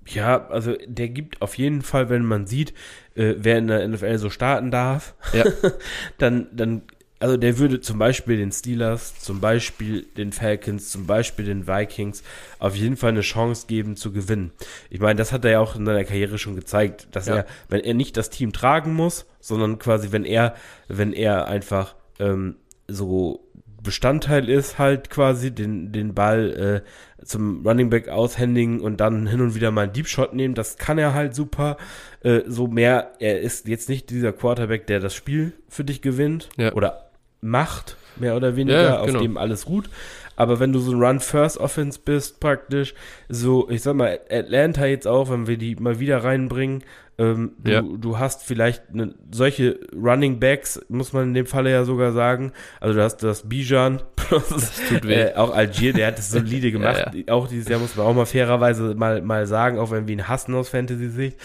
Ja, 0.07 0.49
also 0.49 0.77
der 0.87 1.09
gibt 1.09 1.41
auf 1.41 1.57
jeden 1.57 1.81
Fall, 1.81 2.11
wenn 2.11 2.25
man 2.25 2.47
sieht, 2.47 2.75
äh, 3.15 3.35
wer 3.39 3.57
in 3.59 3.69
der 3.69 3.89
NFL 3.89 4.19
so 4.19 4.29
starten 4.29 4.71
darf, 4.71 5.15
ja. 5.33 5.45
dann, 6.19 6.49
dann 6.53 6.83
also 7.25 7.39
der 7.39 7.57
würde 7.59 7.81
zum 7.81 7.99
Beispiel 7.99 8.37
den 8.37 8.53
Steelers, 8.53 9.19
zum 9.19 9.41
Beispiel 9.41 10.03
den 10.03 10.31
Falcons, 10.31 10.91
zum 10.91 11.07
Beispiel 11.07 11.47
den 11.47 11.67
Vikings 11.67 12.23
auf 12.59 12.77
jeden 12.77 12.99
Fall 12.99 13.13
eine 13.13 13.23
Chance 13.23 13.67
geben 13.67 13.97
zu 13.97 14.13
gewinnen. 14.13 14.53
Ich 14.91 15.01
meine, 15.01 15.17
das 15.17 15.33
hat 15.33 15.43
er 15.47 15.53
ja 15.53 15.61
auch 15.61 15.75
in 15.75 15.87
seiner 15.87 16.05
Karriere 16.05 16.37
schon 16.37 16.55
gezeigt, 16.55 17.09
dass 17.13 17.25
ja. 17.25 17.37
er, 17.37 17.47
wenn 17.71 17.81
er 17.81 17.95
nicht 17.95 18.19
das 18.19 18.29
Team 18.29 18.53
tragen 18.53 18.93
muss, 18.93 19.25
sondern 19.41 19.79
quasi, 19.79 20.13
wenn 20.13 20.27
er, 20.27 20.55
wenn 20.87 21.15
er 21.15 21.49
einfach 21.49 21.95
ähm, 22.19 22.57
so 22.89 23.41
Bestandteil 23.83 24.51
ist, 24.51 24.79
halt 24.79 25.09
quasi 25.09 25.51
den, 25.51 25.93
den 25.93 26.13
Ball 26.13 26.83
äh, 27.23 27.25
zum 27.25 27.67
Running 27.67 27.89
Back 27.89 28.11
aushändigen 28.11 28.81
und 28.83 28.99
dann 28.99 29.27
hin 29.27 29.41
und 29.41 29.55
wieder 29.55 29.71
mal 29.71 29.85
einen 29.85 29.95
Deep 29.95 30.09
Shot 30.09 30.35
nehmen, 30.35 30.55
das 30.55 30.77
kann 30.77 30.99
er 30.99 31.15
halt 31.15 31.35
super. 31.35 31.79
Äh, 32.21 32.43
so 32.47 32.67
mehr, 32.67 33.13
er 33.19 33.41
ist 33.41 33.67
jetzt 33.67 33.89
nicht 33.89 34.11
dieser 34.11 34.35
Quarterback, 34.35 34.87
der 34.87 35.01
das 35.01 35.15
Spiel 35.15 35.55
für 35.71 35.85
dich 35.85 36.03
gewinnt 36.03 36.51
ja. 36.59 36.75
oder 36.75 37.04
macht, 37.45 37.97
mehr 38.17 38.37
oder 38.37 38.57
weniger, 38.57 38.83
ja, 38.83 39.01
auf 39.01 39.07
genau. 39.07 39.21
dem 39.21 39.37
alles 39.37 39.65
gut. 39.65 39.89
Aber 40.37 40.59
wenn 40.59 40.73
du 40.73 40.81
so 40.81 40.93
ein 40.93 41.01
Run-First-Offense 41.01 42.01
bist, 42.05 42.41
praktisch, 42.41 42.95
so, 43.29 43.71
ich 43.71 43.83
sag 43.83 43.95
mal, 43.95 44.19
Atlanta 44.29 44.87
jetzt 44.87 45.07
auch, 45.07 45.31
wenn 45.31 45.47
wir 45.47 45.57
die 45.57 45.77
mal 45.77 46.01
wieder 46.01 46.25
reinbringen, 46.25 46.83
ähm, 47.17 47.53
du, 47.59 47.71
ja. 47.71 47.83
du 47.83 48.19
hast 48.19 48.43
vielleicht 48.43 48.83
eine, 48.93 49.15
solche 49.31 49.79
Running 49.95 50.41
Backs, 50.41 50.81
muss 50.89 51.13
man 51.13 51.29
in 51.29 51.35
dem 51.35 51.47
Falle 51.47 51.71
ja 51.71 51.85
sogar 51.85 52.11
sagen. 52.11 52.53
Also 52.81 52.97
du 52.97 53.05
hast 53.05 53.19
das 53.23 53.49
Bijan 53.49 54.03
plus 54.17 54.73
äh, 55.05 55.35
auch 55.35 55.55
Algier, 55.55 55.93
der 55.93 56.09
hat 56.09 56.19
es 56.19 56.31
solide 56.33 56.73
gemacht. 56.73 57.11
ja, 57.13 57.13
ja. 57.15 57.33
Auch 57.33 57.47
dieses 57.47 57.69
Jahr 57.69 57.79
muss 57.79 57.95
man 57.95 58.07
auch 58.07 58.15
mal 58.15 58.27
fairerweise 58.27 58.95
mal, 58.97 59.23
mal 59.23 59.47
sagen, 59.47 59.79
auch 59.79 59.93
wenn 59.93 60.09
wir 60.09 60.15
ihn 60.15 60.27
hassen 60.27 60.55
aus 60.55 60.69
Fantasy-Sicht. 60.71 61.39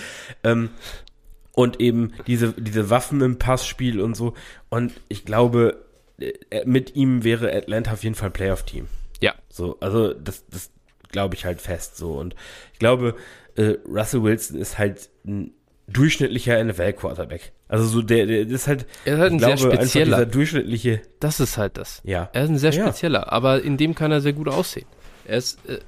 Ähm, 0.43 0.69
und 1.53 1.79
eben 1.79 2.13
diese, 2.25 2.53
diese 2.53 2.89
Waffen 2.89 3.21
im 3.21 3.37
Passspiel 3.37 3.99
und 4.01 4.15
so. 4.15 4.33
Und 4.69 4.93
ich 5.09 5.25
glaube, 5.25 5.77
mit 6.65 6.95
ihm 6.95 7.23
wäre 7.23 7.53
Atlanta 7.53 7.91
auf 7.93 8.03
jeden 8.03 8.15
Fall 8.15 8.31
Playoff-Team. 8.31 8.87
Ja. 9.21 9.33
So, 9.49 9.77
also 9.79 10.13
das, 10.13 10.45
das 10.49 10.71
glaube 11.11 11.35
ich 11.35 11.45
halt 11.45 11.61
fest 11.61 11.97
so. 11.97 12.13
Und 12.13 12.35
ich 12.73 12.79
glaube, 12.79 13.15
äh, 13.55 13.75
Russell 13.87 14.23
Wilson 14.23 14.59
ist 14.59 14.77
halt 14.77 15.09
ein 15.25 15.53
durchschnittlicher 15.87 16.63
NFL-Quarterback. 16.63 17.51
Also 17.67 17.85
so 17.85 18.01
der, 18.01 18.25
der 18.25 18.47
ist 18.47 18.67
halt, 18.67 18.85
er 19.05 19.15
ist 19.15 19.19
halt 19.19 19.31
ein 19.31 19.37
glaube, 19.37 19.57
sehr 19.57 19.71
spezieller. 19.71 20.17
dieser 20.17 20.25
durchschnittliche. 20.25 21.01
Das 21.19 21.39
ist 21.39 21.57
halt 21.57 21.77
das. 21.77 22.01
Ja. 22.03 22.29
Er 22.33 22.43
ist 22.43 22.49
ein 22.49 22.57
sehr 22.57 22.71
spezieller, 22.71 23.21
ja. 23.21 23.31
aber 23.31 23.61
in 23.61 23.77
dem 23.77 23.95
kann 23.95 24.11
er 24.11 24.21
sehr 24.21 24.33
gut 24.33 24.47
aussehen. 24.47 24.87
Er 25.25 25.37
ist 25.37 25.59
äh, 25.67 25.79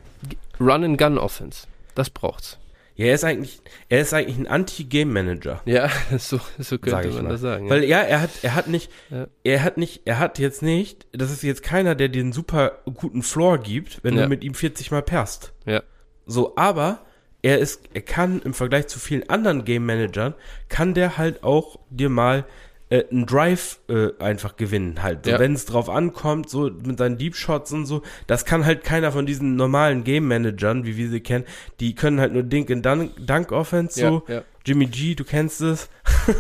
Run 0.60 0.84
and 0.84 0.98
Gun 0.98 1.18
Offense. 1.18 1.68
Das 1.96 2.10
braucht's. 2.10 2.58
Ja, 3.02 3.08
er 3.08 3.16
ist 3.16 3.24
eigentlich, 3.24 3.62
er 3.90 4.02
ist 4.02 4.14
eigentlich 4.14 4.38
ein 4.38 4.48
Anti-Game-Manager. 4.48 5.62
Ja, 5.66 5.90
so, 6.20 6.40
so 6.60 6.78
könnte 6.78 7.10
man 7.10 7.30
das 7.30 7.42
sagen. 7.42 7.68
Weil 7.68 7.84
ja, 7.84 8.00
er 8.00 8.22
hat, 8.22 8.30
er 8.44 8.54
hat 8.54 8.68
nicht, 8.68 8.92
ja. 9.10 9.28
er 9.44 9.64
hat 9.64 9.78
nicht, 9.78 10.02
er 10.06 10.20
hat 10.20 10.38
jetzt 10.38 10.62
nicht, 10.62 11.08
das 11.12 11.32
ist 11.32 11.42
jetzt 11.42 11.64
keiner, 11.64 11.96
der 11.96 12.10
dir 12.10 12.22
einen 12.22 12.32
super 12.32 12.80
guten 12.94 13.24
Floor 13.24 13.58
gibt, 13.58 14.04
wenn 14.04 14.16
ja. 14.16 14.24
du 14.24 14.30
mit 14.30 14.44
ihm 14.44 14.54
40 14.54 14.92
Mal 14.92 15.02
perst. 15.02 15.52
Ja. 15.66 15.82
So, 16.28 16.56
aber 16.58 17.04
er 17.42 17.58
ist, 17.58 17.90
er 17.96 18.02
kann 18.02 18.40
im 18.44 18.54
Vergleich 18.54 18.86
zu 18.86 19.00
vielen 19.00 19.28
anderen 19.30 19.66
Game 19.66 19.86
Managern, 19.86 20.36
kann 20.70 20.94
der 20.94 21.18
halt 21.18 21.44
auch 21.44 21.80
dir 21.90 22.10
mal 22.10 22.46
äh, 22.92 23.06
einen 23.10 23.26
Drive 23.26 23.80
äh, 23.90 24.10
einfach 24.20 24.58
gewinnen 24.58 25.02
halt. 25.02 25.26
So, 25.26 25.32
ja. 25.32 25.40
Wenn 25.40 25.54
es 25.54 25.66
drauf 25.66 25.90
ankommt, 25.90 26.50
so 26.50 26.70
mit 26.70 26.98
seinen 26.98 27.18
Deep 27.18 27.36
Shots 27.36 27.72
und 27.72 27.86
so, 27.86 28.04
das 28.28 28.46
kann 28.46 28.66
halt 28.66 28.84
keiner 28.84 29.12
von 29.12 29.26
diesen 29.26 29.56
normalen 29.56 30.04
Game 30.04 30.28
Managern, 30.28 30.86
wie 30.86 30.98
wir 30.98 31.10
sie 31.10 31.22
kennen, 31.22 31.46
die 31.80 31.96
können 31.96 32.20
halt 32.20 32.34
nur 32.34 32.44
Dink 32.44 32.70
in 32.70 32.82
Dunk, 32.82 33.14
Dunk 33.26 33.52
Offense 33.52 34.00
so. 34.00 34.24
Ja, 34.28 34.36
ja. 34.36 34.42
Jimmy 34.64 34.86
G, 34.86 35.16
du 35.16 35.24
kennst 35.24 35.62
es. 35.62 35.90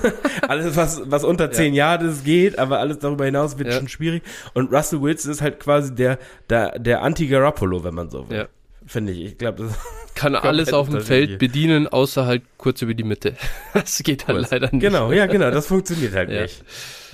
alles, 0.47 0.76
was, 0.76 1.02
was 1.10 1.24
unter 1.24 1.52
10 1.52 1.74
ja. 1.74 1.97
Yards 1.97 2.24
geht, 2.24 2.60
aber 2.60 2.78
alles 2.78 2.99
darüber 2.99 3.26
hinaus 3.26 3.58
wird 3.58 3.74
schon 3.74 3.88
schwierig. 3.88 4.22
Und 4.54 4.72
Russell 4.72 5.02
Wilson 5.02 5.32
ist 5.32 5.41
halt 5.41 5.60
quasi 5.60 5.95
der, 5.95 6.20
der, 6.47 6.78
der 6.78 7.02
Anti-Garoppolo, 7.02 7.84
wenn 7.84 7.95
man 7.95 8.12
so 8.12 8.30
will. 8.30 8.47
Finde 8.92 9.14
ich. 9.14 9.24
Ich 9.24 9.38
glaube, 9.38 9.64
das 9.64 9.80
kann 10.16 10.36
alles 10.36 10.74
auf 10.74 10.89
dem 10.89 11.00
Feld 11.00 11.39
bedienen, 11.39 11.88
außer 11.88 12.26
halt 12.26 12.44
kurz 12.58 12.82
über 12.82 12.94
die 12.94 13.06
Mitte. 13.06 13.38
Das 13.74 14.04
geht 14.04 14.28
halt 14.28 14.52
leider 14.52 14.70
nicht. 14.70 14.82
Genau, 14.82 15.14
ja, 15.14 15.28
genau, 15.28 15.50
das 15.50 15.68
funktioniert 15.68 16.14
halt 16.14 16.30
ja. 16.30 16.42
nicht. 16.42 16.62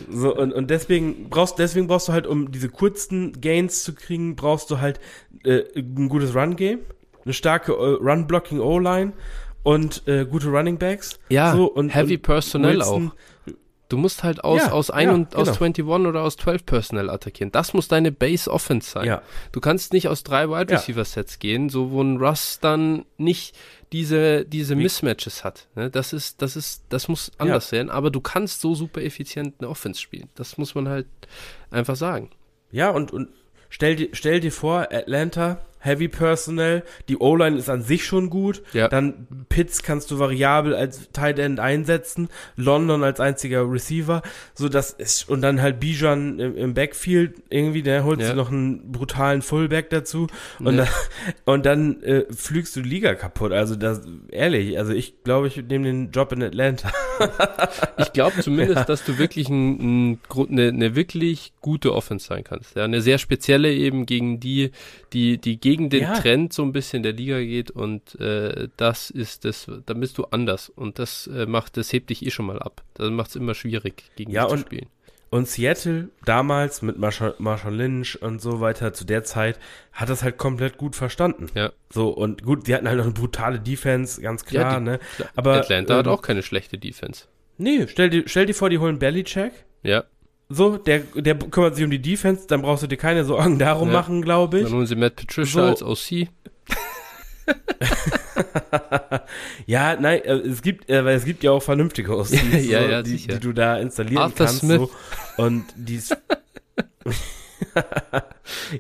So, 0.10 0.36
und, 0.36 0.54
und 0.54 0.72
deswegen 0.72 1.30
brauchst, 1.30 1.60
deswegen 1.60 1.86
brauchst 1.86 2.08
du 2.08 2.14
halt, 2.14 2.26
um 2.26 2.52
diese 2.52 2.70
kurzen 2.70 3.40
Gains 3.42 3.84
zu 3.84 3.94
kriegen, 3.94 4.36
brauchst 4.36 4.72
du 4.72 4.80
halt 4.82 5.00
äh, 5.44 5.66
ein 5.76 6.10
gutes 6.10 6.34
Run-Game, 6.34 6.80
eine 7.26 7.34
starke 7.36 7.74
äh, 7.74 7.76
Run-Blocking 7.76 8.60
O-Line 8.60 9.14
und 9.62 10.08
äh, 10.08 10.26
gute 10.26 10.48
Running 10.48 10.80
Backs. 10.80 11.20
Ja, 11.30 11.54
so, 11.54 11.68
und, 11.68 11.94
Heavy 11.94 12.16
und 12.16 12.24
Personnel 12.24 12.78
Wilson, 12.78 13.12
auch. 13.12 13.54
Du 13.90 13.98
musst 13.98 14.24
halt 14.24 14.44
aus, 14.44 14.62
ja, 14.62 14.72
aus, 14.72 14.90
ein 14.92 15.08
ja, 15.08 15.14
und, 15.14 15.36
aus 15.36 15.48
genau. 15.48 15.66
21 15.66 15.86
oder 15.86 16.22
aus 16.22 16.36
12 16.36 16.66
Personnel 16.66 17.10
attackieren. 17.10 17.52
Das 17.52 17.74
muss 17.74 17.88
deine 17.88 18.12
Base 18.12 18.52
Offense 18.52 18.90
sein. 18.90 19.06
Ja. 19.06 19.22
Du 19.52 19.62
kannst 19.62 19.94
nicht 19.94 20.10
aus 20.10 20.24
drei 20.24 20.50
Wide 20.50 20.74
Receiver 20.74 21.06
Sets 21.06 21.40
gehen, 21.40 21.70
so 21.70 21.92
wo 21.92 22.02
ein 22.02 22.18
Russ 22.18 22.60
dann 22.60 23.06
nicht 23.18 23.56
diese, 23.94 24.46
diese 24.46 24.76
Mismatches 24.76 25.44
hat. 25.44 25.68
Ne? 25.76 25.90
Das 25.90 26.12
ist, 26.12 26.42
das 26.42 26.56
ist, 26.56 26.84
das 26.90 27.08
muss 27.08 27.32
anders 27.38 27.70
sein, 27.70 27.90
aber 27.90 28.12
du 28.12 28.20
kannst 28.20 28.62
so 28.62 28.76
super 28.76 29.02
effizient 29.02 29.56
eine 29.60 29.70
Offense 29.70 30.02
spielen. 30.02 30.30
Das 30.36 30.58
muss 30.58 30.76
man 30.76 30.90
halt 30.90 31.08
einfach 31.72 31.96
sagen. 31.96 32.30
Ja, 32.72 32.90
und, 32.90 33.12
und 33.12 33.30
stell 33.70 33.96
dir, 33.96 34.10
stell 34.12 34.42
dir 34.42 34.52
vor, 34.52 34.90
Atlanta 34.92 35.60
Heavy 35.88 36.08
Personnel. 36.08 36.84
Die 37.10 37.18
O-Line 37.18 37.58
ist 37.58 37.70
an 37.70 37.82
sich 37.82 38.06
schon 38.06 38.30
gut. 38.30 38.62
Ja. 38.74 38.88
Dann 38.88 39.28
Pitts 39.50 39.82
kannst 39.82 40.12
du 40.12 40.20
variabel 40.20 40.76
als 40.76 41.10
Tight 41.12 41.40
End 41.40 41.60
einsetzen. 41.60 42.30
London 42.56 43.04
als 43.04 43.20
einziger 43.20 43.70
Receiver. 43.70 44.22
So 44.54 44.70
das 44.70 44.92
ist, 44.92 45.30
und 45.30 45.42
dann 45.42 45.62
halt 45.62 45.80
Bijan 45.80 46.40
im, 46.40 46.56
im 46.56 46.74
Backfield 46.74 47.42
irgendwie, 47.50 47.82
der 47.82 48.04
holt 48.04 48.20
ja. 48.20 48.28
sich 48.28 48.36
noch 48.36 48.52
einen 48.52 48.92
brutalen 48.92 49.42
Fullback 49.42 49.90
dazu. 49.90 50.28
Und 50.60 50.78
ja. 50.78 50.86
dann, 50.86 50.88
und 51.46 51.66
dann 51.66 52.04
äh, 52.04 52.26
flügst 52.32 52.76
du 52.76 52.82
die 52.82 52.90
Liga 52.90 53.16
kaputt. 53.16 53.52
Also 53.52 53.76
das, 53.76 54.02
ehrlich, 54.30 54.78
also 54.78 54.92
ich 54.92 55.24
glaube, 55.24 55.48
ich 55.48 55.58
nehme 55.58 55.86
den 55.86 56.12
Job 56.12 56.32
in 56.32 56.44
Atlanta. 56.44 56.92
ich 57.98 58.12
glaube 58.14 58.42
zumindest, 58.42 58.78
ja. 58.78 58.84
dass 58.84 59.06
du 59.06 59.18
wirklich 59.18 59.50
ein, 59.50 60.12
ein, 60.12 60.20
eine, 60.50 60.68
eine 60.68 60.96
wirklich 60.96 61.54
gute 61.62 61.94
Offense 61.94 62.28
sein 62.28 62.44
kannst. 62.44 62.76
Ja, 62.76 62.84
eine 62.84 63.02
sehr 63.02 63.18
spezielle 63.18 63.72
eben 63.74 64.06
gegen 64.06 64.40
die, 64.40 64.72
die, 65.14 65.38
die 65.38 65.60
gegen 65.60 65.77
den 65.78 66.02
ja. 66.02 66.14
Trend 66.20 66.54
so 66.54 66.64
ein 66.64 66.72
bisschen 66.72 67.04
der 67.04 67.14
Liga 67.14 67.40
geht 67.40 67.72
und 67.72 68.20
äh, 68.20 68.68
das 68.78 69.10
ist 69.10 69.46
das, 69.46 69.70
da 69.86 69.94
bist 69.94 70.18
du 70.18 70.26
anders 70.26 70.70
und 70.70 71.00
das 71.00 71.28
äh, 71.28 71.46
macht, 71.46 71.78
das 71.78 71.94
hebt 71.94 72.10
dich 72.10 72.26
eh 72.26 72.32
schon 72.32 72.46
mal 72.46 72.60
ab. 72.60 72.84
Das 72.96 73.10
macht 73.10 73.30
es 73.30 73.36
immer 73.36 73.54
schwierig, 73.54 74.04
gegen 74.16 74.32
ja, 74.32 74.44
dich 74.44 74.52
und, 74.52 74.60
zu 74.60 74.66
spielen. 74.66 74.88
Und 75.30 75.48
Seattle 75.48 76.10
damals 76.24 76.82
mit 76.82 76.98
Marshall, 76.98 77.36
Marshall 77.38 77.76
Lynch 77.76 78.22
und 78.22 78.42
so 78.42 78.62
weiter 78.62 78.94
zu 78.94 79.04
der 79.04 79.24
Zeit 79.24 79.60
hat 79.92 80.10
das 80.10 80.24
halt 80.24 80.38
komplett 80.38 80.78
gut 80.78 80.96
verstanden. 80.96 81.48
Ja. 81.54 81.72
So 81.90 82.10
und 82.10 82.44
gut, 82.44 82.68
die 82.68 82.76
hatten 82.76 82.88
halt 82.88 82.98
noch 82.98 83.06
eine 83.06 83.14
brutale 83.14 83.60
Defense, 83.60 84.22
ganz 84.22 84.46
klar, 84.46 84.74
ja, 84.74 84.80
die, 84.80 84.86
ne? 84.86 85.00
Aber 85.36 85.56
Atlanta 85.56 85.94
ähm, 85.94 86.00
hat 86.00 86.08
auch 86.08 86.22
keine 86.22 86.44
schlechte 86.44 86.78
Defense. 86.78 87.26
Nee, 87.58 87.88
stell 87.88 88.10
dir, 88.10 88.24
stell 88.28 88.46
dir 88.46 88.54
vor, 88.54 88.70
die 88.70 88.78
holen 88.78 89.00
Bellycheck. 89.00 89.52
Ja. 89.84 90.06
So, 90.50 90.78
der, 90.78 91.00
der 91.16 91.36
kümmert 91.36 91.76
sich 91.76 91.84
um 91.84 91.92
die 91.92 92.02
Defense, 92.02 92.48
dann 92.48 92.62
brauchst 92.62 92.84
du 92.84 92.88
dir 92.88 92.98
keine 92.98 93.26
Sorgen 93.26 93.60
darum 93.60 93.90
ja. 93.90 93.94
machen, 93.94 94.22
glaube 94.22 94.60
ich. 94.60 94.64
Dann 94.66 94.74
holen 94.74 94.88
sie 94.88 94.96
Matt 94.96 95.16
Patricia 95.16 95.76
so. 95.76 95.88
als 95.88 96.12
OC. 96.12 96.28
ja, 99.66 99.96
nein, 100.00 100.22
äh, 100.24 100.36
es 100.36 100.62
gibt, 100.62 100.90
äh, 100.90 101.02
es 101.14 101.26
gibt 101.26 101.44
ja 101.44 101.52
auch 101.52 101.64
vernünftige 101.64 102.16
OCs, 102.18 102.32
ja, 102.68 102.82
so, 102.82 102.90
ja, 102.90 103.02
die, 103.02 103.18
die, 103.18 103.40
du 103.40 103.54
da 103.54 103.78
installieren 103.78 104.24
Arthur 104.24 104.46
kannst. 104.46 104.60
Smith. 104.62 104.78
So, 104.78 104.92
und 105.38 105.66
die 105.76 106.02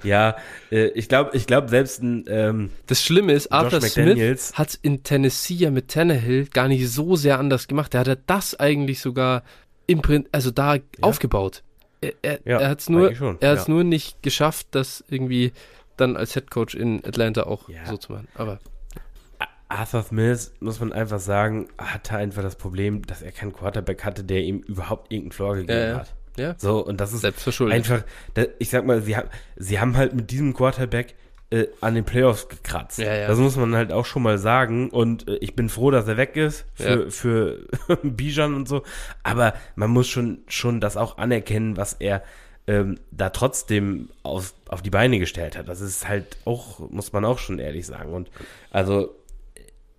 ja, 0.04 0.36
äh, 0.72 0.88
ich 0.90 1.10
glaube, 1.10 1.36
ich 1.36 1.48
glaube 1.48 1.70
selbst 1.70 2.02
ein 2.02 2.26
ähm, 2.28 2.72
Das 2.86 3.04
Schlimme 3.04 3.34
ist, 3.34 3.52
Arthur 3.52 3.82
Smith 3.82 4.54
hat 4.54 4.78
in 4.82 5.04
Tennessee 5.04 5.56
ja 5.56 5.72
mit 5.72 5.90
Tannehill 5.90 6.48
gar 6.48 6.68
nicht 6.68 6.90
so 6.90 7.16
sehr 7.16 7.40
anders 7.40 7.68
gemacht. 7.68 7.94
Der 7.94 8.02
hat 8.02 8.20
das 8.28 8.60
eigentlich 8.60 9.00
sogar 9.00 9.44
im 9.88 10.02
Print, 10.02 10.28
also 10.32 10.52
da 10.52 10.76
ja. 10.76 10.82
aufgebaut. 11.02 11.64
Er, 12.02 12.14
er, 12.22 12.40
ja, 12.46 12.60
er 12.60 12.70
hat 12.70 12.82
es 12.82 12.90
nur, 12.90 13.12
er 13.12 13.52
hat's 13.52 13.68
ja. 13.68 13.74
nur 13.74 13.84
nicht 13.84 14.22
geschafft, 14.22 14.68
das 14.72 15.04
irgendwie 15.10 15.52
dann 15.96 16.16
als 16.16 16.34
Head 16.34 16.52
Coach 16.52 16.76
in 16.76 17.04
Atlanta 17.04 17.44
auch 17.44 17.70
so 17.86 17.98
zu 17.98 18.12
machen. 18.12 18.28
Aber 18.36 18.60
Arthur 19.70 20.04
Smith, 20.04 20.54
muss 20.60 20.80
man 20.80 20.94
einfach 20.94 21.20
sagen, 21.20 21.68
hatte 21.78 22.16
einfach 22.16 22.42
das 22.42 22.56
Problem, 22.56 23.02
dass 23.06 23.22
er 23.22 23.32
keinen 23.32 23.52
Quarterback 23.52 24.06
hatte, 24.06 24.24
der 24.24 24.44
ihm 24.44 24.60
überhaupt 24.60 25.12
irgendeinen 25.12 25.32
Floor 25.32 25.56
gegeben 25.56 25.96
hat. 25.96 26.14
Ja. 26.38 26.56
So, 26.58 26.86
und 26.86 27.02
das 27.02 27.14
ist 27.14 27.26
einfach, 27.26 28.04
ich 28.60 28.70
sag 28.70 28.86
mal, 28.86 29.02
sie, 29.02 29.18
haben, 29.18 29.30
sie 29.56 29.80
haben 29.80 29.98
halt 29.98 30.14
mit 30.14 30.30
diesem 30.30 30.54
Quarterback 30.54 31.16
äh, 31.50 31.68
an 31.82 31.96
den 31.96 32.04
Playoffs 32.04 32.50
gekratzt. 32.50 33.00
Ja, 33.00 33.14
ja. 33.14 33.28
Das 33.28 33.38
muss 33.38 33.56
man 33.56 33.76
halt 33.76 33.92
auch 33.92 34.06
schon 34.06 34.24
mal 34.24 34.38
sagen. 34.38 34.90
Und 34.90 35.28
äh, 35.28 35.38
ich 35.38 35.56
bin 35.56 35.70
froh, 35.70 35.92
dass 35.92 36.08
er 36.08 36.18
weg 36.18 36.36
ist 36.36 36.66
für, 36.74 37.04
ja. 37.06 37.10
für 37.10 37.68
Bijan 38.04 38.54
und 38.54 38.68
so. 38.68 38.84
Aber 39.24 39.54
man 39.76 39.90
muss 39.90 40.08
schon, 40.08 40.40
schon 40.48 40.82
das 40.82 40.98
auch 40.98 41.18
anerkennen, 41.18 41.78
was 41.78 41.94
er 41.94 42.24
ähm, 42.68 43.00
da 43.12 43.30
trotzdem 43.30 44.10
auf, 44.24 44.54
auf 44.68 44.82
die 44.82 44.90
Beine 44.90 45.20
gestellt 45.20 45.58
hat. 45.58 45.70
Das 45.70 45.80
ist 45.80 46.08
halt 46.08 46.38
auch, 46.44 46.80
muss 46.90 47.14
man 47.14 47.24
auch 47.24 47.40
schon 47.40 47.60
ehrlich 47.60 47.86
sagen. 47.86 48.14
Und 48.14 48.30
also 48.72 49.16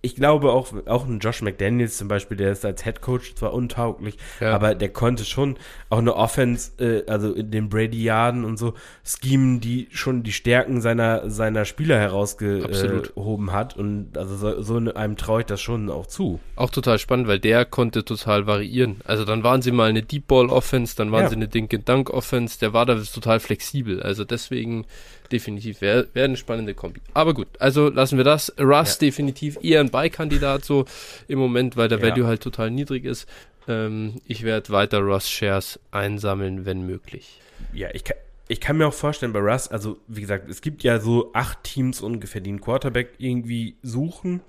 ich 0.01 0.15
glaube 0.15 0.53
auch, 0.53 0.73
auch 0.85 1.05
ein 1.05 1.19
Josh 1.19 1.41
McDaniels 1.41 1.97
zum 1.97 2.07
Beispiel, 2.07 2.37
der 2.37 2.53
ist 2.53 2.63
als 2.63 2.83
Head 2.83 3.01
Coach 3.01 3.35
zwar 3.35 3.53
untauglich, 3.53 4.17
ja. 4.39 4.53
aber 4.53 4.73
der 4.73 4.89
konnte 4.89 5.25
schon 5.25 5.57
auch 5.89 5.97
eine 5.97 6.15
Offense, 6.15 6.71
äh, 6.79 7.09
also 7.09 7.33
in 7.33 7.51
den 7.51 7.67
Brady-Jahren 7.67 8.45
und 8.45 8.57
so, 8.57 8.75
schemen, 9.03 9.59
die 9.59 9.89
schon 9.91 10.23
die 10.23 10.31
Stärken 10.31 10.79
seiner, 10.79 11.29
seiner 11.29 11.65
Spieler 11.65 11.99
herausgehoben 11.99 13.51
hat. 13.51 13.75
Und 13.75 14.17
also 14.17 14.35
so, 14.37 14.61
so 14.61 14.93
einem 14.93 15.17
traue 15.17 15.41
ich 15.41 15.47
das 15.47 15.59
schon 15.59 15.89
auch 15.89 16.07
zu. 16.07 16.39
Auch 16.55 16.69
total 16.69 16.97
spannend, 16.97 17.27
weil 17.27 17.39
der 17.39 17.65
konnte 17.65 18.05
total 18.05 18.47
variieren. 18.47 19.01
Also 19.03 19.25
dann 19.25 19.43
waren 19.43 19.61
sie 19.61 19.71
mal 19.71 19.89
eine 19.89 20.03
Deep 20.03 20.27
Ball 20.27 20.49
Offense, 20.49 20.95
dann 20.95 21.11
waren 21.11 21.23
ja. 21.23 21.29
sie 21.29 21.35
eine 21.35 21.49
Dink-and-Dunk 21.49 22.09
Offense, 22.09 22.57
der 22.57 22.71
war 22.71 22.85
da 22.85 22.95
total 22.95 23.41
flexibel. 23.41 24.01
Also 24.01 24.23
deswegen 24.23 24.85
definitiv. 25.31 25.81
Wäre 25.81 26.07
wär 26.13 26.25
eine 26.25 26.37
spannende 26.37 26.73
Kombi. 26.73 27.01
Aber 27.13 27.33
gut, 27.33 27.47
also 27.59 27.89
lassen 27.89 28.17
wir 28.17 28.23
das. 28.23 28.53
Russ 28.59 28.95
ja. 28.95 29.07
definitiv 29.07 29.57
eher 29.61 29.79
ein 29.79 29.89
Beikandidat 29.89 30.65
so 30.65 30.85
im 31.27 31.39
Moment, 31.39 31.77
weil 31.77 31.87
der 31.87 31.99
ja. 31.99 32.09
Value 32.09 32.27
halt 32.27 32.41
total 32.41 32.71
niedrig 32.71 33.05
ist. 33.05 33.27
Ähm, 33.67 34.21
ich 34.25 34.43
werde 34.43 34.69
weiter 34.71 34.99
Russ-Shares 34.99 35.79
einsammeln, 35.91 36.65
wenn 36.65 36.85
möglich. 36.85 37.39
Ja, 37.73 37.89
ich 37.93 38.03
kann, 38.03 38.17
ich 38.47 38.59
kann 38.59 38.77
mir 38.77 38.87
auch 38.87 38.93
vorstellen, 38.93 39.31
bei 39.31 39.39
Russ, 39.39 39.67
also 39.67 39.97
wie 40.07 40.21
gesagt, 40.21 40.49
es 40.49 40.61
gibt 40.61 40.83
ja 40.83 40.99
so 40.99 41.31
acht 41.33 41.63
Teams 41.63 42.01
ungefähr, 42.01 42.41
die 42.41 42.49
einen 42.49 42.61
Quarterback 42.61 43.11
irgendwie 43.19 43.75
suchen. 43.83 44.41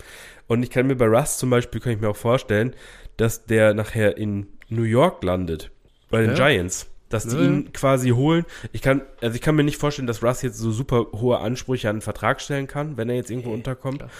Und 0.46 0.62
ich 0.62 0.70
kann 0.70 0.86
mir 0.86 0.96
bei 0.96 1.06
Russ 1.06 1.36
zum 1.36 1.50
Beispiel, 1.50 1.80
kann 1.80 1.92
ich 1.92 2.00
mir 2.00 2.08
auch 2.08 2.16
vorstellen, 2.16 2.74
dass 3.18 3.44
der 3.44 3.74
nachher 3.74 4.16
in 4.16 4.46
New 4.70 4.84
York 4.84 5.22
landet. 5.22 5.70
Bei 6.08 6.22
den 6.22 6.30
ja. 6.30 6.48
Giants 6.48 6.90
dass 7.10 7.26
die 7.26 7.36
ihn 7.36 7.72
quasi 7.74 8.10
holen. 8.10 8.46
Ich 8.72 8.80
kann, 8.80 9.02
also 9.20 9.34
ich 9.34 9.42
kann 9.42 9.54
mir 9.56 9.64
nicht 9.64 9.76
vorstellen, 9.76 10.06
dass 10.06 10.22
Russ 10.22 10.40
jetzt 10.40 10.56
so 10.56 10.70
super 10.70 11.08
hohe 11.12 11.38
Ansprüche 11.38 11.90
an 11.90 11.96
den 11.96 12.02
Vertrag 12.02 12.40
stellen 12.40 12.66
kann, 12.66 12.96
wenn 12.96 13.10
er 13.10 13.16
jetzt 13.16 13.30
irgendwo 13.30 13.52
unterkommt. 13.52 13.98
Klar. 13.98 14.10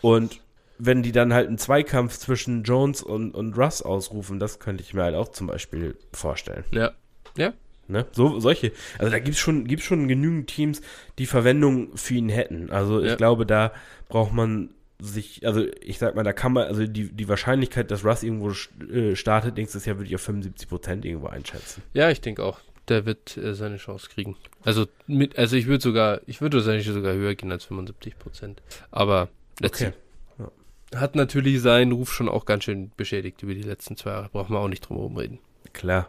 Und 0.00 0.40
wenn 0.78 1.02
die 1.02 1.12
dann 1.12 1.34
halt 1.34 1.48
einen 1.48 1.58
Zweikampf 1.58 2.16
zwischen 2.18 2.62
Jones 2.62 3.02
und, 3.02 3.34
und 3.34 3.58
Russ 3.58 3.82
ausrufen, 3.82 4.38
das 4.38 4.58
könnte 4.58 4.82
ich 4.82 4.94
mir 4.94 5.02
halt 5.02 5.14
auch 5.14 5.28
zum 5.28 5.46
Beispiel 5.46 5.96
vorstellen. 6.12 6.64
Ja. 6.70 6.92
Ja. 7.36 7.52
Ne? 7.88 8.06
So, 8.12 8.40
solche. 8.40 8.72
Also 8.98 9.10
da 9.10 9.18
gibt's 9.18 9.38
schon, 9.38 9.66
gibt's 9.66 9.84
schon 9.84 10.08
genügend 10.08 10.48
Teams, 10.48 10.80
die 11.18 11.26
Verwendung 11.26 11.96
für 11.96 12.14
ihn 12.14 12.28
hätten. 12.28 12.70
Also 12.70 13.00
ich 13.00 13.10
ja. 13.10 13.16
glaube, 13.16 13.46
da 13.46 13.72
braucht 14.08 14.32
man 14.32 14.70
sich, 14.98 15.46
also 15.46 15.64
ich 15.80 15.98
sag 15.98 16.14
mal, 16.14 16.22
da 16.22 16.32
kann 16.32 16.52
man, 16.52 16.66
also 16.66 16.86
die, 16.86 17.12
die 17.12 17.28
Wahrscheinlichkeit, 17.28 17.90
dass 17.90 18.04
Russ 18.04 18.22
irgendwo 18.22 18.50
äh, 18.90 19.14
startet 19.14 19.56
nächstes 19.56 19.84
Jahr, 19.84 19.96
würde 19.96 20.08
ich 20.08 20.14
auf 20.14 20.22
75 20.22 20.68
Prozent 20.68 21.04
irgendwo 21.04 21.28
einschätzen. 21.28 21.82
Ja, 21.92 22.10
ich 22.10 22.20
denke 22.20 22.42
auch. 22.42 22.60
Der 22.88 23.04
wird 23.04 23.36
äh, 23.36 23.54
seine 23.54 23.78
Chance 23.78 24.08
kriegen. 24.08 24.36
Also 24.64 24.86
mit, 25.06 25.36
also 25.38 25.56
ich 25.56 25.66
würde 25.66 25.82
sogar, 25.82 26.20
ich 26.26 26.40
würde 26.40 26.58
wahrscheinlich 26.58 26.86
sogar 26.86 27.14
höher 27.14 27.34
gehen 27.34 27.50
als 27.50 27.64
75 27.64 28.18
Prozent. 28.18 28.62
Aber 28.90 29.28
okay. 29.62 29.92
Ja. 30.38 30.50
hat 30.98 31.16
natürlich 31.16 31.60
seinen 31.60 31.92
Ruf 31.92 32.12
schon 32.12 32.28
auch 32.28 32.46
ganz 32.46 32.64
schön 32.64 32.92
beschädigt 32.96 33.42
über 33.42 33.54
die 33.54 33.62
letzten 33.62 33.96
zwei 33.96 34.10
Jahre. 34.10 34.28
Brauchen 34.30 34.54
wir 34.54 34.60
auch 34.60 34.68
nicht 34.68 34.88
drum 34.88 34.96
herum 34.98 35.16
reden. 35.16 35.40
Klar. 35.72 36.08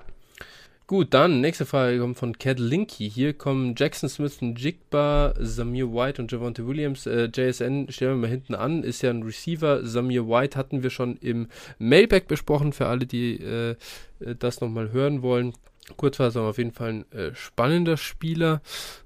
Gut, 0.88 1.14
dann 1.14 1.42
nächste 1.42 1.66
Frage 1.66 2.00
kommt 2.00 2.18
von 2.18 2.38
Cat 2.38 2.60
Linky. 2.60 3.10
Hier 3.10 3.34
kommen 3.34 3.76
Jackson 3.78 4.08
Smith, 4.08 4.38
Jigba, 4.40 5.34
Samir 5.38 5.92
White 5.92 6.22
und 6.22 6.32
Javante 6.32 6.66
Williams. 6.66 7.06
Äh, 7.06 7.26
JSN 7.26 7.92
stellen 7.92 8.12
wir 8.12 8.28
mal 8.28 8.30
hinten 8.30 8.56
an, 8.56 8.84
ist 8.84 9.02
ja 9.02 9.10
ein 9.10 9.22
Receiver. 9.22 9.86
Samir 9.86 10.30
White 10.30 10.58
hatten 10.58 10.84
wir 10.84 10.90
schon 10.90 11.18
im 11.18 11.50
Mailback 11.78 12.30
besprochen, 12.30 12.72
für 12.72 12.86
alle, 12.86 13.06
die 13.06 13.36
äh, 13.36 13.76
das 14.40 14.62
nochmal 14.62 14.94
hören 14.94 15.22
wollen. 15.22 15.52
Kurzfassung 15.98 16.46
auf 16.46 16.58
jeden 16.58 16.72
Fall 16.72 16.90
ein 16.90 17.12
äh, 17.12 17.36
spannender 17.36 17.98
Spieler 17.98 18.62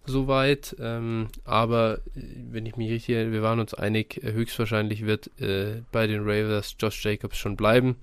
soweit, 0.05 0.75
ähm, 0.79 1.29
aber 1.45 1.99
äh, 2.15 2.21
wenn 2.51 2.65
ich 2.67 2.75
mich 2.75 2.91
richtig 2.91 3.15
erinnere, 3.15 3.33
wir 3.33 3.41
waren 3.41 3.59
uns 3.59 3.73
einig, 3.73 4.23
äh, 4.23 4.33
höchstwahrscheinlich 4.33 5.05
wird 5.05 5.31
äh, 5.39 5.81
bei 5.91 6.05
den 6.05 6.21
Ravens 6.21 6.75
Josh 6.79 7.03
Jacobs 7.03 7.37
schon 7.37 7.55
bleiben. 7.55 7.97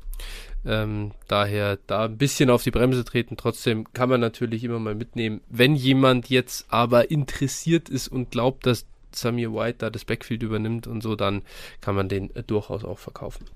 Ähm, 0.67 1.13
daher 1.29 1.79
da 1.87 2.07
ein 2.07 2.19
bisschen 2.19 2.51
auf 2.51 2.63
die 2.63 2.71
Bremse 2.71 3.05
treten. 3.05 3.37
Trotzdem 3.37 3.93
kann 3.93 4.09
man 4.09 4.21
natürlich 4.21 4.65
immer 4.65 4.79
mal 4.79 4.95
mitnehmen. 4.95 5.41
Wenn 5.49 5.77
jemand 5.77 6.29
jetzt 6.29 6.67
aber 6.69 7.11
interessiert 7.11 7.89
ist 7.89 8.09
und 8.09 8.31
glaubt, 8.31 8.67
dass 8.67 8.87
Samir 9.13 9.55
White 9.55 9.79
da 9.79 9.91
das 9.91 10.05
Backfield 10.05 10.43
übernimmt 10.43 10.87
und 10.87 11.03
so, 11.03 11.17
dann 11.17 11.43
kann 11.81 11.95
man 11.95 12.09
den 12.09 12.35
äh, 12.35 12.43
durchaus 12.43 12.85
auch 12.85 12.99
verkaufen. 12.99 13.47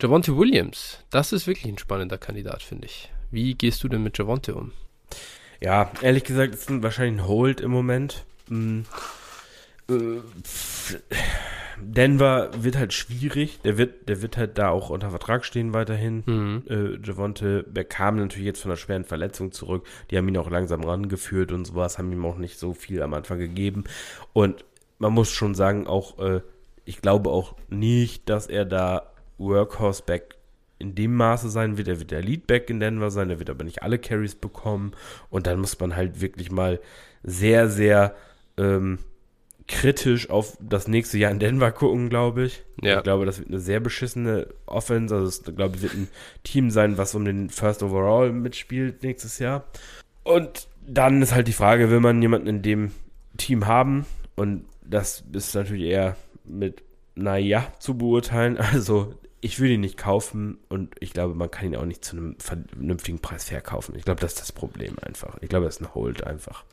Javonte 0.00 0.36
Williams, 0.36 0.98
das 1.10 1.32
ist 1.32 1.46
wirklich 1.46 1.66
ein 1.66 1.78
spannender 1.78 2.18
Kandidat, 2.18 2.62
finde 2.62 2.86
ich. 2.86 3.10
Wie 3.30 3.54
gehst 3.54 3.82
du 3.82 3.88
denn 3.88 4.02
mit 4.02 4.16
Javonte 4.16 4.54
um? 4.54 4.72
Ja, 5.60 5.90
ehrlich 6.02 6.24
gesagt, 6.24 6.54
ist 6.54 6.70
wahrscheinlich 6.82 7.20
ein 7.20 7.28
Hold 7.28 7.60
im 7.60 7.72
Moment. 7.72 8.24
Hm. 8.48 8.84
Äh, 9.90 10.20
Denver 11.82 12.50
wird 12.58 12.76
halt 12.76 12.92
schwierig. 12.92 13.60
Der 13.62 13.78
wird, 13.78 14.08
der 14.08 14.22
wird 14.22 14.36
halt 14.36 14.58
da 14.58 14.70
auch 14.70 14.90
unter 14.90 15.10
Vertrag 15.10 15.44
stehen 15.44 15.72
weiterhin. 15.72 16.22
Mhm. 16.26 16.62
Äh, 16.68 17.06
Javonte 17.06 17.64
bekam 17.64 18.16
natürlich 18.16 18.46
jetzt 18.46 18.62
von 18.62 18.70
einer 18.70 18.76
schweren 18.76 19.04
Verletzung 19.04 19.52
zurück. 19.52 19.86
Die 20.10 20.16
haben 20.16 20.28
ihn 20.28 20.36
auch 20.36 20.50
langsam 20.50 20.82
rangeführt 20.82 21.52
und 21.52 21.66
sowas, 21.66 21.98
haben 21.98 22.12
ihm 22.12 22.24
auch 22.24 22.38
nicht 22.38 22.58
so 22.58 22.74
viel 22.74 23.02
am 23.02 23.14
Anfang 23.14 23.38
gegeben. 23.38 23.84
Und 24.32 24.64
man 24.98 25.12
muss 25.12 25.30
schon 25.30 25.54
sagen, 25.54 25.86
auch, 25.86 26.18
äh, 26.18 26.40
ich 26.84 27.00
glaube 27.00 27.30
auch 27.30 27.54
nicht, 27.68 28.28
dass 28.28 28.46
er 28.46 28.64
da 28.64 29.10
Workhorse-Back 29.38 30.36
in 30.78 30.94
dem 30.94 31.14
Maße 31.14 31.48
sein 31.48 31.76
wird. 31.76 31.88
Er 31.88 31.98
wird 31.98 32.10
der 32.10 32.22
Leadback 32.22 32.70
in 32.70 32.80
Denver 32.80 33.10
sein, 33.10 33.30
er 33.30 33.38
wird 33.38 33.50
aber 33.50 33.64
nicht 33.64 33.82
alle 33.82 33.98
Carries 33.98 34.34
bekommen. 34.34 34.92
Und 35.30 35.46
dann 35.46 35.60
muss 35.60 35.78
man 35.78 35.96
halt 35.96 36.20
wirklich 36.20 36.50
mal 36.50 36.80
sehr, 37.22 37.68
sehr 37.68 38.14
ähm, 38.56 38.98
kritisch 39.68 40.30
auf 40.30 40.56
das 40.60 40.88
nächste 40.88 41.18
Jahr 41.18 41.30
in 41.30 41.38
Denver 41.38 41.70
gucken, 41.70 42.08
glaube 42.08 42.44
ich. 42.44 42.64
Ja. 42.82 42.96
Ich 42.96 43.02
glaube, 43.04 43.26
das 43.26 43.38
wird 43.38 43.48
eine 43.48 43.60
sehr 43.60 43.80
beschissene 43.80 44.48
Offense. 44.66 45.14
Also, 45.14 45.28
es, 45.28 45.42
glaube 45.54 45.76
ich, 45.76 45.82
wird 45.82 45.94
ein 45.94 46.08
Team 46.42 46.70
sein, 46.70 46.98
was 46.98 47.14
um 47.14 47.24
den 47.24 47.50
First 47.50 47.82
Overall 47.82 48.32
mitspielt 48.32 49.02
nächstes 49.02 49.38
Jahr. 49.38 49.64
Und 50.24 50.68
dann 50.86 51.22
ist 51.22 51.34
halt 51.34 51.48
die 51.48 51.52
Frage, 51.52 51.90
will 51.90 52.00
man 52.00 52.20
jemanden 52.20 52.48
in 52.48 52.62
dem 52.62 52.92
Team 53.36 53.66
haben? 53.66 54.06
Und 54.36 54.64
das 54.82 55.22
ist 55.32 55.54
natürlich 55.54 55.84
eher 55.84 56.16
mit 56.44 56.82
naja 57.14 57.72
zu 57.78 57.96
beurteilen. 57.96 58.58
Also 58.72 59.14
ich 59.40 59.60
würde 59.60 59.74
ihn 59.74 59.80
nicht 59.80 59.96
kaufen 59.96 60.58
und 60.68 60.94
ich 61.00 61.12
glaube, 61.12 61.34
man 61.34 61.50
kann 61.50 61.66
ihn 61.66 61.76
auch 61.76 61.84
nicht 61.84 62.04
zu 62.04 62.16
einem 62.16 62.36
vernünftigen 62.38 63.20
Preis 63.20 63.44
verkaufen. 63.44 63.94
Ich 63.96 64.04
glaube, 64.04 64.20
das 64.20 64.32
ist 64.32 64.40
das 64.40 64.52
Problem 64.52 64.96
einfach. 65.00 65.36
Ich 65.40 65.48
glaube, 65.48 65.66
das 65.66 65.76
ist 65.76 65.82
ein 65.82 65.94
Hold 65.94 66.24
einfach. 66.24 66.64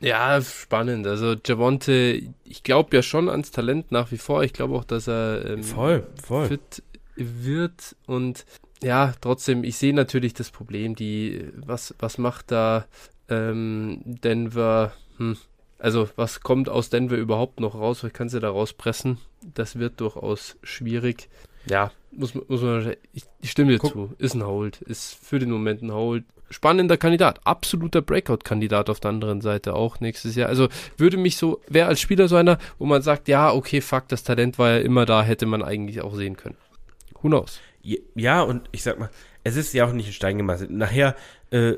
Ja, 0.00 0.40
spannend. 0.42 1.06
Also 1.06 1.34
Javonte, 1.44 2.20
ich 2.44 2.62
glaube 2.62 2.96
ja 2.96 3.02
schon 3.02 3.28
ans 3.28 3.50
Talent 3.50 3.92
nach 3.92 4.10
wie 4.10 4.18
vor. 4.18 4.42
Ich 4.42 4.52
glaube 4.52 4.74
auch, 4.74 4.84
dass 4.84 5.08
er 5.08 5.44
ähm, 5.46 5.62
voll, 5.62 6.06
voll. 6.22 6.46
fit 6.48 6.82
wird 7.16 7.96
und 8.06 8.44
ja, 8.82 9.14
trotzdem, 9.20 9.64
ich 9.64 9.78
sehe 9.78 9.94
natürlich 9.94 10.34
das 10.34 10.50
Problem, 10.50 10.94
die, 10.94 11.48
was, 11.56 11.94
was 11.98 12.18
macht 12.18 12.50
da 12.50 12.86
ähm, 13.30 14.00
Denver, 14.04 14.92
hm, 15.16 15.38
also 15.78 16.08
was 16.16 16.40
kommt 16.40 16.68
aus 16.68 16.90
Denver 16.90 17.16
überhaupt 17.16 17.60
noch 17.60 17.74
raus? 17.74 18.04
Was 18.04 18.12
kannst 18.12 18.34
du 18.34 18.40
da 18.40 18.50
rauspressen? 18.50 19.18
Das 19.54 19.78
wird 19.78 20.00
durchaus 20.00 20.56
schwierig. 20.62 21.28
Ja, 21.66 21.92
muss, 22.10 22.34
muss 22.34 22.62
man, 22.62 22.94
ich, 23.12 23.24
ich 23.40 23.50
stimme 23.50 23.72
dir 23.72 23.78
Guck. 23.78 23.92
zu. 23.92 24.14
Ist 24.18 24.34
ein 24.34 24.44
Hold. 24.44 24.82
Ist 24.82 25.14
für 25.14 25.38
den 25.38 25.50
Moment 25.50 25.82
ein 25.82 25.92
Hold. 25.92 26.24
Spannender 26.54 26.96
Kandidat. 26.96 27.40
Absoluter 27.44 28.00
Breakout-Kandidat 28.00 28.88
auf 28.88 29.00
der 29.00 29.08
anderen 29.08 29.40
Seite 29.40 29.74
auch 29.74 29.98
nächstes 29.98 30.36
Jahr. 30.36 30.48
Also 30.48 30.68
würde 30.96 31.16
mich 31.16 31.36
so, 31.36 31.60
wäre 31.66 31.88
als 31.88 32.00
Spieler 32.00 32.28
so 32.28 32.36
einer, 32.36 32.58
wo 32.78 32.86
man 32.86 33.02
sagt, 33.02 33.26
ja, 33.26 33.52
okay, 33.52 33.80
fuck, 33.80 34.06
das 34.06 34.22
Talent 34.22 34.56
war 34.56 34.70
ja 34.70 34.78
immer 34.78 35.04
da, 35.04 35.24
hätte 35.24 35.46
man 35.46 35.64
eigentlich 35.64 36.00
auch 36.00 36.14
sehen 36.14 36.36
können. 36.36 36.56
Who 37.20 37.28
knows? 37.28 37.58
Ja, 37.82 38.42
und 38.42 38.68
ich 38.70 38.84
sag 38.84 39.00
mal, 39.00 39.10
es 39.42 39.56
ist 39.56 39.74
ja 39.74 39.84
auch 39.84 39.92
nicht 39.92 40.06
in 40.06 40.12
Stein 40.12 40.38
gemeißelt. 40.38 40.70
Nachher, 40.70 41.16
äh, 41.50 41.72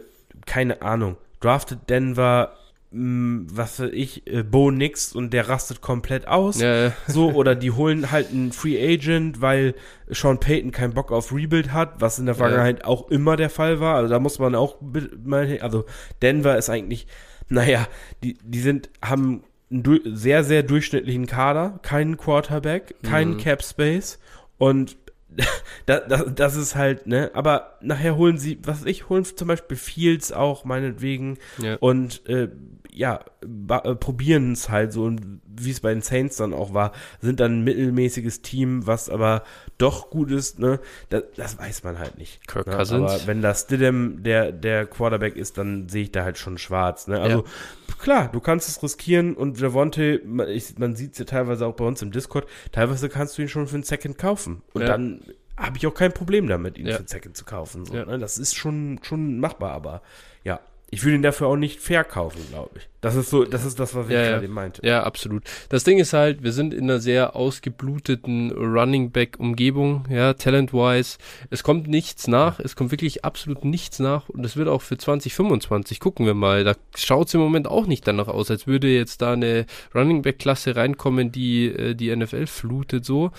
keine 0.44 0.82
Ahnung, 0.82 1.16
draftet 1.40 1.88
Denver 1.88 2.54
was 2.90 3.80
weiß 3.80 3.90
ich, 3.92 4.26
äh, 4.26 4.42
Bo 4.42 4.70
nix 4.70 5.12
und 5.12 5.32
der 5.32 5.48
rastet 5.48 5.80
komplett 5.80 6.28
aus. 6.28 6.60
Ja, 6.60 6.86
ja. 6.86 6.92
So, 7.06 7.32
oder 7.32 7.54
die 7.54 7.72
holen 7.72 8.10
halt 8.10 8.30
einen 8.30 8.52
Free 8.52 8.78
Agent, 8.94 9.40
weil 9.40 9.74
Sean 10.08 10.38
Payton 10.38 10.70
keinen 10.70 10.94
Bock 10.94 11.10
auf 11.10 11.32
Rebuild 11.32 11.72
hat, 11.72 12.00
was 12.00 12.18
in 12.18 12.26
der 12.26 12.36
Vergangenheit 12.36 12.80
ja. 12.80 12.84
auch 12.86 13.10
immer 13.10 13.36
der 13.36 13.50
Fall 13.50 13.80
war. 13.80 13.96
Also 13.96 14.08
da 14.08 14.18
muss 14.18 14.38
man 14.38 14.54
auch 14.54 14.76
mal, 15.24 15.58
also 15.60 15.84
Denver 16.22 16.56
ist 16.56 16.70
eigentlich, 16.70 17.06
naja, 17.48 17.86
die, 18.22 18.38
die 18.42 18.60
sind, 18.60 18.88
haben 19.02 19.42
einen 19.70 20.16
sehr, 20.16 20.44
sehr 20.44 20.62
durchschnittlichen 20.62 21.26
Kader, 21.26 21.80
keinen 21.82 22.16
Quarterback, 22.16 22.94
keinen 23.02 23.34
mhm. 23.34 23.38
Cap 23.38 23.64
Space 23.64 24.18
und 24.58 24.96
das, 25.86 26.02
das, 26.08 26.24
das, 26.34 26.56
ist 26.56 26.74
halt, 26.76 27.06
ne, 27.06 27.30
aber 27.34 27.78
nachher 27.80 28.16
holen 28.16 28.38
sie, 28.38 28.58
was 28.62 28.84
ich, 28.84 29.08
holen 29.08 29.24
zum 29.24 29.48
Beispiel 29.48 29.76
Fields 29.76 30.32
auch 30.32 30.64
meinetwegen 30.64 31.38
ja. 31.58 31.76
und 31.80 32.26
äh, 32.28 32.48
ja, 32.96 33.20
äh, 33.42 33.94
probieren 33.94 34.52
es 34.52 34.70
halt 34.70 34.92
so 34.92 35.04
und 35.04 35.40
wie 35.44 35.70
es 35.70 35.80
bei 35.80 35.92
den 35.92 36.00
Saints 36.00 36.36
dann 36.36 36.54
auch 36.54 36.72
war, 36.72 36.92
sind 37.20 37.40
dann 37.40 37.60
ein 37.60 37.64
mittelmäßiges 37.64 38.40
Team, 38.40 38.86
was 38.86 39.10
aber 39.10 39.42
doch 39.76 40.08
gut 40.08 40.30
ist, 40.30 40.58
ne? 40.58 40.80
Das, 41.10 41.24
das 41.36 41.58
weiß 41.58 41.84
man 41.84 41.98
halt 41.98 42.16
nicht. 42.16 42.48
Kirk 42.48 42.66
ne? 42.66 42.74
Cousins. 42.74 43.10
Aber 43.10 43.26
wenn 43.26 43.42
das 43.42 43.62
Stidham 43.62 44.22
der, 44.22 44.50
der 44.50 44.86
Quarterback 44.86 45.36
ist, 45.36 45.58
dann 45.58 45.90
sehe 45.90 46.04
ich 46.04 46.12
da 46.12 46.24
halt 46.24 46.38
schon 46.38 46.56
schwarz, 46.56 47.06
ne? 47.06 47.20
Also 47.20 47.44
ja. 47.44 47.94
klar, 48.00 48.28
du 48.32 48.40
kannst 48.40 48.66
es 48.68 48.82
riskieren 48.82 49.34
und 49.34 49.60
Javonte, 49.60 50.22
ich, 50.48 50.78
man 50.78 50.96
sieht 50.96 51.12
es 51.12 51.18
ja 51.18 51.26
teilweise 51.26 51.66
auch 51.66 51.74
bei 51.74 51.84
uns 51.84 52.00
im 52.00 52.12
Discord, 52.12 52.48
teilweise 52.72 53.10
kannst 53.10 53.36
du 53.36 53.42
ihn 53.42 53.48
schon 53.48 53.66
für 53.66 53.74
einen 53.74 53.84
Second 53.84 54.16
kaufen 54.16 54.62
und 54.72 54.80
ja. 54.80 54.88
dann 54.88 55.20
habe 55.58 55.76
ich 55.76 55.86
auch 55.86 55.94
kein 55.94 56.12
Problem 56.12 56.48
damit, 56.48 56.78
ihn 56.78 56.86
ja. 56.86 56.92
für 56.94 57.00
einen 57.00 57.08
Second 57.08 57.36
zu 57.36 57.44
kaufen. 57.44 57.84
So, 57.84 57.92
ne? 57.92 58.18
Das 58.18 58.38
ist 58.38 58.54
schon, 58.54 59.00
schon 59.02 59.38
machbar, 59.38 59.72
aber 59.72 60.02
ja, 60.44 60.60
ich 60.88 61.02
würde 61.02 61.16
ihn 61.16 61.22
dafür 61.22 61.48
auch 61.48 61.56
nicht 61.56 61.80
verkaufen, 61.80 62.40
glaube 62.50 62.70
ich. 62.78 62.88
Das 63.00 63.16
ist 63.16 63.30
so, 63.30 63.44
das 63.44 63.64
ist 63.64 63.78
das, 63.78 63.94
was 63.94 64.06
ich 64.06 64.14
ja, 64.14 64.22
gerade 64.22 64.48
meinte. 64.48 64.86
Ja, 64.86 65.02
absolut. 65.02 65.42
Das 65.68 65.84
Ding 65.84 65.98
ist 65.98 66.12
halt, 66.12 66.42
wir 66.42 66.52
sind 66.52 66.72
in 66.72 66.84
einer 66.84 67.00
sehr 67.00 67.34
ausgebluteten 67.34 68.52
Running 68.52 69.10
Back 69.10 69.38
Umgebung, 69.38 70.04
ja, 70.08 70.34
talent-wise. 70.34 71.18
Es 71.50 71.62
kommt 71.62 71.88
nichts 71.88 72.28
nach, 72.28 72.60
es 72.60 72.76
kommt 72.76 72.92
wirklich 72.92 73.24
absolut 73.24 73.64
nichts 73.64 73.98
nach 73.98 74.28
und 74.28 74.44
es 74.44 74.56
wird 74.56 74.68
auch 74.68 74.82
für 74.82 74.96
2025, 74.96 75.98
gucken 75.98 76.24
wir 76.24 76.34
mal, 76.34 76.64
da 76.64 76.74
schaut 76.96 77.28
es 77.28 77.34
im 77.34 77.40
Moment 77.40 77.68
auch 77.68 77.86
nicht 77.86 78.06
danach 78.06 78.28
aus, 78.28 78.50
als 78.50 78.66
würde 78.66 78.88
jetzt 78.88 79.22
da 79.22 79.32
eine 79.32 79.66
Running 79.94 80.22
Back 80.22 80.38
Klasse 80.38 80.76
reinkommen, 80.76 81.32
die 81.32 81.66
äh, 81.66 81.94
die 81.94 82.14
NFL 82.14 82.46
flutet 82.46 83.04
so. 83.04 83.32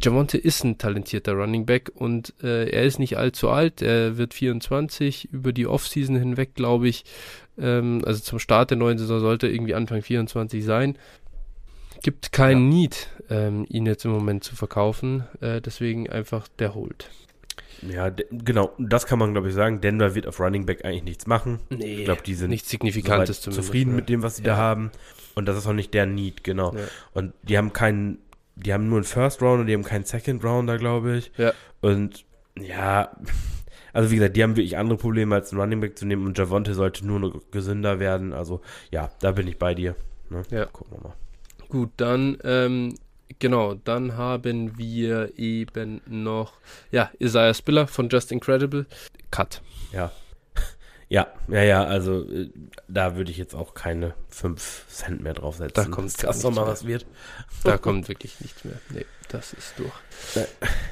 Jamonte 0.00 0.38
ist 0.38 0.64
ein 0.64 0.78
talentierter 0.78 1.32
Running 1.32 1.66
Back 1.66 1.92
und 1.94 2.34
äh, 2.42 2.68
er 2.68 2.84
ist 2.84 2.98
nicht 2.98 3.16
allzu 3.16 3.48
alt. 3.48 3.80
Er 3.80 4.18
wird 4.18 4.34
24 4.34 5.32
über 5.32 5.52
die 5.52 5.66
Offseason 5.66 6.16
hinweg, 6.16 6.54
glaube 6.54 6.88
ich. 6.88 7.04
Ähm, 7.58 8.02
also 8.04 8.20
zum 8.20 8.38
Start 8.38 8.70
der 8.70 8.76
neuen 8.76 8.98
Saison 8.98 9.20
sollte 9.20 9.48
irgendwie 9.48 9.74
Anfang 9.74 10.02
24 10.02 10.64
sein. 10.64 10.98
Gibt 12.02 12.32
keinen 12.32 12.70
ja. 12.70 12.78
Need, 12.78 13.08
ähm, 13.30 13.64
ihn 13.68 13.86
jetzt 13.86 14.04
im 14.04 14.10
Moment 14.10 14.44
zu 14.44 14.56
verkaufen. 14.56 15.24
Äh, 15.40 15.60
deswegen 15.60 16.10
einfach 16.10 16.48
der 16.58 16.74
Hold. 16.74 17.08
Ja, 17.82 18.10
genau, 18.30 18.72
das 18.78 19.06
kann 19.06 19.18
man, 19.18 19.32
glaube 19.32 19.48
ich, 19.48 19.54
sagen. 19.54 19.80
Denver 19.80 20.14
wird 20.14 20.26
auf 20.26 20.40
Running 20.40 20.66
Back 20.66 20.84
eigentlich 20.84 21.04
nichts 21.04 21.26
machen. 21.26 21.60
Nee, 21.70 21.98
ich 21.98 22.04
glaube, 22.04 22.22
die 22.22 22.34
sind 22.34 22.50
nichts 22.50 22.70
Signifikantes 22.70 23.40
zufrieden 23.40 23.90
ne? 23.90 23.96
mit 23.96 24.08
dem, 24.08 24.22
was 24.22 24.36
sie 24.36 24.42
ja. 24.42 24.52
da 24.52 24.56
haben. 24.56 24.90
Und 25.34 25.46
das 25.46 25.56
ist 25.56 25.66
auch 25.66 25.72
nicht 25.72 25.92
der 25.94 26.06
Need, 26.06 26.44
genau. 26.44 26.74
Ja. 26.74 26.84
Und 27.12 27.32
die 27.42 27.58
haben 27.58 27.72
keinen 27.72 28.18
die 28.56 28.72
haben 28.72 28.88
nur 28.88 28.98
einen 28.98 29.04
First 29.04 29.42
Rounder, 29.42 29.64
die 29.64 29.74
haben 29.74 29.84
keinen 29.84 30.04
Second 30.04 30.44
Rounder, 30.44 30.78
glaube 30.78 31.16
ich. 31.16 31.32
Ja. 31.36 31.52
Und 31.80 32.24
ja, 32.58 33.16
also 33.92 34.10
wie 34.10 34.16
gesagt, 34.16 34.36
die 34.36 34.42
haben 34.42 34.56
wirklich 34.56 34.76
andere 34.76 34.98
Probleme 34.98 35.34
als 35.34 35.52
einen 35.52 35.60
Running 35.60 35.80
Back 35.80 35.98
zu 35.98 36.06
nehmen 36.06 36.26
und 36.26 36.38
Javonte 36.38 36.74
sollte 36.74 37.06
nur 37.06 37.20
noch 37.20 37.40
gesünder 37.50 37.98
werden. 37.98 38.32
Also 38.32 38.60
ja, 38.90 39.10
da 39.20 39.32
bin 39.32 39.48
ich 39.48 39.58
bei 39.58 39.74
dir. 39.74 39.96
Ne? 40.30 40.42
Ja. 40.50 40.66
Gucken 40.66 40.98
wir 40.98 41.08
mal. 41.08 41.14
Gut, 41.68 41.90
dann 41.96 42.38
ähm, 42.44 42.94
Genau, 43.38 43.74
dann 43.74 44.16
haben 44.16 44.78
wir 44.78 45.38
eben 45.38 46.00
noch, 46.06 46.54
ja, 46.90 47.10
Isaiah 47.18 47.54
Spiller 47.54 47.86
von 47.86 48.08
Just 48.08 48.32
Incredible. 48.32 48.86
Cut. 49.30 49.60
Ja. 49.92 50.12
Ja, 51.08 51.28
ja, 51.48 51.62
ja, 51.62 51.84
also 51.84 52.24
äh, 52.28 52.50
da 52.88 53.16
würde 53.16 53.30
ich 53.30 53.36
jetzt 53.36 53.54
auch 53.54 53.74
keine 53.74 54.14
5 54.30 54.86
Cent 54.88 55.22
mehr 55.22 55.34
draufsetzen. 55.34 55.84
Da 55.84 55.90
kommt 55.90 56.22
das 56.22 56.42
nochmal 56.42 56.66
was 56.66 56.86
wird. 56.86 57.06
Da 57.62 57.78
kommt 57.78 58.08
wirklich 58.08 58.40
nichts 58.40 58.64
mehr. 58.64 58.78
Nee, 58.90 59.06
das 59.28 59.52
ist 59.52 59.74
durch. 59.78 59.92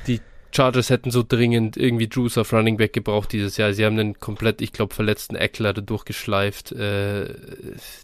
Die 0.07 0.21
Chargers 0.55 0.91
hätten 0.91 1.11
so 1.11 1.25
dringend 1.27 1.77
irgendwie 1.77 2.09
Juice 2.11 2.39
auf 2.39 2.53
Running 2.53 2.77
Back 2.77 2.93
gebraucht 2.93 3.33
dieses 3.33 3.57
Jahr. 3.57 3.73
Sie 3.73 3.85
haben 3.85 3.99
einen 3.99 4.21
komplett, 4.21 4.61
ich 4.61 4.73
glaube, 4.73 4.95
verletzten 4.95 5.35
Eckler 5.35 5.73
durchgeschleift. 5.73 6.73
Äh, 6.73 7.35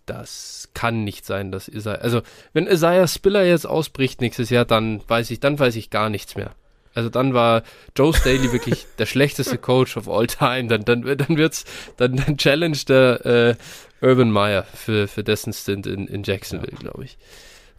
das 0.06 0.70
kann 0.74 1.04
nicht 1.04 1.26
sein, 1.26 1.52
dass 1.52 1.68
Isaiah. 1.68 1.96
Also, 1.96 2.22
wenn 2.54 2.66
Isaiah 2.66 3.06
Spiller 3.06 3.44
jetzt 3.44 3.66
ausbricht 3.66 4.20
nächstes 4.20 4.50
Jahr, 4.50 4.64
dann 4.64 5.02
weiß 5.06 5.30
ich, 5.30 5.40
dann 5.40 5.58
weiß 5.58 5.76
ich 5.76 5.90
gar 5.90 6.08
nichts 6.08 6.36
mehr. 6.36 6.54
Also 6.94 7.08
dann 7.08 7.34
war 7.34 7.62
Joe 7.96 8.14
Staley 8.14 8.52
wirklich 8.52 8.86
der 8.98 9.06
schlechteste 9.06 9.58
Coach 9.58 9.96
of 9.96 10.08
all 10.08 10.26
time. 10.26 10.68
Dann, 10.68 10.84
dann, 10.84 11.02
dann 11.02 11.36
wird's, 11.36 11.64
dann, 11.96 12.16
dann 12.16 12.36
challenge 12.36 12.78
der 12.88 13.26
äh, 13.26 13.54
Urban 14.04 14.30
Meyer 14.30 14.64
für, 14.64 15.08
für 15.08 15.24
dessen 15.24 15.52
Stint 15.52 15.86
in, 15.86 16.06
in 16.06 16.22
Jacksonville, 16.22 16.72
ja. 16.72 16.78
glaube 16.78 17.04
ich. 17.04 17.18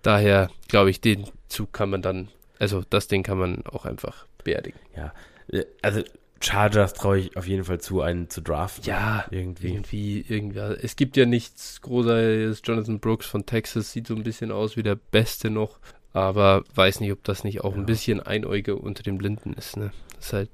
Daher 0.01 0.49
glaube 0.67 0.89
ich, 0.89 1.01
den 1.01 1.25
Zug 1.47 1.73
kann 1.73 1.89
man 1.89 2.01
dann, 2.01 2.29
also 2.57 2.83
das 2.89 3.07
Ding 3.07 3.23
kann 3.23 3.37
man 3.37 3.65
auch 3.65 3.85
einfach 3.85 4.25
beerdigen. 4.43 4.79
Ja, 4.95 5.13
äh, 5.51 5.65
also 5.81 6.01
Chargers 6.41 6.93
traue 6.93 7.19
ich 7.19 7.37
auf 7.37 7.47
jeden 7.47 7.65
Fall 7.65 7.81
zu, 7.81 8.01
einen 8.01 8.29
zu 8.29 8.41
draften. 8.41 8.85
Ja, 8.85 9.25
irgendwie. 9.29 9.73
Irgendwie, 9.73 10.25
irgendwie. 10.27 10.59
Es 10.59 10.95
gibt 10.95 11.17
ja 11.17 11.25
nichts 11.25 11.81
Großartiges. 11.81 12.61
Jonathan 12.63 12.99
Brooks 12.99 13.25
von 13.25 13.45
Texas 13.45 13.91
sieht 13.91 14.07
so 14.07 14.15
ein 14.15 14.23
bisschen 14.23 14.51
aus 14.51 14.77
wie 14.77 14.83
der 14.83 14.95
Beste 14.95 15.49
noch. 15.49 15.79
Aber 16.19 16.63
weiß 16.75 16.99
nicht, 16.99 17.11
ob 17.11 17.23
das 17.23 17.43
nicht 17.43 17.61
auch 17.61 17.73
ja. 17.73 17.79
ein 17.79 17.85
bisschen 17.85 18.19
Einäuge 18.19 18.75
unter 18.75 19.03
den 19.03 19.17
Blinden 19.17 19.53
ist. 19.53 19.77
Ne? 19.77 19.91
Das 20.15 20.27
ist 20.27 20.33
halt. 20.33 20.49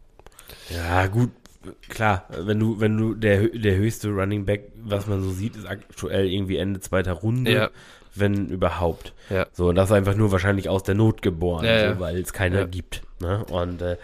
Ja, 0.70 1.08
gut. 1.08 1.32
Klar, 1.90 2.28
wenn 2.30 2.60
du, 2.60 2.80
wenn 2.80 2.96
du 2.96 3.16
der, 3.16 3.48
der 3.48 3.76
höchste 3.76 4.10
Running 4.10 4.46
Back, 4.46 4.72
was 4.84 5.08
man 5.08 5.24
so 5.24 5.32
sieht, 5.32 5.56
ist 5.56 5.66
aktuell 5.66 6.32
irgendwie 6.32 6.58
Ende 6.58 6.80
zweiter 6.80 7.14
Runde. 7.14 7.52
Ja 7.52 7.70
wenn 8.16 8.48
überhaupt. 8.48 9.14
Ja. 9.30 9.46
So, 9.52 9.68
und 9.70 9.76
das 9.76 9.90
ist 9.90 9.96
einfach 9.96 10.16
nur 10.16 10.32
wahrscheinlich 10.32 10.70
aus 10.70 10.84
der 10.84 10.96
Not 10.96 11.22
geboren, 11.22 11.66
ja, 11.66 11.94
so, 11.94 12.00
weil 12.00 12.18
es 12.18 12.34
keiner 12.34 12.66
gibt. 12.66 13.02
Ne? 13.20 13.44
Und 13.52 13.82
äh, 13.82 13.98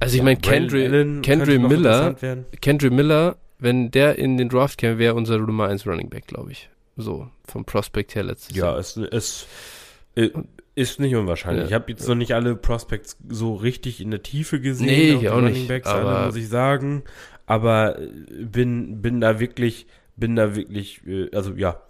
also 0.00 0.16
ich 0.16 0.22
meine, 0.22 0.40
Kendry, 0.40 0.88
Kendry 1.20 1.58
Miller, 1.58 2.16
Kendry 2.60 2.90
Miller, 2.90 3.36
wenn 3.58 3.90
der 3.90 4.16
in 4.16 4.38
den 4.38 4.48
Draft 4.48 4.78
käme, 4.78 4.98
wäre 4.98 5.14
unser 5.14 5.38
Nummer 5.38 5.68
1 5.68 5.86
Running 5.86 6.08
Back, 6.08 6.26
glaube 6.26 6.52
ich. 6.52 6.70
So, 6.96 7.28
vom 7.44 7.64
Prospect 7.64 8.14
her 8.14 8.24
letztes 8.24 8.56
ja, 8.56 8.64
Jahr. 8.64 8.74
Ja, 8.74 8.80
es, 8.80 8.96
es 8.96 9.46
äh, 10.16 10.30
ist 10.74 11.00
nicht 11.00 11.14
unwahrscheinlich. 11.14 11.62
Ja. 11.62 11.66
Ich 11.68 11.74
habe 11.74 11.90
jetzt 11.90 12.08
noch 12.08 12.14
nicht 12.14 12.34
alle 12.34 12.56
Prospects 12.56 13.16
so 13.28 13.54
richtig 13.54 14.00
in 14.00 14.10
der 14.10 14.22
Tiefe 14.22 14.60
gesehen. 14.60 14.86
Nee, 14.86 15.12
ich 15.14 15.28
auch 15.28 15.40
nicht. 15.40 15.68
Backs, 15.68 15.88
aber 15.88 16.16
alle, 16.16 16.26
muss 16.26 16.36
ich 16.36 16.48
sagen. 16.48 17.02
Aber 17.46 17.98
äh, 17.98 18.08
bin, 18.44 19.02
bin 19.02 19.20
da 19.20 19.40
wirklich, 19.40 19.86
bin 20.16 20.36
da 20.36 20.54
wirklich, 20.54 21.00
äh, 21.06 21.28
also 21.34 21.54
ja, 21.54 21.80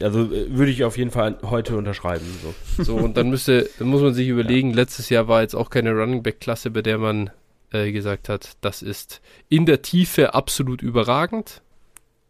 also 0.00 0.30
würde 0.30 0.70
ich 0.70 0.84
auf 0.84 0.96
jeden 0.96 1.10
Fall 1.10 1.38
heute 1.42 1.76
unterschreiben. 1.76 2.26
So, 2.42 2.54
so 2.84 2.96
und 2.96 3.16
dann 3.16 3.30
müsste, 3.30 3.68
dann 3.78 3.88
muss 3.88 4.02
man 4.02 4.14
sich 4.14 4.28
überlegen, 4.28 4.70
ja. 4.70 4.76
letztes 4.76 5.08
Jahr 5.08 5.28
war 5.28 5.42
jetzt 5.42 5.54
auch 5.54 5.70
keine 5.70 5.92
Running 5.92 6.22
Back 6.22 6.40
Klasse, 6.40 6.70
bei 6.70 6.82
der 6.82 6.98
man 6.98 7.30
äh, 7.72 7.92
gesagt 7.92 8.28
hat, 8.28 8.56
das 8.60 8.82
ist 8.82 9.20
in 9.48 9.66
der 9.66 9.82
Tiefe 9.82 10.34
absolut 10.34 10.82
überragend. 10.82 11.62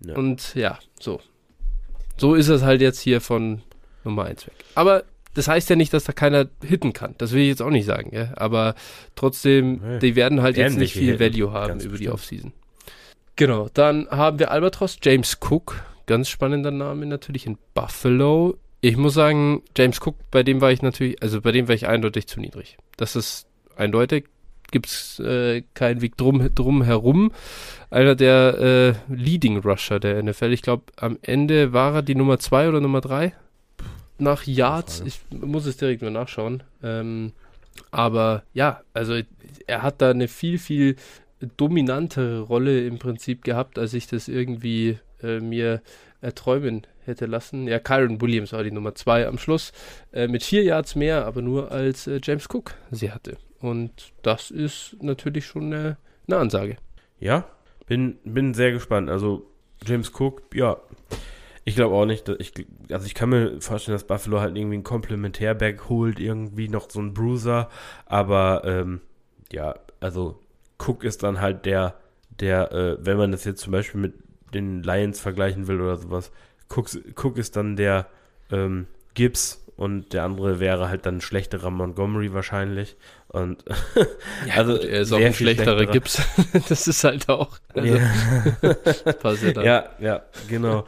Ja. 0.00 0.16
Und 0.16 0.54
ja, 0.54 0.78
so. 0.98 1.20
So 2.16 2.34
ist 2.34 2.48
es 2.48 2.62
halt 2.62 2.80
jetzt 2.80 3.00
hier 3.00 3.20
von 3.20 3.62
Nummer 4.04 4.24
1 4.24 4.46
weg. 4.46 4.54
Aber 4.74 5.04
das 5.34 5.48
heißt 5.48 5.70
ja 5.70 5.76
nicht, 5.76 5.92
dass 5.92 6.04
da 6.04 6.12
keiner 6.12 6.48
hitten 6.62 6.92
kann. 6.92 7.14
Das 7.18 7.32
will 7.32 7.42
ich 7.42 7.48
jetzt 7.48 7.62
auch 7.62 7.70
nicht 7.70 7.86
sagen, 7.86 8.14
ja. 8.14 8.32
Aber 8.36 8.74
trotzdem, 9.14 9.80
hey. 9.82 9.98
die 9.98 10.16
werden 10.16 10.42
halt 10.42 10.56
jetzt 10.56 10.78
nicht 10.78 10.94
viel 10.94 11.18
Value 11.18 11.52
haben 11.52 11.80
über 11.80 11.90
bestimmt. 11.90 12.00
die 12.00 12.10
Offseason. 12.10 12.52
Genau, 13.36 13.68
dann 13.72 14.08
haben 14.10 14.38
wir 14.38 14.50
Albatros, 14.50 14.98
James 15.02 15.38
Cook 15.40 15.82
ganz 16.06 16.28
spannender 16.28 16.70
Name 16.70 17.06
natürlich 17.06 17.46
in 17.46 17.58
Buffalo. 17.74 18.58
Ich 18.80 18.96
muss 18.96 19.14
sagen, 19.14 19.62
James 19.76 20.00
Cook, 20.04 20.16
bei 20.30 20.42
dem 20.42 20.60
war 20.60 20.72
ich 20.72 20.82
natürlich, 20.82 21.22
also 21.22 21.40
bei 21.40 21.52
dem 21.52 21.68
war 21.68 21.74
ich 21.74 21.86
eindeutig 21.86 22.26
zu 22.26 22.40
niedrig. 22.40 22.76
Das 22.96 23.16
ist 23.16 23.46
eindeutig. 23.76 24.26
Gibt 24.70 24.86
es 24.86 25.18
äh, 25.20 25.62
keinen 25.74 26.00
Weg 26.00 26.16
drum, 26.16 26.54
drum 26.54 26.82
herum. 26.82 27.30
Einer 27.90 28.14
der 28.14 28.94
äh, 29.08 29.14
Leading 29.14 29.58
Rusher 29.58 30.00
der 30.00 30.22
NFL. 30.22 30.52
Ich 30.52 30.62
glaube, 30.62 30.84
am 30.96 31.18
Ende 31.20 31.72
war 31.72 31.94
er 31.96 32.02
die 32.02 32.14
Nummer 32.14 32.38
zwei 32.38 32.68
oder 32.68 32.80
Nummer 32.80 33.02
drei 33.02 33.34
nach 34.18 34.46
Yards. 34.46 35.02
Ich 35.06 35.20
muss 35.30 35.66
es 35.66 35.76
direkt 35.76 36.02
nur 36.02 36.10
nachschauen. 36.10 36.62
Ähm, 36.82 37.32
aber 37.90 38.44
ja, 38.52 38.82
also 38.92 39.18
er 39.66 39.82
hat 39.82 40.00
da 40.00 40.10
eine 40.10 40.28
viel, 40.28 40.58
viel 40.58 40.96
dominantere 41.56 42.40
Rolle 42.40 42.86
im 42.86 42.98
Prinzip 42.98 43.42
gehabt, 43.42 43.78
als 43.78 43.94
ich 43.94 44.06
das 44.06 44.28
irgendwie 44.28 44.98
äh, 45.22 45.40
mir 45.40 45.82
erträumen 46.20 46.86
hätte 47.04 47.26
lassen. 47.26 47.66
Ja, 47.66 47.78
Kyron 47.78 48.20
Williams 48.20 48.52
war 48.52 48.62
die 48.62 48.70
Nummer 48.70 48.94
zwei 48.94 49.26
am 49.26 49.38
Schluss, 49.38 49.72
äh, 50.12 50.28
mit 50.28 50.44
vier 50.44 50.62
Yards 50.62 50.94
mehr, 50.94 51.26
aber 51.26 51.42
nur 51.42 51.72
als 51.72 52.06
äh, 52.06 52.20
James 52.22 52.48
Cook 52.48 52.74
sie 52.90 53.10
hatte. 53.10 53.36
Und 53.60 54.12
das 54.22 54.50
ist 54.50 54.96
natürlich 55.00 55.46
schon 55.46 55.72
eine, 55.72 55.96
eine 56.26 56.38
Ansage. 56.38 56.76
Ja, 57.18 57.46
bin, 57.86 58.18
bin 58.24 58.54
sehr 58.54 58.72
gespannt. 58.72 59.10
Also 59.10 59.46
James 59.84 60.12
Cook, 60.18 60.42
ja, 60.54 60.76
ich 61.64 61.76
glaube 61.76 61.94
auch 61.94 62.06
nicht, 62.06 62.28
dass 62.28 62.36
ich, 62.38 62.52
also 62.90 63.06
ich 63.06 63.14
kann 63.14 63.28
mir 63.28 63.60
vorstellen, 63.60 63.94
dass 63.94 64.06
Buffalo 64.06 64.40
halt 64.40 64.56
irgendwie 64.56 64.74
einen 64.74 64.84
Komplementärback 64.84 65.88
holt, 65.88 66.18
irgendwie 66.18 66.68
noch 66.68 66.90
so 66.90 67.00
einen 67.00 67.14
Bruiser, 67.14 67.68
aber 68.06 68.62
ähm, 68.64 69.00
ja, 69.52 69.74
also 70.00 70.40
Cook 70.78 71.04
ist 71.04 71.22
dann 71.22 71.40
halt 71.40 71.64
der, 71.66 71.94
der, 72.40 72.72
äh, 72.72 72.96
wenn 73.00 73.16
man 73.16 73.32
das 73.32 73.44
jetzt 73.44 73.60
zum 73.60 73.72
Beispiel 73.72 74.00
mit 74.00 74.14
den 74.52 74.82
Lions 74.82 75.20
vergleichen 75.20 75.68
will 75.68 75.80
oder 75.80 75.96
sowas. 75.96 76.32
Cook, 76.68 76.88
Cook 77.16 77.38
ist 77.38 77.56
dann 77.56 77.76
der 77.76 78.06
ähm, 78.50 78.86
Gibbs 79.14 79.64
und 79.76 80.12
der 80.12 80.24
andere 80.24 80.60
wäre 80.60 80.88
halt 80.88 81.06
dann 81.06 81.20
schlechterer 81.20 81.70
Montgomery 81.70 82.32
wahrscheinlich. 82.32 82.96
Und 83.28 83.64
ja, 84.46 84.54
also 84.54 84.74
gut, 84.74 84.84
er 84.84 85.00
ist 85.00 85.12
auch 85.12 85.18
ein 85.18 85.34
schlechterer, 85.34 85.86
Gibbs. 85.86 86.22
das 86.68 86.86
ist 86.88 87.04
halt 87.04 87.28
auch. 87.28 87.58
Also, 87.74 87.96
ja. 87.96 89.62
ja, 89.62 89.88
ja, 89.98 90.22
genau. 90.48 90.84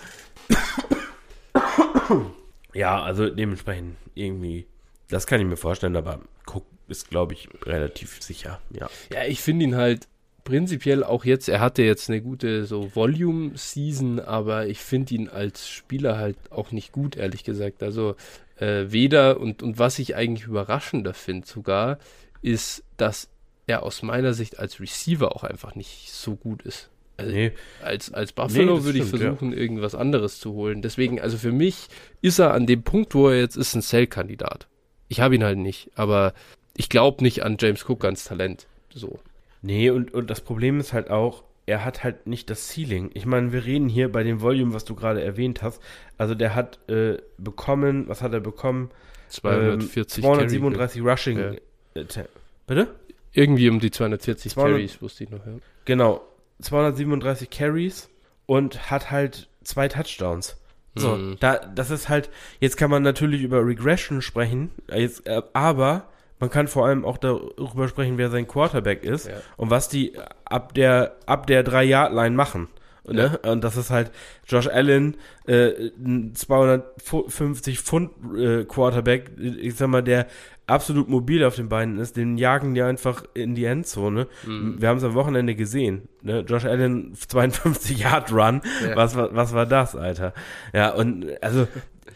Ja, 2.75 3.03
also 3.03 3.29
dementsprechend 3.29 3.97
irgendwie, 4.15 4.67
das 5.09 5.27
kann 5.27 5.41
ich 5.41 5.47
mir 5.47 5.57
vorstellen, 5.57 5.97
aber 5.97 6.21
Cook 6.47 6.65
ist, 6.89 7.09
glaube 7.11 7.35
ich, 7.35 7.49
relativ 7.65 8.23
sicher. 8.23 8.61
Ja, 8.71 8.89
ja 9.13 9.25
ich 9.25 9.41
finde 9.41 9.65
ihn 9.65 9.77
halt 9.77 10.09
prinzipiell 10.45 11.03
auch 11.03 11.25
jetzt, 11.25 11.49
er 11.49 11.61
hatte 11.61 11.83
jetzt 11.83 12.11
eine 12.11 12.21
gute 12.21 12.67
so 12.67 12.95
Volume-Season, 12.95 14.21
aber 14.21 14.67
ich 14.67 14.79
finde 14.79 15.15
ihn 15.15 15.29
als 15.29 15.69
Spieler 15.69 16.19
halt 16.19 16.37
auch 16.51 16.71
nicht 16.71 16.93
gut, 16.93 17.17
ehrlich 17.17 17.45
gesagt. 17.45 17.83
Also 17.83 18.17
äh, 18.57 18.85
weder 18.89 19.41
und, 19.41 19.63
und 19.63 19.79
was 19.79 19.99
ich 19.99 20.15
eigentlich 20.15 20.47
überraschender 20.47 21.15
finde 21.15 21.47
sogar, 21.47 21.99
ist, 22.43 22.85
dass 22.99 23.29
er 23.67 23.83
aus 23.83 24.03
meiner 24.03 24.35
Sicht 24.35 24.59
als 24.59 24.81
Receiver 24.81 25.35
auch 25.35 25.45
einfach 25.45 25.75
nicht 25.75 26.13
so 26.13 26.37
gut 26.37 26.63
ist. 26.63 26.91
Also 27.17 27.33
nee. 27.33 27.53
als, 27.83 28.13
als 28.13 28.33
Buffalo 28.33 28.79
nee, 28.79 28.85
würde 28.85 28.99
ich 28.99 29.05
versuchen, 29.05 29.53
ja. 29.53 29.59
irgendwas 29.59 29.95
anderes 29.95 30.41
zu 30.41 30.53
holen. 30.53 30.83
Deswegen, 30.83 31.21
also 31.21 31.37
für 31.37 31.53
mich 31.53 31.89
ist 32.23 32.41
er 32.41 32.53
an 32.53 32.67
dem 32.67 32.83
Punkt, 32.83 33.15
wo 33.15 33.29
er 33.29 33.39
jetzt 33.39 33.57
ist, 33.57 33.75
ein 33.75 33.83
Cell-Kandidat. 33.83 34.67
Ich 35.09 35.21
habe 35.21 35.35
ihn 35.35 35.45
halt 35.45 35.59
nicht, 35.59 35.91
aber 35.95 36.35
ich 36.77 36.89
glaube 36.89 37.23
nicht 37.23 37.45
an 37.45 37.57
James 37.61 37.89
Cook 37.89 38.05
als 38.05 38.25
Talent. 38.25 38.67
So. 38.93 39.21
Nee, 39.63 39.91
und, 39.91 40.13
und 40.13 40.29
das 40.29 40.41
Problem 40.41 40.81
ist 40.81 40.93
halt 40.93 41.11
auch, 41.11 41.45
er 41.67 41.85
hat 41.85 42.05
halt 42.05 42.27
nicht 42.27 42.51
das 42.51 42.69
Ceiling. 42.69 43.11
Ich 43.15 43.27
meine, 43.27 43.53
wir 43.53 43.65
reden 43.65 43.89
hier 43.89 44.11
bei 44.11 44.23
dem 44.23 44.41
Volume, 44.41 44.75
was 44.75 44.85
du 44.85 44.95
gerade 44.95 45.23
erwähnt 45.23 45.63
hast. 45.63 45.81
Also 46.19 46.35
der 46.35 46.55
hat 46.55 46.79
äh, 46.89 47.19
bekommen, 47.39 48.09
was 48.09 48.23
hat 48.23 48.33
er 48.33 48.41
bekommen? 48.41 48.91
240 49.29 49.97
ähm, 49.97 50.23
237 50.25 51.03
Carry, 51.03 51.11
Rushing. 51.11 51.39
Ja. 51.39 51.53
Äh, 51.95 52.25
bitte? 52.67 52.89
Irgendwie 53.33 53.69
um 53.69 53.81
die 53.81 53.91
240 53.91 54.53
200, 54.53 54.73
Carries, 54.73 55.03
wusste 55.03 55.25
ich 55.25 55.31
noch. 55.31 55.45
Ja. 55.47 55.53
Genau, 55.87 56.21
237 56.65 57.51
Carries 57.51 58.09
und 58.47 58.91
hat 58.91 59.11
halt 59.11 59.49
zwei 59.63 59.89
Touchdowns. 59.89 60.57
So, 60.97 61.17
mhm. 61.17 61.37
da, 61.41 61.59
das 61.59 61.91
ist 61.91 62.09
halt, 62.09 62.31
jetzt 62.61 62.77
kann 62.77 62.91
man 62.91 63.03
natürlich 63.03 63.43
über 63.43 63.67
Regression 63.67 64.23
sprechen, 64.23 64.71
jetzt, 64.89 65.27
äh, 65.27 65.43
aber 65.53 66.09
man 66.39 66.51
kann 66.51 66.69
vor 66.69 66.87
allem 66.87 67.05
auch 67.05 67.19
darüber 67.19 67.89
sprechen, 67.89 68.19
wer 68.19 68.31
sein 68.31 68.47
Quarterback 68.47 69.03
ist 69.03 69.27
ja. 69.27 69.35
und 69.57 69.71
was 69.71 69.89
die 69.89 70.13
ab 70.45 70.75
der 70.75 71.17
ab 71.27 71.47
der 71.47 71.65
3-Yard-Line 71.65 72.37
machen. 72.37 72.69
Ne? 73.07 73.39
Und 73.43 73.63
das 73.63 73.77
ist 73.77 73.91
halt 73.91 74.11
Josh 74.47 74.67
Allen, 74.67 75.17
äh, 75.47 75.91
ein 75.99 76.35
250 76.35 77.81
Pfund 77.81 78.11
äh, 78.37 78.65
Quarterback, 78.65 79.33
ich 79.39 79.77
sag 79.77 79.89
mal, 79.89 80.03
der 80.03 80.27
absolut 80.67 81.09
mobil 81.09 81.45
auf 81.45 81.57
den 81.57 81.69
Beinen 81.69 81.99
ist, 81.99 82.17
den 82.17 82.39
jagen 82.39 82.75
die 82.75 82.83
einfach 82.83 83.25
in 83.35 83.55
die 83.55 83.67
Endzone. 83.67 84.27
Mhm. 84.47 84.81
Wir 84.81 84.89
haben 84.89 84.97
es 84.97 85.05
am 85.05 85.15
Wochenende 85.15 85.55
gesehen. 85.55 86.09
Ne? 86.23 86.41
Josh 86.41 86.65
Allen 86.65 87.15
52 87.15 87.99
Yard 87.99 88.33
Run. 88.33 88.63
Ja. 88.83 88.97
Was, 88.97 89.15
was, 89.17 89.29
was 89.33 89.53
war 89.53 89.67
das, 89.67 89.95
Alter? 89.95 90.33
Ja, 90.73 90.95
und 90.95 91.27
also 91.43 91.69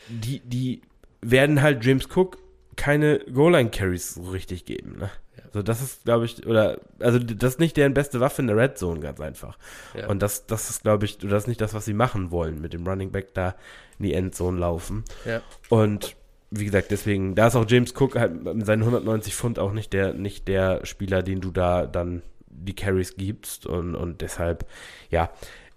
die, 0.09 0.41
die 0.41 0.81
werden 1.21 1.61
halt 1.61 1.85
James 1.85 2.09
Cook 2.15 2.39
keine 2.77 3.19
Goal-Line-Carries 3.33 4.15
so 4.15 4.31
richtig 4.31 4.65
geben. 4.65 4.97
Ne? 4.99 5.11
So, 5.53 5.63
das 5.63 5.83
ist, 5.83 6.05
glaube 6.05 6.25
ich, 6.25 6.47
oder, 6.47 6.79
also 6.99 7.19
das 7.19 7.55
ist 7.55 7.61
nicht 7.61 7.77
deren 7.77 7.95
beste 7.95 8.21
Waffe 8.21 8.43
in 8.43 8.49
der 8.49 8.57
Red 8.57 8.79
Zone, 8.79 9.01
ganz 9.01 9.21
einfach. 9.21 9.59
Ja. 9.97 10.09
Und 10.09 10.23
das, 10.23 10.47
das 10.47 10.71
ist, 10.71 10.83
glaube 10.83 11.05
ich, 11.05 11.19
das 11.19 11.45
ist 11.45 11.49
nicht 11.49 11.61
das, 11.61 11.75
was 11.75 11.85
sie 11.85 11.95
machen 11.95 12.31
wollen, 12.31 12.61
mit 12.61 12.73
dem 12.73 12.87
Running 12.87 13.11
Back 13.11 13.35
da 13.35 13.55
in 13.99 14.05
die 14.05 14.15
Endzone 14.15 14.59
laufen. 14.59 15.05
Ja. 15.25 15.43
Und 15.69 16.17
wie 16.51 16.65
gesagt, 16.65 16.91
deswegen, 16.91 17.35
da 17.35 17.49
ist 17.49 17.57
auch 17.57 17.67
James 17.69 17.95
Cook 17.95 18.17
halt 18.17 18.43
mit 18.43 18.67
seinen 18.67 18.83
190 18.83 19.35
Pfund 19.35 19.59
auch 19.59 19.73
nicht 19.73 19.93
der, 19.93 20.15
nicht 20.15 20.49
der 20.49 20.85
Spieler, 20.87 21.23
den 21.23 21.41
du 21.41 21.51
da 21.51 21.87
dann 21.87 22.23
die 22.47 22.75
Carries 22.75 23.17
gibst. 23.17 23.67
Und, 23.67 23.95
und 23.95 24.21
deshalb, 24.21 24.67
ja, 25.11 25.31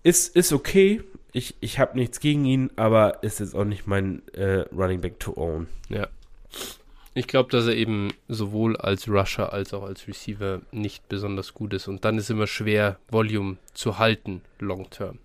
ist, 0.04 0.36
ist 0.36 0.54
okay. 0.54 1.04
Ich, 1.34 1.56
ich 1.62 1.80
habe 1.80 1.98
nichts 1.98 2.20
gegen 2.20 2.46
ihn, 2.46 2.72
aber 2.76 3.24
ist 3.24 3.40
jetzt 3.40 3.56
auch 3.56 3.66
nicht 3.66 3.88
mein 3.88 4.22
äh, 4.34 4.66
Running 4.74 5.02
Back 5.02 5.20
to 5.20 5.34
own. 5.36 5.68
Ja. 5.90 6.08
Ich 7.14 7.28
glaube, 7.28 7.49
dass 7.49 7.68
er 7.68 7.76
eben 7.76 8.14
sowohl 8.30 8.78
als 8.78 9.09
Rusher 9.09 9.51
als 9.51 9.74
auch 9.74 9.84
als 9.84 10.07
Receiver 10.07 10.62
nicht 10.72 11.09
besonders 11.09 11.53
gut 11.53 11.74
ist. 11.74 11.88
Und 11.88 12.05
dann 12.05 12.18
ist 12.18 12.30
immer 12.30 12.47
schwer, 12.47 12.99
Volume 13.09 13.57
zu 13.74 13.99
halten, 13.99 14.41
long 14.59 14.89
term. 14.89 15.20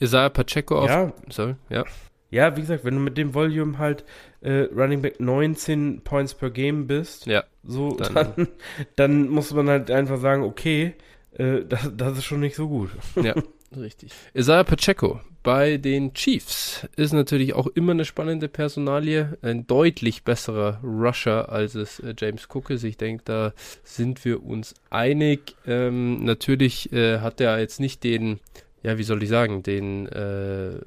Isaiah 0.00 0.30
Pacheco 0.30 0.80
auf. 0.80 0.88
Ja. 0.88 1.12
Sorry, 1.28 1.54
ja. 1.70 1.84
Ja, 2.30 2.56
wie 2.56 2.60
gesagt, 2.60 2.84
wenn 2.84 2.94
du 2.94 3.00
mit 3.00 3.16
dem 3.16 3.34
Volume 3.34 3.78
halt 3.78 4.04
äh, 4.40 4.62
Running 4.74 5.00
Back 5.00 5.20
19 5.20 6.02
Points 6.02 6.34
per 6.34 6.50
Game 6.50 6.86
bist, 6.88 7.26
ja, 7.26 7.44
so, 7.62 7.90
dann, 7.96 8.14
dann, 8.14 8.48
dann 8.96 9.28
muss 9.28 9.54
man 9.54 9.68
halt 9.68 9.90
einfach 9.92 10.18
sagen, 10.18 10.42
okay, 10.42 10.94
äh, 11.38 11.64
das, 11.64 11.90
das 11.96 12.18
ist 12.18 12.24
schon 12.24 12.40
nicht 12.40 12.56
so 12.56 12.68
gut. 12.68 12.90
Ja, 13.22 13.34
richtig. 13.80 14.12
Isaiah 14.34 14.64
Pacheco 14.64 15.20
bei 15.46 15.76
den 15.76 16.12
Chiefs 16.12 16.88
ist 16.96 17.12
natürlich 17.12 17.54
auch 17.54 17.68
immer 17.68 17.92
eine 17.92 18.04
spannende 18.04 18.48
Personalie. 18.48 19.38
Ein 19.42 19.64
deutlich 19.68 20.24
besserer 20.24 20.80
Rusher, 20.82 21.50
als 21.50 21.76
es 21.76 22.00
äh, 22.00 22.14
James 22.18 22.48
Cook 22.52 22.70
ist. 22.70 22.82
Ich 22.82 22.96
denke, 22.96 23.22
da 23.24 23.52
sind 23.84 24.24
wir 24.24 24.42
uns 24.42 24.74
einig. 24.90 25.54
Ähm, 25.64 26.24
natürlich 26.24 26.92
äh, 26.92 27.20
hat 27.20 27.40
er 27.40 27.60
jetzt 27.60 27.78
nicht 27.78 28.02
den, 28.02 28.40
ja, 28.82 28.98
wie 28.98 29.04
soll 29.04 29.22
ich 29.22 29.28
sagen, 29.28 29.62
den 29.62 30.06
äh, 30.08 30.80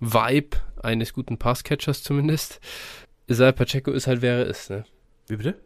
Vibe 0.00 0.56
eines 0.82 1.12
guten 1.12 1.36
Passcatchers 1.36 2.02
zumindest. 2.02 2.58
Isaiah 3.28 3.52
Pacheco 3.52 3.90
ist 3.90 4.06
halt, 4.06 4.22
wer 4.22 4.38
er 4.38 4.46
ist, 4.46 4.70
ne? 4.70 4.84
Wie 5.28 5.36
bitte? 5.36 5.56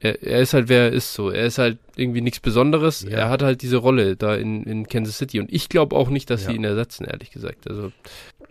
Er, 0.00 0.22
er 0.22 0.40
ist 0.40 0.54
halt, 0.54 0.68
wer 0.68 0.84
er 0.84 0.92
ist, 0.92 1.12
so. 1.12 1.30
Er 1.30 1.46
ist 1.46 1.58
halt 1.58 1.78
irgendwie 1.94 2.22
nichts 2.22 2.40
Besonderes. 2.40 3.02
Ja. 3.02 3.18
Er 3.18 3.28
hat 3.28 3.42
halt 3.42 3.62
diese 3.62 3.76
Rolle 3.76 4.16
da 4.16 4.34
in, 4.34 4.64
in 4.64 4.86
Kansas 4.86 5.18
City. 5.18 5.40
Und 5.40 5.52
ich 5.52 5.68
glaube 5.68 5.94
auch 5.94 6.08
nicht, 6.08 6.30
dass 6.30 6.44
ja. 6.44 6.50
sie 6.50 6.56
ihn 6.56 6.64
ersetzen, 6.64 7.04
ehrlich 7.04 7.30
gesagt. 7.30 7.68
Also. 7.68 7.92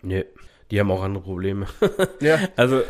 Nee. 0.02 0.24
Die 0.70 0.78
haben 0.78 0.90
auch 0.90 1.02
andere 1.02 1.22
Probleme. 1.24 1.66
Ja. 2.20 2.38
Also, 2.56 2.82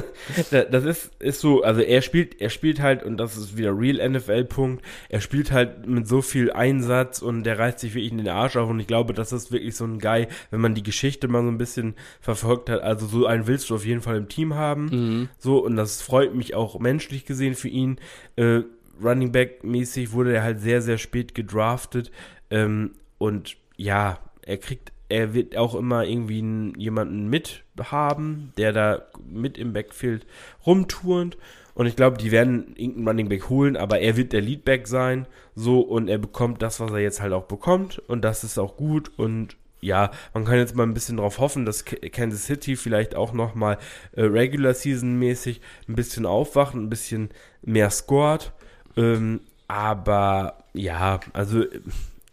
das 0.50 0.84
ist, 0.84 1.10
ist 1.18 1.40
so, 1.40 1.62
also 1.62 1.80
er 1.80 2.02
spielt, 2.02 2.40
er 2.40 2.50
spielt 2.50 2.80
halt, 2.80 3.02
und 3.02 3.16
das 3.16 3.36
ist 3.36 3.56
wieder 3.56 3.76
Real 3.76 4.10
NFL-Punkt, 4.10 4.84
er 5.08 5.20
spielt 5.20 5.52
halt 5.52 5.86
mit 5.86 6.06
so 6.06 6.20
viel 6.20 6.52
Einsatz 6.52 7.22
und 7.22 7.44
der 7.44 7.58
reißt 7.58 7.78
sich 7.78 7.94
wirklich 7.94 8.12
in 8.12 8.18
den 8.18 8.28
Arsch 8.28 8.56
auf 8.56 8.68
und 8.68 8.78
ich 8.80 8.86
glaube, 8.86 9.14
das 9.14 9.32
ist 9.32 9.52
wirklich 9.52 9.74
so 9.74 9.84
ein 9.84 10.00
Guy, 10.00 10.26
wenn 10.50 10.60
man 10.60 10.74
die 10.74 10.82
Geschichte 10.82 11.28
mal 11.28 11.42
so 11.42 11.48
ein 11.48 11.56
bisschen 11.56 11.94
verfolgt 12.20 12.68
hat, 12.68 12.82
also 12.82 13.06
so 13.06 13.26
einen 13.26 13.46
willst 13.46 13.70
du 13.70 13.74
auf 13.74 13.86
jeden 13.86 14.02
Fall 14.02 14.16
im 14.16 14.28
Team 14.28 14.54
haben. 14.54 14.84
Mhm. 14.86 15.28
So, 15.38 15.64
und 15.64 15.76
das 15.76 16.02
freut 16.02 16.34
mich 16.34 16.54
auch 16.54 16.78
menschlich 16.78 17.24
gesehen 17.24 17.54
für 17.54 17.68
ihn. 17.68 17.98
Äh, 18.36 18.62
Running 19.02 19.32
Back 19.32 19.64
mäßig 19.64 20.12
wurde 20.12 20.34
er 20.34 20.42
halt 20.42 20.60
sehr, 20.60 20.82
sehr 20.82 20.98
spät 20.98 21.34
gedraftet. 21.34 22.10
Ähm, 22.50 22.92
und 23.18 23.56
ja, 23.76 24.18
er 24.42 24.58
kriegt 24.58 24.92
er 25.14 25.32
wird 25.32 25.56
auch 25.56 25.76
immer 25.76 26.04
irgendwie 26.04 26.72
jemanden 26.76 27.28
mit 27.28 27.62
haben, 27.80 28.52
der 28.58 28.72
da 28.72 29.02
mit 29.24 29.58
im 29.58 29.72
Backfield 29.72 30.26
rumturnt. 30.66 31.38
Und 31.74 31.86
ich 31.86 31.94
glaube, 31.94 32.18
die 32.18 32.32
werden 32.32 32.74
irgendeinen 32.76 33.08
Running 33.08 33.28
Back 33.28 33.48
holen, 33.48 33.76
aber 33.76 34.00
er 34.00 34.16
wird 34.16 34.32
der 34.32 34.40
Leadback 34.40 34.88
sein. 34.88 35.26
So, 35.54 35.80
und 35.80 36.08
er 36.08 36.18
bekommt 36.18 36.62
das, 36.62 36.80
was 36.80 36.90
er 36.90 36.98
jetzt 36.98 37.20
halt 37.20 37.32
auch 37.32 37.44
bekommt. 37.44 38.00
Und 38.08 38.22
das 38.22 38.42
ist 38.42 38.58
auch 38.58 38.76
gut. 38.76 39.12
Und 39.16 39.56
ja, 39.80 40.10
man 40.32 40.44
kann 40.44 40.56
jetzt 40.56 40.74
mal 40.74 40.82
ein 40.82 40.94
bisschen 40.94 41.18
darauf 41.18 41.38
hoffen, 41.38 41.64
dass 41.64 41.84
Kansas 41.84 42.46
City 42.46 42.74
vielleicht 42.74 43.14
auch 43.14 43.32
nochmal 43.32 43.78
äh, 44.12 44.22
Regular 44.22 44.74
Season 44.74 45.16
mäßig 45.18 45.60
ein 45.88 45.94
bisschen 45.94 46.26
aufwacht, 46.26 46.74
ein 46.74 46.90
bisschen 46.90 47.28
mehr 47.62 47.90
scored. 47.90 48.52
Ähm, 48.96 49.40
aber 49.68 50.64
ja, 50.72 51.20
also 51.32 51.64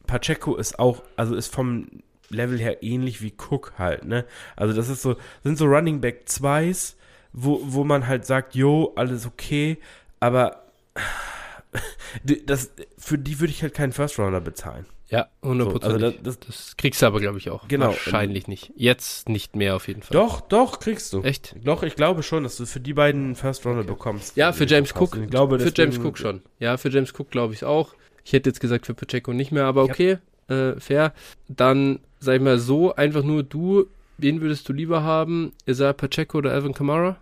Pacheco 0.07 0.55
ist 0.55 0.79
auch, 0.79 1.03
also 1.15 1.35
ist 1.35 1.53
vom 1.53 1.87
Level 2.31 2.59
her 2.59 2.83
ähnlich 2.83 3.21
wie 3.21 3.33
Cook 3.37 3.73
halt, 3.77 4.05
ne? 4.05 4.25
Also 4.55 4.73
das 4.73 4.89
ist 4.89 5.01
so, 5.01 5.15
sind 5.43 5.57
so 5.57 5.65
Running 5.65 6.01
Back 6.01 6.23
2s, 6.27 6.95
wo, 7.33 7.61
wo 7.63 7.83
man 7.83 8.07
halt 8.07 8.25
sagt, 8.25 8.55
jo, 8.55 8.93
alles 8.95 9.25
okay, 9.25 9.77
aber 10.19 10.63
das, 12.45 12.71
für 12.97 13.17
die 13.17 13.39
würde 13.39 13.51
ich 13.51 13.61
halt 13.61 13.73
keinen 13.73 13.91
First 13.91 14.19
Rounder 14.19 14.41
bezahlen. 14.41 14.85
Ja, 15.11 15.27
100%. 15.43 15.63
So, 15.63 15.79
also 15.81 15.97
das, 15.97 16.13
das, 16.23 16.39
das, 16.39 16.77
kriegst 16.77 17.01
du 17.01 17.05
aber, 17.05 17.19
glaube 17.19 17.37
ich, 17.37 17.49
auch. 17.49 17.67
Genau. 17.67 17.87
Wahrscheinlich 17.87 18.47
nicht. 18.47 18.71
Jetzt 18.77 19.27
nicht 19.27 19.57
mehr 19.57 19.75
auf 19.75 19.89
jeden 19.89 20.03
Fall. 20.03 20.13
Doch, 20.13 20.39
doch, 20.39 20.79
kriegst 20.79 21.11
du. 21.11 21.21
Echt? 21.21 21.53
Doch, 21.61 21.83
ich 21.83 21.97
glaube 21.97 22.23
schon, 22.23 22.43
dass 22.43 22.55
du 22.55 22.65
für 22.65 22.79
die 22.79 22.93
beiden 22.93 23.35
First 23.35 23.65
Rounder 23.65 23.81
okay. 23.81 23.91
bekommst. 23.91 24.37
Ja, 24.37 24.53
für 24.53 24.65
James 24.65 24.93
Cook. 24.95 25.17
Ich 25.21 25.29
glaube, 25.29 25.59
für 25.59 25.73
James 25.75 25.99
Cook 25.99 26.17
schon. 26.17 26.41
Ja, 26.59 26.77
für 26.77 26.89
James 26.89 27.11
Cook 27.11 27.29
glaube 27.29 27.53
ich 27.53 27.65
auch. 27.65 27.93
Ich 28.23 28.31
hätte 28.31 28.49
jetzt 28.49 28.61
gesagt 28.61 28.85
für 28.85 28.93
Pacheco 28.93 29.33
nicht 29.33 29.51
mehr, 29.51 29.65
aber 29.65 29.83
okay, 29.83 30.19
äh, 30.51 30.79
fair. 30.79 31.13
Dann 31.47 31.99
sag 32.19 32.35
ich 32.35 32.41
mal 32.41 32.59
so, 32.59 32.95
einfach 32.95 33.23
nur 33.23 33.43
du, 33.43 33.87
wen 34.17 34.41
würdest 34.41 34.67
du 34.69 34.73
lieber 34.73 35.03
haben? 35.03 35.53
Isaiah 35.67 35.93
Pacheco 35.93 36.37
oder 36.37 36.51
Alvin 36.51 36.73
Kamara? 36.73 37.17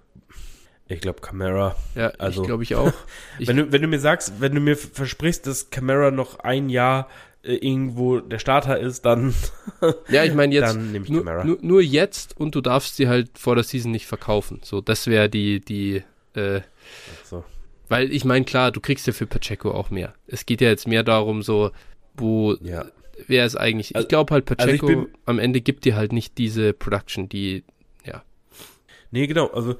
Ich 0.87 1.01
glaube 1.01 1.21
Camara. 1.21 1.75
Ja, 1.95 2.07
also, 2.17 2.41
ich 2.41 2.47
glaube 2.47 2.63
ich 2.63 2.75
auch. 2.75 2.91
Ich 3.37 3.47
wenn, 3.47 3.57
du, 3.57 3.71
wenn 3.71 3.81
du 3.81 3.87
mir 3.87 3.99
sagst, 3.99 4.33
wenn 4.39 4.55
du 4.55 4.59
mir 4.59 4.75
versprichst, 4.75 5.45
dass 5.45 5.69
Camara 5.69 6.09
noch 6.09 6.39
ein 6.39 6.69
Jahr 6.69 7.07
äh, 7.43 7.53
irgendwo 7.55 8.19
der 8.19 8.39
Starter 8.39 8.79
ist, 8.79 9.05
dann 9.05 9.33
Ja, 10.09 10.23
ich 10.23 10.33
meine 10.33 10.53
jetzt 10.53 10.69
dann 10.75 10.95
ich 10.95 11.09
nur, 11.09 11.23
nur, 11.43 11.57
nur, 11.61 11.81
jetzt 11.81 12.35
und 12.37 12.55
du 12.55 12.61
darfst 12.61 12.95
sie 12.95 13.07
halt 13.07 13.37
vor 13.37 13.55
der 13.55 13.63
Season 13.63 13.91
nicht 13.91 14.07
verkaufen. 14.07 14.61
So, 14.63 14.81
das 14.81 15.05
wäre 15.05 15.29
die 15.29 15.59
die 15.59 16.03
äh, 16.33 16.61
so. 17.23 17.43
Weil 17.87 18.11
ich 18.11 18.25
meine 18.25 18.45
klar, 18.45 18.71
du 18.71 18.81
kriegst 18.81 19.07
ja 19.07 19.13
für 19.13 19.27
Pacheco 19.27 19.71
auch 19.71 19.91
mehr. 19.91 20.13
Es 20.27 20.45
geht 20.45 20.59
ja 20.59 20.69
jetzt 20.69 20.87
mehr 20.87 21.03
darum 21.03 21.43
so, 21.43 21.71
wo 22.15 22.55
ja 22.61 22.85
wer 23.27 23.45
ist 23.45 23.55
eigentlich. 23.55 23.95
Also, 23.95 24.05
ich 24.05 24.09
glaube 24.09 24.33
halt, 24.33 24.45
Pacheco 24.45 24.87
also 24.87 25.01
bin, 25.03 25.07
am 25.25 25.39
Ende 25.39 25.61
gibt 25.61 25.85
dir 25.85 25.95
halt 25.95 26.13
nicht 26.13 26.37
diese 26.37 26.73
Production, 26.73 27.29
die, 27.29 27.63
ja. 28.05 28.23
Nee, 29.11 29.27
genau, 29.27 29.47
also, 29.47 29.75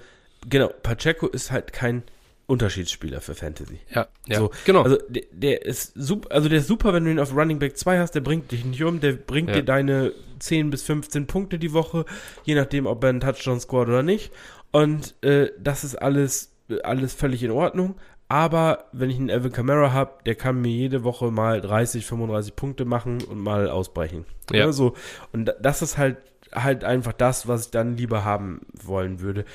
genau, 0.48 0.68
Pacheco 0.84 1.28
ist 1.28 1.52
halt 1.52 1.74
kein 1.74 2.04
Unterschiedsspieler 2.50 3.22
für 3.22 3.36
Fantasy. 3.36 3.80
Ja, 3.94 4.08
ja, 4.28 4.40
so, 4.40 4.52
genau. 4.66 4.82
Also 4.82 4.98
der, 5.08 5.24
der, 5.32 5.66
ist 5.68 5.94
super, 5.94 6.32
also 6.32 6.50
der 6.50 6.60
ist 6.60 6.68
super, 6.68 6.94
wenn 6.94 7.06
du 7.06 7.12
ihn 7.12 7.20
auf 7.20 7.36
Running 7.36 7.60
Back 7.60 7.78
2 7.78 8.00
hast, 8.00 8.16
der 8.16 8.22
bringt 8.22 8.52
dich 8.52 8.66
nicht 8.66 8.84
um, 8.84 9.00
der 9.00 9.14
bringt 9.14 9.50
ja. 9.50 9.58
dir 9.58 9.64
deine 9.64 10.14
10 10.40 10.72
bis 10.72 10.82
15 10.82 11.28
Punkte 11.28 11.60
die 11.60 11.74
Woche, 11.74 12.06
je 12.46 12.56
nachdem, 12.56 12.88
ob 12.88 13.04
er 13.04 13.12
einen 13.12 13.20
Touchdown 13.20 13.60
scored 13.60 13.90
oder 13.90 14.02
nicht. 14.02 14.32
Und 14.72 15.14
äh, 15.24 15.52
das 15.60 15.84
ist 15.84 15.96
alles, 15.96 16.52
alles 16.84 17.14
völlig 17.14 17.44
in 17.44 17.52
Ordnung. 17.52 17.96
Aber 18.30 18.86
wenn 18.92 19.10
ich 19.10 19.18
einen 19.18 19.30
Evan 19.30 19.52
Kamara 19.52 19.92
habe, 19.92 20.14
der 20.26 20.36
kann 20.36 20.62
mir 20.62 20.72
jede 20.72 21.04
Woche 21.04 21.32
mal 21.32 21.62
30, 21.62 22.06
35 22.06 22.56
Punkte 22.56 22.86
machen 22.86 23.24
und 23.24 23.40
mal 23.40 23.70
ausbrechen. 23.70 24.26
Ja. 24.52 24.60
ja 24.60 24.72
so. 24.72 24.94
Und 25.34 25.54
das 25.60 25.82
ist 25.82 25.98
halt 25.98 26.18
halt 26.54 26.84
einfach 26.84 27.14
das, 27.14 27.48
was 27.48 27.66
ich 27.66 27.72
dann 27.72 27.98
lieber 27.98 28.24
haben 28.24 28.62
wollen 28.74 29.20
würde, 29.20 29.46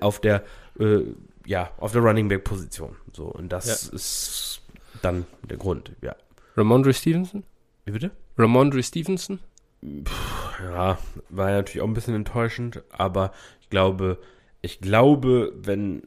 auf 0.00 0.20
der 0.20 0.42
äh, 0.78 1.00
ja 1.46 1.70
auf 1.78 1.92
der 1.92 2.02
Running 2.02 2.28
Back 2.28 2.44
Position. 2.44 2.96
So 3.12 3.26
und 3.26 3.50
das 3.50 3.66
ja. 3.66 3.94
ist 3.94 4.62
dann 5.02 5.26
der 5.48 5.56
Grund. 5.56 5.92
Ja. 6.02 6.14
Ramondre 6.56 6.92
Stevenson? 6.92 7.44
Wie 7.84 7.92
bitte? 7.92 8.10
Ramondre 8.38 8.82
Stevenson? 8.82 9.40
Puh, 9.80 10.62
ja, 10.62 10.98
war 11.28 11.50
ja 11.50 11.56
natürlich 11.56 11.82
auch 11.82 11.88
ein 11.88 11.94
bisschen 11.94 12.14
enttäuschend, 12.14 12.82
aber 12.90 13.32
ich 13.60 13.68
glaube, 13.68 14.18
ich 14.60 14.80
glaube, 14.80 15.52
wenn 15.56 16.02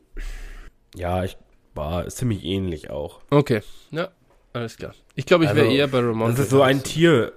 ja, 0.95 1.23
ich 1.23 1.37
war 1.75 2.07
ziemlich 2.07 2.43
ähnlich 2.43 2.89
auch. 2.89 3.21
Okay, 3.29 3.61
ja, 3.91 4.09
alles 4.53 4.77
klar. 4.77 4.93
Ich 5.15 5.25
glaube, 5.25 5.45
ich 5.45 5.51
wäre 5.51 5.65
also, 5.65 5.77
eher 5.77 5.87
bei 5.87 5.99
Ramon. 5.99 6.31
Das 6.31 6.39
ist 6.39 6.49
so 6.49 6.61
ein 6.61 6.83
Tier. 6.83 7.33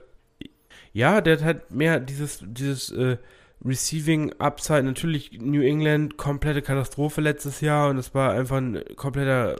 Ja, 0.92 1.20
der 1.20 1.36
hat 1.36 1.44
halt 1.44 1.70
mehr 1.70 2.00
dieses, 2.00 2.42
dieses 2.42 2.90
äh, 2.90 3.18
Receiving 3.64 4.32
Upside. 4.38 4.82
Natürlich 4.82 5.38
New 5.40 5.62
England, 5.62 6.16
komplette 6.16 6.62
Katastrophe 6.62 7.20
letztes 7.20 7.60
Jahr 7.60 7.90
und 7.90 7.98
es 7.98 8.14
war 8.14 8.32
einfach 8.32 8.56
ein 8.56 8.82
kompletter 8.96 9.56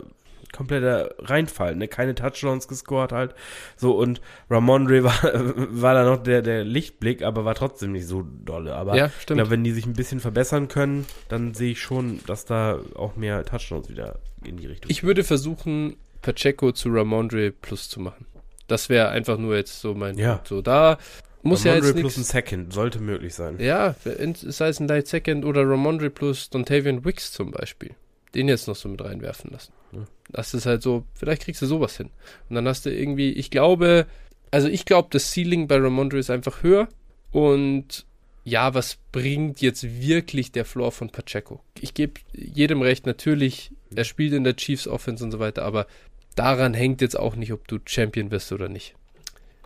kompletter 0.53 1.15
Reinfall, 1.19 1.77
ne? 1.77 1.89
Keine 1.89 2.15
Touchdowns 2.15 2.69
gescored 2.69 3.13
halt. 3.13 3.35
So, 3.77 3.97
und 3.97 4.21
Ramondre 4.51 5.05
war, 5.05 5.19
war 5.23 5.95
da 5.95 6.05
noch 6.05 6.23
der, 6.23 6.43
der 6.43 6.65
Lichtblick, 6.65 7.23
aber 7.23 7.45
war 7.45 7.55
trotzdem 7.55 7.93
nicht 7.93 8.07
so 8.07 8.25
dolle. 8.45 8.75
Aber 8.75 8.97
ja, 8.97 9.11
stimmt. 9.21 9.39
Glaub, 9.39 9.51
wenn 9.51 9.65
die 9.65 9.73
sich 9.73 9.87
ein 9.87 9.93
bisschen 9.93 10.21
verbessern 10.21 10.69
können, 10.69 11.07
dann 11.29 11.55
sehe 11.55 11.73
ich 11.73 11.81
schon, 11.81 12.21
dass 12.27 12.45
da 12.45 12.79
auch 12.95 13.17
mehr 13.17 13.45
Touchdowns 13.45 13.89
wieder 13.89 14.19
in 14.45 14.57
die 14.57 14.67
Richtung 14.67 14.91
Ich 14.91 15.03
würde 15.03 15.25
versuchen, 15.25 15.97
Pacheco 16.23 16.73
zu 16.73 16.91
Ramondre 16.91 17.51
Plus 17.51 17.89
zu 17.89 18.01
machen. 18.01 18.27
Das 18.67 18.89
wäre 18.89 19.09
einfach 19.09 19.39
nur 19.39 19.57
jetzt 19.57 19.81
so 19.81 19.95
mein 19.95 20.19
ja. 20.19 20.41
So 20.45 20.61
da 20.61 20.99
muss 21.43 21.65
Ramondre 21.65 21.89
ja 21.89 21.93
jetzt 21.93 22.01
plus 22.01 22.17
ein 22.17 22.25
Second 22.25 22.73
sollte 22.73 23.01
möglich 23.01 23.35
sein. 23.35 23.59
Ja, 23.59 23.95
sei 24.05 24.69
es 24.69 24.81
ein 24.81 24.89
Light 24.89 25.07
Second 25.07 25.45
oder 25.45 25.69
Ramondre 25.69 26.11
plus 26.11 26.51
Dontavian 26.51 27.05
Wicks 27.05 27.33
zum 27.33 27.51
Beispiel. 27.51 27.95
Den 28.35 28.49
jetzt 28.49 28.69
noch 28.69 28.77
so 28.77 28.89
mit 28.89 29.03
reinwerfen 29.03 29.51
lassen. 29.51 29.73
Ja. 29.93 30.07
Das 30.31 30.55
ist 30.55 30.67
halt 30.67 30.83
so, 30.83 31.05
vielleicht 31.15 31.43
kriegst 31.43 31.63
du 31.63 31.67
sowas 31.67 31.97
hin. 31.97 32.11
Und 32.49 32.57
dann 32.57 32.69
hast 32.69 32.87
du 32.87 32.91
irgendwie, 32.91 33.33
ich 33.33 33.51
glaube, 33.51 34.07
also 34.51 34.69
ich 34.69 34.85
glaube, 34.85 35.09
das 35.11 35.33
Ceiling 35.33 35.69
bei 35.69 35.77
Ramondre 35.77 36.19
ist 36.19 36.31
einfach 36.31 36.63
höher. 36.63 36.89
Und 37.31 38.07
ja, 38.45 38.73
was 38.75 38.99
bringt 39.13 39.61
jetzt 39.61 40.01
wirklich 40.01 40.53
der 40.53 40.65
Floor 40.65 40.93
von 40.93 41.11
Pacheco? 41.11 41.61
Ich 41.81 41.95
gebe 41.95 42.21
jedem 42.33 42.83
recht, 42.83 43.07
natürlich, 43.07 43.73
er 43.95 44.05
spielt 44.05 44.33
in 44.33 44.45
der 44.45 44.57
Chiefs 44.57 44.89
Offense 44.89 45.23
und 45.23 45.33
so 45.33 45.39
weiter, 45.39 45.65
aber 45.65 45.87
daran 46.35 46.73
hängt 46.73 47.01
jetzt 47.01 47.19
auch 47.19 47.37
nicht, 47.37 47.53
ob 47.53 47.69
du 47.69 47.79
Champion 47.85 48.31
wirst 48.31 48.53
oder 48.53 48.69
nicht. 48.69 48.95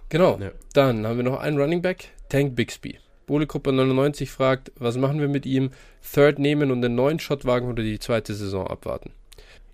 Genau. 0.09 0.39
Ja. 0.39 0.51
Dann 0.73 1.07
haben 1.07 1.17
wir 1.17 1.25
noch 1.25 1.41
einen 1.41 1.59
Running 1.59 1.81
Back, 1.81 2.09
Tank 2.29 2.57
Bixby. 2.57 2.99
Bohlegruppe 3.27 3.73
99 3.73 4.31
fragt, 4.31 4.73
was 4.77 4.97
machen 4.97 5.21
wir 5.21 5.29
mit 5.29 5.47
ihm? 5.47 5.71
Third 6.13 6.39
nehmen 6.39 6.71
und 6.71 6.83
den 6.83 6.95
neuen 6.95 7.19
Shot 7.19 7.45
wagen 7.45 7.69
oder 7.69 7.83
die 7.83 7.99
zweite 7.99 8.35
Saison 8.35 8.67
abwarten? 8.67 9.11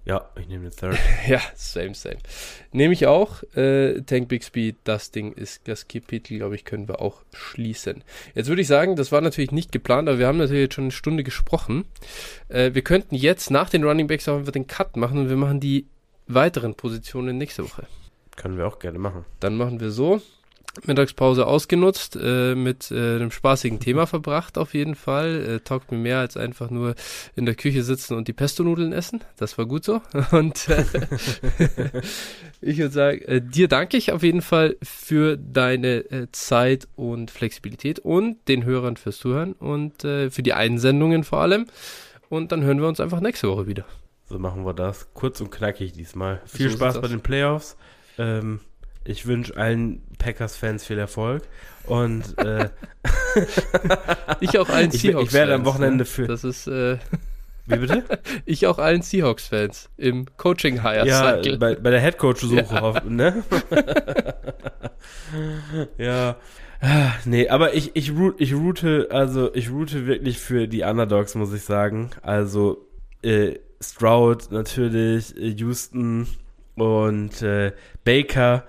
Ja, 0.09 0.27
ich 0.41 0.49
nehme 0.49 0.71
den 0.71 0.75
Third. 0.75 0.99
ja, 1.29 1.41
same, 1.55 1.95
same. 1.95 2.17
Nehme 2.73 2.95
ich 2.95 3.07
auch. 3.07 3.43
Äh, 3.55 4.01
Tank 4.03 4.29
Bixby, 4.29 4.75
das 4.85 5.11
Ding 5.11 5.33
ist, 5.33 5.69
das 5.69 5.87
Kapitel, 5.87 6.39
glaube 6.39 6.55
ich, 6.55 6.65
können 6.65 6.89
wir 6.89 7.03
auch 7.03 7.21
schließen. 7.35 8.03
Jetzt 8.35 8.49
würde 8.49 8.63
ich 8.63 8.69
sagen, 8.69 8.97
das 8.97 9.13
war 9.13 9.21
natürlich 9.21 9.53
nicht 9.53 9.71
geplant, 9.71 10.09
aber 10.09 10.19
wir 10.19 10.27
haben 10.27 10.39
natürlich 10.39 10.63
jetzt 10.63 10.75
schon 10.75 10.85
eine 10.85 10.93
Stunde 10.93 11.25
gesprochen. 11.25 11.85
Äh, 12.49 12.73
wir 12.73 12.83
könnten 12.83 13.17
jetzt 13.17 13.51
nach 13.51 13.69
den 13.69 13.85
Running 13.85 14.07
Backs 14.07 14.29
auch 14.29 14.39
einfach 14.39 14.53
den 14.53 14.67
Cut 14.67 14.97
machen 14.97 15.19
und 15.19 15.29
wir 15.29 15.37
machen 15.37 15.61
die 15.61 15.87
weiteren 16.27 16.75
Positionen 16.75 17.37
nächste 17.37 17.65
Woche. 17.65 17.87
Können 18.37 18.57
wir 18.57 18.67
auch 18.67 18.79
gerne 18.79 18.99
machen. 18.99 19.27
Dann 19.41 19.57
machen 19.57 19.79
wir 19.79 19.91
so. 19.91 20.23
Mittagspause 20.87 21.47
ausgenutzt, 21.47 22.19
äh, 22.21 22.55
mit 22.55 22.91
äh, 22.91 23.17
einem 23.17 23.31
spaßigen 23.31 23.81
Thema 23.81 24.07
verbracht 24.07 24.59
auf 24.59 24.75
jeden 24.75 24.95
Fall. 24.95 25.45
Äh, 25.45 25.61
taugt 25.61 25.91
mir 25.93 25.99
mehr 25.99 26.19
als 26.19 26.37
einfach 26.37 26.71
nur 26.71 26.95
in 27.37 27.47
der 27.47 27.55
Küche 27.55 27.83
sitzen 27.83 28.17
und 28.17 28.29
die 28.29 28.33
Pesto-Nudeln 28.33 28.93
essen. 28.93 29.23
Das 29.37 29.59
war 29.59 29.67
gut 29.67 29.85
so. 29.85 30.01
Und 30.31 30.69
äh, 30.69 30.85
ich 32.61 32.79
würde 32.79 32.93
sagen, 32.93 33.23
äh, 33.23 33.41
dir 33.41 33.69
danke 33.69 33.97
ich 33.97 34.13
auf 34.13 34.23
jeden 34.23 34.43
Fall 34.43 34.77
für 34.83 35.37
deine 35.37 36.11
äh, 36.11 36.27
Zeit 36.33 36.89
und 36.97 37.31
Flexibilität 37.31 37.99
und 37.99 38.37
den 38.49 38.65
Hörern 38.65 38.97
fürs 38.97 39.19
Zuhören 39.19 39.53
und 39.53 40.05
äh, 40.05 40.31
für 40.31 40.43
die 40.43 40.53
Einsendungen 40.53 41.25
vor 41.25 41.41
allem. 41.41 41.67
Und 42.29 42.53
dann 42.53 42.63
hören 42.63 42.81
wir 42.81 42.89
uns 42.89 43.01
einfach 43.01 43.21
nächste 43.21 43.49
Woche 43.49 43.67
wieder. 43.67 43.85
So 44.29 44.39
machen 44.39 44.65
wir 44.67 44.75
das. 44.75 45.09
Kurz 45.15 45.41
und 45.41 45.51
knackig 45.51 45.93
diesmal. 45.93 46.43
Viel 46.45 46.71
so 46.71 46.77
Spaß 46.77 47.01
bei 47.01 47.09
den 47.09 47.21
Playoffs. 47.21 47.77
Ähm, 48.19 48.61
ich 49.09 49.27
wünsche 49.27 49.57
allen 49.57 50.03
Packers-Fans 50.19 50.85
viel 50.85 50.99
Erfolg. 50.99 51.43
Und 51.87 52.37
äh, 52.39 52.69
ich 54.41 54.59
auch 54.59 54.69
allen 54.69 54.91
Seahawks. 54.91 55.23
Ich, 55.23 55.29
ich 55.29 55.33
werde 55.33 55.55
am 55.55 55.65
Wochenende 55.65 55.99
ne? 55.99 56.05
für. 56.05 56.27
Das 56.27 56.45
ist. 56.45 56.67
Äh, 56.67 56.99
Wie 57.67 57.77
bitte? 57.77 58.05
Ich 58.45 58.67
auch 58.67 58.79
allen 58.79 59.03
Seahawks-Fans 59.03 59.89
im 59.97 60.27
coaching 60.37 60.83
hire 60.83 61.07
Ja, 61.07 61.41
bei, 61.57 61.75
bei 61.75 61.91
der 61.91 62.01
Headcoach-Suche, 62.01 62.75
ja. 62.75 63.03
ne? 63.07 63.43
ja. 65.99 66.37
Nee, 67.25 67.49
aber 67.49 67.75
ich, 67.75 67.91
ich, 67.95 68.13
root, 68.13 68.41
ich 68.41 68.55
route, 68.55 69.09
also 69.11 69.55
ich 69.55 69.71
route 69.71 70.07
wirklich 70.07 70.39
für 70.39 70.69
die 70.69 70.83
Underdogs, 70.83 71.35
muss 71.35 71.53
ich 71.53 71.63
sagen. 71.63 72.11
Also 72.23 72.87
äh, 73.23 73.55
Stroud 73.83 74.51
natürlich, 74.51 75.37
äh, 75.37 75.55
Houston 75.57 76.29
und 76.77 77.43
äh, 77.43 77.73
Baker 78.05 78.65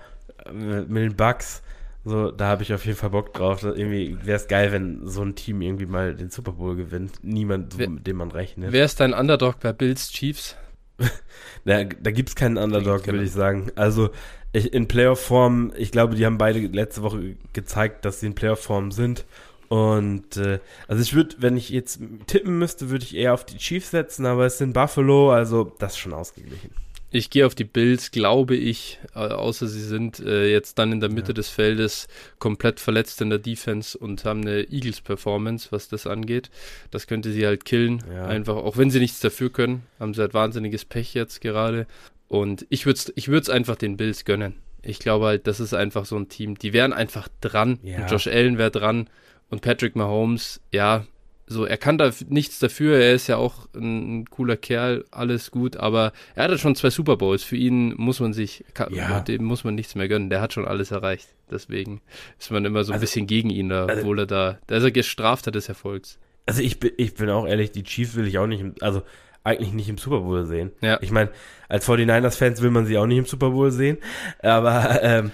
mit 0.52 1.02
den 1.02 1.16
Bucks. 1.16 1.62
So, 2.04 2.30
da 2.30 2.46
habe 2.46 2.62
ich 2.62 2.72
auf 2.72 2.86
jeden 2.86 2.96
Fall 2.96 3.10
Bock 3.10 3.34
drauf. 3.34 3.62
Irgendwie 3.62 4.16
wäre 4.22 4.36
es 4.36 4.48
geil, 4.48 4.72
wenn 4.72 5.06
so 5.06 5.22
ein 5.22 5.34
Team 5.34 5.60
irgendwie 5.60 5.86
mal 5.86 6.14
den 6.14 6.30
Super 6.30 6.52
Bowl 6.52 6.74
gewinnt. 6.74 7.22
Niemand, 7.22 7.74
so, 7.74 7.78
mit 7.78 8.06
dem 8.06 8.16
man 8.16 8.30
rechnet. 8.30 8.72
Wer 8.72 8.86
ist 8.86 9.00
dein 9.00 9.12
Underdog 9.12 9.60
bei 9.60 9.72
Bills 9.72 10.10
Chiefs? 10.10 10.56
da 11.64 11.84
da 11.84 12.10
gibt 12.10 12.30
es 12.30 12.34
keinen 12.34 12.56
Underdog, 12.56 13.06
würde 13.06 13.22
ich 13.22 13.32
sagen. 13.32 13.70
Also 13.76 14.10
ich, 14.52 14.72
in 14.72 14.88
Playoff-Form, 14.88 15.72
ich 15.76 15.92
glaube, 15.92 16.14
die 16.14 16.24
haben 16.24 16.38
beide 16.38 16.60
letzte 16.60 17.02
Woche 17.02 17.36
gezeigt, 17.52 18.04
dass 18.04 18.20
sie 18.20 18.26
in 18.26 18.34
Playoff-Form 18.34 18.92
sind. 18.92 19.26
Und 19.68 20.36
äh, 20.36 20.58
also 20.88 21.00
ich 21.00 21.14
würde, 21.14 21.36
wenn 21.38 21.56
ich 21.56 21.68
jetzt 21.68 22.00
tippen 22.26 22.58
müsste, 22.58 22.90
würde 22.90 23.04
ich 23.04 23.14
eher 23.14 23.34
auf 23.34 23.46
die 23.46 23.56
Chiefs 23.58 23.92
setzen, 23.92 24.26
aber 24.26 24.46
es 24.46 24.58
sind 24.58 24.72
Buffalo, 24.72 25.30
also 25.30 25.72
das 25.78 25.92
ist 25.92 25.98
schon 25.98 26.12
ausgeglichen. 26.12 26.72
Ich 27.12 27.30
gehe 27.30 27.44
auf 27.44 27.56
die 27.56 27.64
Bills, 27.64 28.12
glaube 28.12 28.54
ich, 28.54 29.00
außer 29.14 29.66
sie 29.66 29.82
sind 29.82 30.20
äh, 30.20 30.50
jetzt 30.50 30.78
dann 30.78 30.92
in 30.92 31.00
der 31.00 31.10
Mitte 31.10 31.32
ja. 31.32 31.34
des 31.34 31.48
Feldes 31.48 32.06
komplett 32.38 32.78
verletzt 32.78 33.20
in 33.20 33.30
der 33.30 33.40
Defense 33.40 33.98
und 33.98 34.24
haben 34.24 34.42
eine 34.42 34.70
Eagles-Performance, 34.70 35.68
was 35.70 35.88
das 35.88 36.06
angeht. 36.06 36.50
Das 36.92 37.08
könnte 37.08 37.32
sie 37.32 37.44
halt 37.46 37.64
killen. 37.64 38.02
Ja. 38.12 38.26
Einfach, 38.26 38.56
auch 38.56 38.76
wenn 38.76 38.90
sie 38.90 39.00
nichts 39.00 39.18
dafür 39.18 39.50
können, 39.50 39.82
haben 39.98 40.14
sie 40.14 40.20
halt 40.20 40.34
wahnsinniges 40.34 40.84
Pech 40.84 41.14
jetzt 41.14 41.40
gerade. 41.40 41.86
Und 42.28 42.64
ich 42.68 42.86
würde 42.86 42.98
es 42.98 43.12
ich 43.16 43.26
würd's 43.26 43.50
einfach 43.50 43.74
den 43.74 43.96
Bills 43.96 44.24
gönnen. 44.24 44.54
Ich 44.82 45.00
glaube 45.00 45.26
halt, 45.26 45.46
das 45.48 45.58
ist 45.58 45.74
einfach 45.74 46.04
so 46.04 46.16
ein 46.16 46.28
Team. 46.28 46.56
Die 46.56 46.72
wären 46.72 46.92
einfach 46.92 47.28
dran. 47.40 47.80
Ja. 47.82 48.06
Josh 48.06 48.28
Allen 48.28 48.56
wäre 48.56 48.70
dran. 48.70 49.10
Und 49.50 49.62
Patrick 49.62 49.96
Mahomes, 49.96 50.60
ja, 50.70 51.06
so, 51.52 51.64
er 51.64 51.76
kann 51.78 51.98
da 51.98 52.12
nichts 52.28 52.60
dafür, 52.60 52.96
er 52.96 53.12
ist 53.12 53.26
ja 53.26 53.36
auch 53.36 53.66
ein, 53.74 54.24
cooler 54.30 54.56
Kerl, 54.56 55.04
alles 55.10 55.50
gut, 55.50 55.76
aber 55.76 56.12
er 56.36 56.44
hatte 56.44 56.58
schon 56.58 56.76
zwei 56.76 56.90
Super 56.90 57.16
Bowls. 57.16 57.42
Für 57.42 57.56
ihn 57.56 57.92
muss 57.96 58.20
man 58.20 58.32
sich, 58.32 58.64
kann, 58.72 58.94
ja. 58.94 59.18
dem 59.18 59.44
muss 59.44 59.64
man 59.64 59.74
nichts 59.74 59.96
mehr 59.96 60.06
gönnen. 60.06 60.30
Der 60.30 60.40
hat 60.40 60.52
schon 60.52 60.64
alles 60.64 60.92
erreicht. 60.92 61.28
Deswegen 61.50 62.02
ist 62.38 62.52
man 62.52 62.64
immer 62.64 62.84
so 62.84 62.92
ein 62.92 62.94
also, 62.94 63.02
bisschen 63.02 63.26
gegen 63.26 63.50
ihn, 63.50 63.68
da, 63.68 63.86
also, 63.86 64.02
obwohl 64.02 64.20
er 64.20 64.26
da, 64.26 64.58
da 64.68 64.76
ist 64.76 64.84
er 64.84 64.92
gestraft 64.92 65.48
hat 65.48 65.56
des 65.56 65.68
Erfolgs. 65.68 66.20
Also 66.46 66.62
ich 66.62 66.78
bin, 66.78 66.92
ich 66.96 67.14
bin 67.14 67.28
auch 67.30 67.48
ehrlich, 67.48 67.72
die 67.72 67.82
Chiefs 67.82 68.14
will 68.14 68.28
ich 68.28 68.38
auch 68.38 68.46
nicht, 68.46 68.60
im, 68.60 68.74
also 68.80 69.02
eigentlich 69.42 69.72
nicht 69.72 69.88
im 69.88 69.98
Super 69.98 70.20
Bowl 70.20 70.46
sehen. 70.46 70.70
Ja. 70.82 70.98
Ich 71.00 71.10
meine, 71.10 71.30
als 71.68 71.88
49ers-Fans 71.88 72.62
will 72.62 72.70
man 72.70 72.86
sie 72.86 72.96
auch 72.96 73.06
nicht 73.06 73.18
im 73.18 73.26
Super 73.26 73.50
Bowl 73.50 73.72
sehen, 73.72 73.98
aber 74.40 75.02
ähm, 75.02 75.32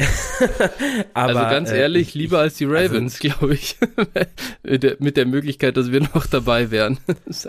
Aber, 1.14 1.28
also 1.28 1.40
ganz 1.40 1.70
äh, 1.70 1.80
ehrlich, 1.80 2.14
äh, 2.14 2.18
lieber 2.18 2.38
als 2.38 2.56
die 2.56 2.66
also 2.66 2.76
Ravens, 2.76 3.20
also, 3.20 3.28
glaube 3.28 3.54
ich. 3.54 3.76
mit, 4.98 5.16
der, 5.16 5.26
Möglichkeit, 5.26 5.76
dass 5.76 5.90
wir 5.90 6.00
noch 6.00 6.26
dabei 6.26 6.70
wären. 6.70 6.98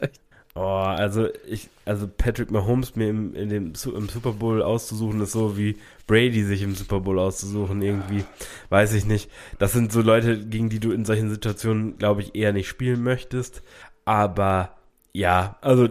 oh, 0.55 0.59
also 0.59 1.29
ich, 1.47 1.69
also 1.85 2.07
Patrick 2.07 2.51
Mahomes 2.51 2.95
mir 2.95 3.09
im, 3.09 3.35
in 3.35 3.49
dem, 3.49 3.73
im 3.95 4.09
Super 4.09 4.33
Bowl 4.33 4.61
auszusuchen, 4.61 5.21
ist 5.21 5.31
so 5.31 5.57
wie 5.57 5.77
Brady 6.07 6.43
sich 6.43 6.61
im 6.61 6.75
Super 6.75 6.99
Bowl 6.99 7.19
auszusuchen, 7.19 7.81
irgendwie. 7.81 8.25
Weiß 8.69 8.93
ich 8.93 9.05
nicht. 9.05 9.29
Das 9.59 9.73
sind 9.73 9.91
so 9.91 10.01
Leute, 10.01 10.45
gegen 10.45 10.69
die 10.69 10.79
du 10.79 10.91
in 10.91 11.05
solchen 11.05 11.29
Situationen, 11.29 11.97
glaube 11.97 12.21
ich, 12.21 12.35
eher 12.35 12.53
nicht 12.53 12.67
spielen 12.67 13.03
möchtest. 13.03 13.63
Aber 14.03 14.75
ja, 15.13 15.57
also 15.61 15.87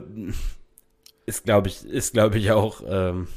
ist, 1.26 1.44
glaube 1.44 1.68
ich, 1.68 1.84
ist, 1.84 2.12
glaube 2.12 2.38
ich, 2.38 2.50
auch. 2.52 2.82
Ähm, 2.86 3.28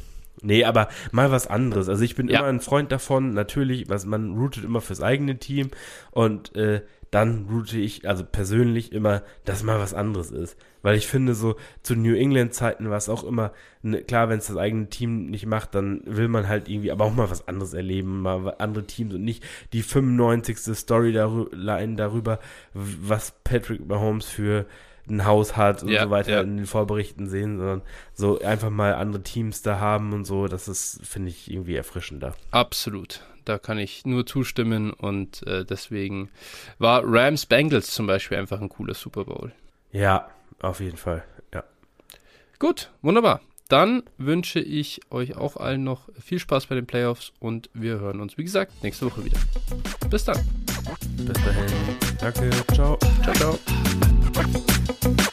Nee, 0.42 0.64
aber 0.66 0.90
mal 1.12 1.32
was 1.32 1.48
anderes. 1.48 1.90
Also 1.90 2.04
ich 2.04 2.16
bin 2.16 2.28
ja. 2.28 2.40
immer 2.40 2.50
ein 2.50 2.60
Freund 2.60 2.92
davon, 2.92 3.34
natürlich, 3.34 3.90
was 3.90 4.06
man 4.06 4.36
routet 4.38 4.64
immer 4.64 4.82
fürs 4.82 5.02
eigene 5.02 5.38
Team 5.38 5.70
und 6.12 6.56
äh, 6.56 6.82
dann 7.14 7.46
route 7.48 7.78
ich, 7.78 8.08
also 8.10 8.24
persönlich 8.26 8.92
immer, 8.92 9.22
dass 9.46 9.62
mal 9.62 9.80
was 9.80 9.94
anderes 9.94 10.32
ist. 10.32 10.58
Weil 10.82 10.98
ich 10.98 11.08
finde, 11.08 11.36
so 11.36 11.56
zu 11.84 11.96
New 11.96 12.16
England-Zeiten 12.16 12.90
war 12.90 12.98
es 12.98 13.08
auch 13.08 13.24
immer, 13.24 13.54
ne, 13.84 14.02
klar, 14.02 14.30
wenn 14.30 14.40
es 14.40 14.48
das 14.48 14.58
eigene 14.58 14.90
Team 14.90 15.28
nicht 15.28 15.46
macht, 15.46 15.76
dann 15.76 16.02
will 16.06 16.28
man 16.28 16.48
halt 16.48 16.68
irgendwie 16.68 16.92
aber 16.92 17.06
auch 17.06 17.14
mal 17.14 17.30
was 17.30 17.48
anderes 17.48 17.74
erleben, 17.74 18.22
mal 18.22 18.56
andere 18.58 18.86
Teams 18.86 19.14
und 19.14 19.24
nicht 19.24 19.44
die 19.74 19.84
95. 19.84 20.76
Storyline 20.76 21.96
darüber, 21.96 22.40
was 22.74 23.34
Patrick 23.44 23.88
Mahomes 23.88 24.26
für 24.26 24.66
ein 25.10 25.26
Haus 25.26 25.58
hat 25.58 25.84
und 25.84 25.90
ja, 25.90 26.04
so 26.04 26.10
weiter 26.10 26.32
ja. 26.32 26.42
in 26.42 26.58
den 26.58 26.66
Vorberichten 26.66 27.28
sehen, 27.28 27.58
sondern 27.58 27.82
so 28.14 28.40
einfach 28.40 28.70
mal 28.70 28.96
andere 28.96 29.24
Teams 29.24 29.62
da 29.62 29.80
haben 29.80 30.14
und 30.14 30.26
so, 30.26 30.48
das 30.48 30.68
ist, 30.68 31.00
finde 31.04 31.30
ich, 31.30 31.52
irgendwie 31.52 31.76
erfrischender. 31.76 32.36
Absolut. 32.52 33.22
Da 33.46 33.60
kann 33.60 33.78
ich 33.78 34.06
nur 34.06 34.26
zustimmen 34.26 34.92
und 34.92 35.46
äh, 35.46 35.66
deswegen 35.66 36.30
war 36.78 37.04
Rams 37.06 37.46
Bengals 37.46 37.88
zum 37.92 38.08
Beispiel 38.08 38.38
einfach 38.38 38.62
ein 38.62 38.70
cooler 38.70 38.94
Super 38.94 39.26
Bowl. 39.26 39.52
Ja, 39.92 40.30
auf 40.62 40.80
jeden 40.80 40.98
Fall. 40.98 41.24
Ja. 41.54 41.64
Gut, 42.60 42.90
wunderbar. 43.02 43.42
Dann 43.70 44.04
wünsche 44.18 44.60
ich 44.60 45.02
euch 45.10 45.36
auch 45.36 45.58
allen 45.58 45.84
noch 45.84 46.10
viel 46.20 46.40
Spaß 46.40 46.68
bei 46.68 46.76
den 46.76 46.86
Playoffs 46.86 47.34
und 47.40 47.70
wir 47.74 48.00
hören 48.00 48.22
uns, 48.22 48.38
wie 48.38 48.44
gesagt, 48.44 48.84
nächste 48.84 49.08
Woche 49.08 49.26
wieder. 49.26 49.40
Bis 50.10 50.26
dann. 50.26 50.38
Bis 51.18 51.34
dahin. 51.44 51.66
Danke. 52.20 52.50
Ciao. 52.74 52.98
Ciao, 53.24 53.34
ciao. 53.34 53.60
Thank 54.86 55.22
you 55.22 55.33